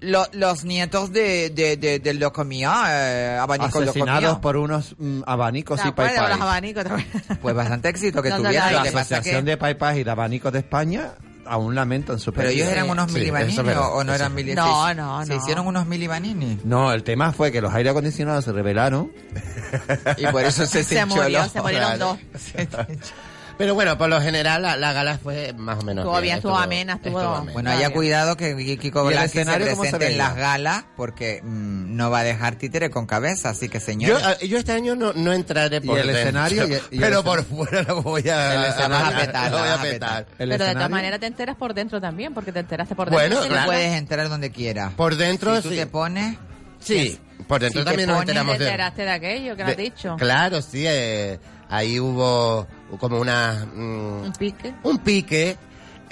[0.00, 4.40] lo- los nietos de, de, de, del Locomía, eh, abanico asesinados Locomía.
[4.40, 6.40] por unos mm, abanicos ¿Te y de los paipas.
[6.40, 6.82] abanicos?
[6.84, 7.38] ¿Te acuerdas?
[7.42, 8.72] Pues bastante éxito que No, no, tuvieron.
[8.72, 9.50] no, La Asociación que...
[9.50, 11.10] de Paipas y de Abanicos de España
[11.50, 14.32] aún lamentan su Pero ellos eran unos Sí, milibanini verdad, o, o no eso eran
[14.32, 14.88] es mili verdad.
[14.88, 15.40] se- No, no, Se no.
[15.42, 16.60] hicieron unos milibanini.
[16.64, 19.10] No, el tema fue que los aire acondicionados se revelaron.
[20.16, 22.18] Y por eso se, Se el murió, se murieron dos.
[23.60, 26.06] Pero bueno, por lo general la, la gala fue más o menos.
[26.06, 27.52] Estuvo bien, estuvo amena, estuvo- amena.
[27.52, 31.94] Bueno, haya cuidado que Kiko ¿Y el Blanqui se presente en las galas porque mm,
[31.94, 34.24] no va a dejar títere con cabeza, así que Yo, señores.
[34.24, 36.66] ah, yo este año no, no entraré por el dentro, escenario?
[36.68, 39.68] ¿Y- y el pero por fuera lo voy a, El escenario a petar, lo voy
[39.68, 40.26] a petar.
[40.38, 43.28] El Pero de todas maneras te enteras por dentro también, porque te enteraste por Bueno,
[43.28, 43.42] dentro.
[43.44, 43.66] Tú claro.
[43.66, 44.94] puedes entrar donde quieras.
[44.94, 45.76] Por dentro si tú sí.
[45.76, 46.38] te pones,
[46.78, 49.64] Sí, por dentro si te también nos pones- enteramos Te de, enteraste de aquello que
[49.64, 50.16] no has de- dicho.
[50.18, 51.38] Claro, sí, eh,
[51.68, 52.66] ahí hubo
[52.98, 54.74] como una mm, Un pique.
[54.82, 55.56] un pique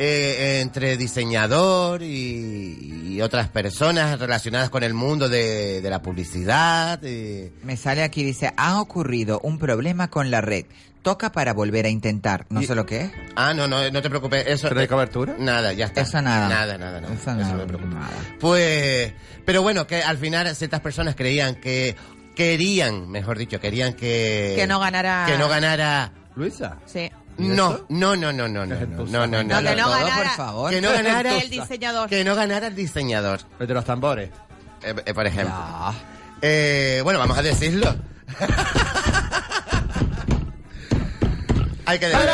[0.01, 7.01] eh, entre diseñador y, y otras personas relacionadas con el mundo de, de la publicidad.
[7.03, 7.53] eh.
[7.65, 10.67] me sale aquí dice, ha ocurrido un problema con la red.
[11.03, 12.45] Toca para volver a intentar.
[12.51, 13.11] No Y- sé lo que es.
[13.37, 14.45] Ah, no, no, no te preocupes.
[14.47, 15.37] Eso, ¿Pero hay cobertura?
[15.39, 16.01] Nada, ya está.
[16.03, 16.49] Eso nada.
[16.49, 17.15] Nada, nada, nada.
[17.15, 17.53] Eso Eso nada.
[17.55, 17.95] no te preocupes.
[17.95, 18.11] nada.
[18.41, 19.13] Pues,
[19.45, 21.95] pero bueno, que al final ciertas personas creían que
[22.35, 25.25] querían, mejor dicho, querían que Que no ganara.
[25.27, 26.13] que no ganara.
[26.39, 26.77] Luisa.
[26.87, 27.11] Sí.
[27.39, 30.17] ¿Y No, no, no, no, no, no, no, no, no, no, No, que no ganara.
[30.17, 30.71] por favor.
[30.71, 32.09] que no ganara El diseñador.
[32.09, 34.31] que no ganara el diseñador, El de los tambores.
[34.83, 35.55] eh, eh, por ejemplo.
[36.41, 37.95] Eh, bueno, vamos a decirlo.
[41.87, 42.31] Hay que decirlo.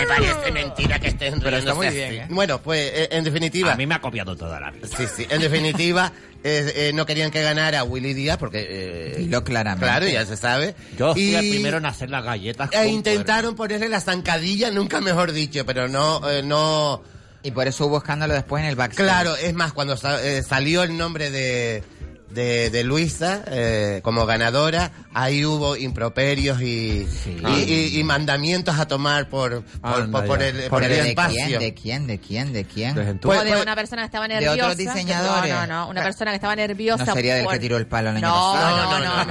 [0.00, 2.14] Me parece mentira que estén Pero está muy bien.
[2.14, 2.26] ¿eh?
[2.30, 3.72] Bueno, pues eh, en definitiva.
[3.72, 4.86] A mí me ha copiado toda la vida.
[4.96, 5.26] Sí, sí.
[5.28, 6.12] En definitiva,
[6.42, 8.66] eh, eh, no querían que ganara Willy Díaz porque.
[8.68, 9.86] eh, Dilo claramente.
[9.86, 10.74] Claro, ya se sabe.
[10.98, 12.70] Yo fui Y- el primero en hacer las galletas.
[12.72, 17.02] E intentaron ponerle la zancadilla, nunca mejor dicho, pero no, eh, no.
[17.42, 19.06] Y por eso hubo escándalo después en el backstage.
[19.06, 21.82] Claro, es más, cuando sa- eh, salió el nombre de,
[22.30, 28.86] de, de Luisa eh, como ganadora, ahí hubo improperios y, y, y- y mandamientos a
[28.86, 31.44] tomar por, por, Anda por- por el, ¿Por el ¿Pero de espacio.
[31.46, 31.58] quién?
[31.60, 32.06] ¿De quién?
[32.06, 32.52] ¿De quién?
[32.52, 32.94] ¿De quién?
[33.20, 34.54] Pues- o de pues- una persona que estaba de nerviosa.
[34.62, 35.52] otros diseñadores.
[35.52, 35.88] No, no, no.
[35.90, 37.04] Una persona que estaba nerviosa.
[37.04, 38.76] No sería del que tiró el palo el año No, pasado.
[38.76, 39.24] no, no,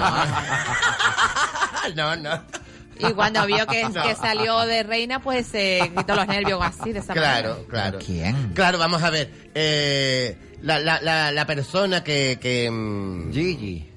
[1.96, 2.16] no.
[2.16, 2.44] no, no.
[3.02, 4.04] Y cuando vio que, No.
[4.04, 7.68] que salió de reina, pues se quitó los nervios así, de esa Claro, manera.
[7.70, 8.00] claro.
[8.06, 8.50] ¿Quién?
[8.54, 9.32] Claro, vamos a ver.
[9.56, 12.38] Eh, la, la, la, la persona que...
[12.42, 13.90] que mm, Gigi.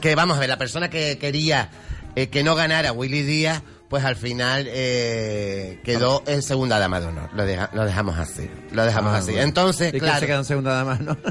[0.00, 1.70] que vamos a ver, la persona que quería
[2.16, 7.06] eh, que no ganara Willy Díaz, pues al final eh, quedó en segunda dama de
[7.06, 7.30] honor.
[7.34, 8.50] Lo, deja- lo dejamos así.
[8.72, 9.30] Lo dejamos Ah, así.
[9.32, 9.46] bueno.
[9.46, 10.20] Entonces, ¿Y claro.
[10.20, 11.16] se queda en segunda dama, no?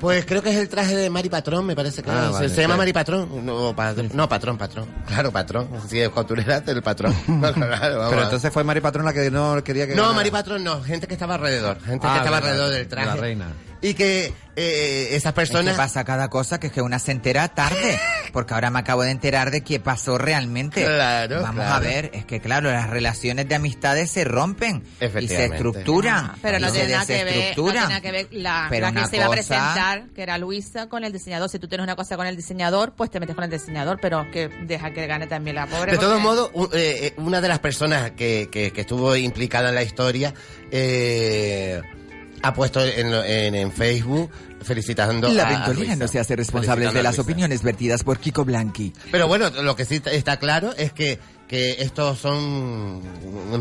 [0.00, 2.54] Pues creo que es el traje de Mari Patrón, me parece que Ah, vale, se,
[2.54, 2.78] se llama claro.
[2.78, 3.46] Mari Patrón.
[3.46, 4.86] No, pa- no, patrón, patrón.
[5.06, 5.68] Claro, patrón.
[5.88, 7.14] Si es costurera, el patrón.
[7.28, 10.16] No, claro, vamos Pero entonces fue Mari Patrón la que no quería que No, ganara.
[10.16, 11.80] Mari Patrón no, gente que estaba alrededor.
[11.82, 13.06] Gente Ah, que estaba verdad, alrededor del de traje.
[13.08, 13.46] La reina.
[13.82, 15.76] Y que eh, esas Es que personas...
[15.76, 17.98] pasa cada cosa que es que una se entera tarde.
[18.32, 20.84] porque ahora me acabo de enterar de qué pasó realmente.
[20.84, 21.74] Claro, Vamos claro.
[21.74, 24.82] a ver, es que claro, las relaciones de amistades se rompen
[25.20, 26.32] y se estructuran.
[26.42, 28.98] Pero no tiene nada que ver, no tiene nada que ver la, Pero la que
[28.98, 31.48] una se iba a cosa- presentar, que era Luisa, con el diseñador.
[31.50, 34.30] Si tú tienes una cosa con el diseñador, pues te metes con el diseñador, pero
[34.30, 35.92] que deja que gane también la pobre.
[35.92, 39.74] De todos modos, eh, eh, una de las personas que, que- que estuvo implicada en
[39.74, 40.32] la historia
[40.70, 41.82] eh,
[42.42, 44.30] ha puesto en, lo- en- en Facebook
[44.62, 48.92] felicitando La a- no se hace responsable de las opiniones vertidas por Kiko Blanqui.
[49.12, 51.18] Pero bueno, lo que sí está claro es que,
[51.48, 53.00] que estos son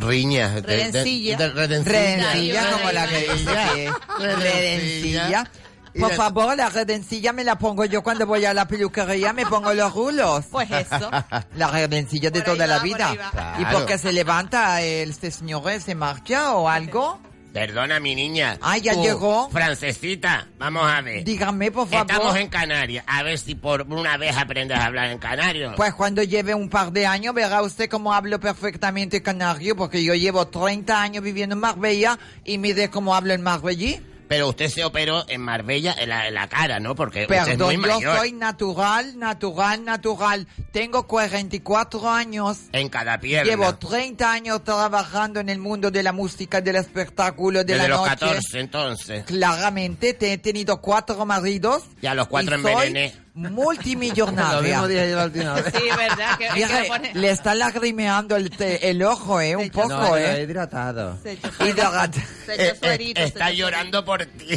[0.02, 0.56] riñas.
[0.56, 1.38] de- de- Redencilla.
[1.38, 1.91] de- redencilla.
[1.99, 3.89] Redencilla, como la que dice
[4.19, 5.49] redencilla.
[5.97, 9.73] Por favor, la redencilla me la pongo yo cuando voy a la peluquería, me pongo
[9.73, 10.43] los rulos.
[10.52, 11.10] Pues eso.
[11.56, 13.10] La redencilla de Por toda la va, por vida.
[13.11, 13.56] ahí va.
[13.57, 13.77] ¿Y Claro.
[13.80, 17.22] porque se levanta el este señor, se marcha o algo?
[17.56, 18.57] Perdona, mi niña.
[18.60, 19.49] Ah, ya Tú, llegó.
[19.49, 21.23] Francesita, vamos a ver.
[21.23, 22.06] Dígame, por favor.
[22.06, 23.06] Estamos en Canarias.
[23.07, 25.72] A ver si por una vez aprendes a hablar en canario.
[25.77, 30.14] Pues cuando lleve un par de años verá usted cómo hablo perfectamente canario, porque yo
[30.15, 34.02] llevo 30 años viviendo en Marbella y mire cómo hablo en marbellí.
[34.27, 36.95] Pero usted se operó en Marbella en la, en la cara, ¿no?
[36.95, 38.18] Porque usted es Perdón, muy yo mayor.
[38.18, 40.47] soy natural, natural, natural.
[40.72, 42.57] Tengo 44 años.
[42.72, 43.49] En cada pierna.
[43.49, 47.95] Llevo 30 años trabajando en el mundo de la música, del espectáculo, de Desde la
[47.95, 48.26] los noche.
[48.26, 49.23] 14, entonces.
[49.26, 51.84] Claramente, te he tenido cuatro maridos.
[52.02, 53.24] Y a los cuatro envenené.
[53.35, 54.55] Multimillonaria.
[54.55, 55.63] Lo mismo dije yo al final.
[55.65, 56.37] Sí, verdad.
[56.37, 59.55] Que, Mira, que pone- le está lagrimeando el, te- el ojo, ¿eh?
[59.55, 60.41] Un poco, No, ¿eh?
[60.43, 61.17] hidratado.
[61.21, 62.11] Se echó Hidrata-
[62.45, 64.47] se Eh, echó suerito, se está echó llorando por ti.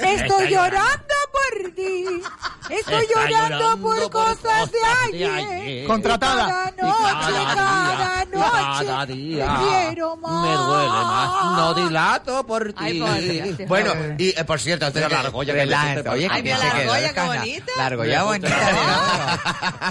[0.00, 2.04] Estoy llorando por ti.
[2.70, 4.78] Estoy llorando llorando por cosas de
[5.14, 5.86] ayer.
[5.86, 6.46] Contratada.
[6.46, 8.86] Cada noche, cada noche.
[8.86, 10.42] cada día te quiero más.
[10.48, 11.56] me duele más.
[11.56, 12.74] No dilato por ti.
[12.76, 13.68] Ay, por Dios.
[13.68, 17.14] bueno, y eh, por cierto, antes de la argolla oye, que se la argolla, qué
[17.14, 17.44] cana-
[17.76, 17.76] bonita.
[17.76, 18.48] La argolla Me bonita.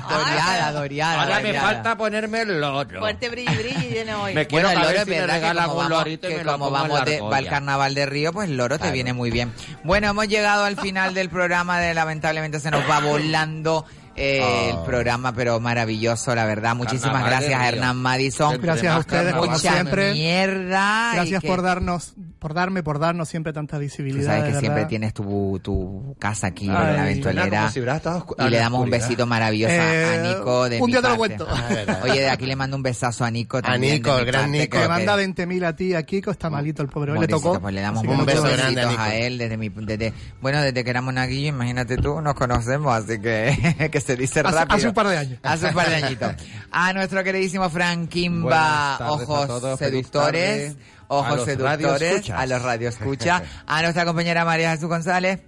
[0.10, 1.22] Doriada, doriada.
[1.24, 3.00] Ahora me falta ponerme el loro.
[3.00, 4.34] Fuerte brillo, brillo y lleno hoy.
[4.34, 7.22] Me quiero Bueno, el loro si verdad que como vamos, que me como vamos de,
[7.22, 8.94] va al carnaval de Río, pues el loro te Claro.
[8.94, 9.54] viene muy bien.
[9.84, 13.86] Bueno, hemos llegado al final del programa, de lamentablemente se nos va volando
[14.20, 16.76] eh, el programa, pero maravilloso, la verdad.
[16.76, 17.70] Muchísimas gracias a.
[17.70, 18.60] Hernán Madison.
[18.62, 20.14] Gracias a ustedes, como siempre.
[20.14, 21.12] mierda.
[21.14, 24.26] Gracias que- por darnos, por darme, por darnos siempre tanta Tú visibilidad.
[24.26, 24.90] sabes de que siempre verdad.
[24.90, 27.72] tienes tu, tu casa aquí Ay, en la ventolera.
[27.72, 30.92] si y a le damos un besito maravilloso a- Eh, a Nico de un mi
[30.92, 31.48] día te lo cuento.
[31.50, 32.00] Ah.
[32.04, 33.96] Oye, de aquí le mando un besazo a Nico también.
[33.96, 34.78] Nico, de mi el gran parte, Nico.
[34.80, 37.12] que- manda 20.000 a ti a Kiko, está malito el pobre.
[37.14, 37.60] Hoy le tocó.
[37.60, 39.02] Pues le damos un beso grande a Nico.
[39.02, 43.20] a él desde mi, desde, bueno, desde que éramos naguillo, imagínate tú, nos conocemos, así
[43.20, 44.76] que, que dice Hace- rápido.
[44.78, 45.40] hace un par de años.
[45.44, 46.34] Hace un par de añitos.
[46.72, 50.76] A nuestro queridísimo Frank Kimba, a ojos todos, seductores.
[51.08, 55.40] A ojos los seductores, a los radioescuchas, a nuestra compañera María Jesús González.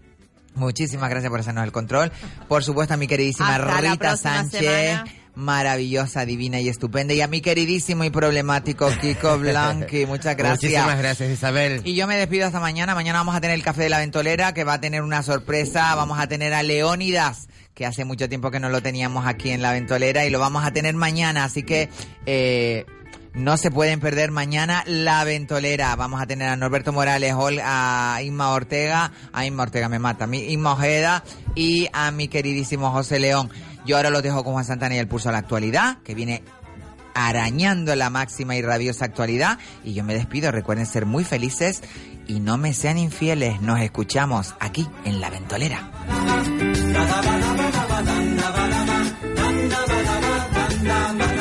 [0.56, 2.12] Muchísimas gracias por hacernos el control.
[2.48, 5.06] Por supuesto a mi queridísima Hasta Rita Sánchez, semana.
[5.36, 7.14] maravillosa, divina y estupenda.
[7.14, 10.64] Y a mi queridísimo y problemático Kiko Blanqui, muchas gracias.
[10.72, 11.82] Muchísimas gracias, Isabel.
[11.86, 12.96] Y yo me despido hasta mañana.
[12.96, 15.94] Mañana vamos a tener el Café de la Ventolera, que va a tener una sorpresa.
[15.96, 19.61] Vamos a tener a Leónidas, que hace mucho tiempo que no lo teníamos aquí en
[19.61, 21.43] la Ventolera, y lo vamos a tener mañana.
[21.43, 21.89] Así que
[22.26, 22.85] eh,
[23.34, 25.95] no se pueden perder mañana la Ventolera.
[25.95, 27.34] Vamos a tener a Norberto Morales,
[27.64, 31.23] a Inma Ortega, a Inma Ortega me mata, a mí, Inma Ojeda
[31.56, 33.49] y a mi queridísimo José León.
[33.85, 36.43] Yo ahora los dejo con Juan Santana y el pulso a la actualidad, que viene
[37.14, 39.60] arañando la máxima y rabiosa actualidad.
[39.84, 40.52] Y yo me despido.
[40.52, 41.81] Recuerden ser muy felices
[42.27, 43.61] y no me sean infieles.
[43.61, 45.89] Nos escuchamos aquí en La Ventolera.
[48.41, 48.97] na ba na ba,
[49.38, 51.40] na na ba na ba, na na ba na.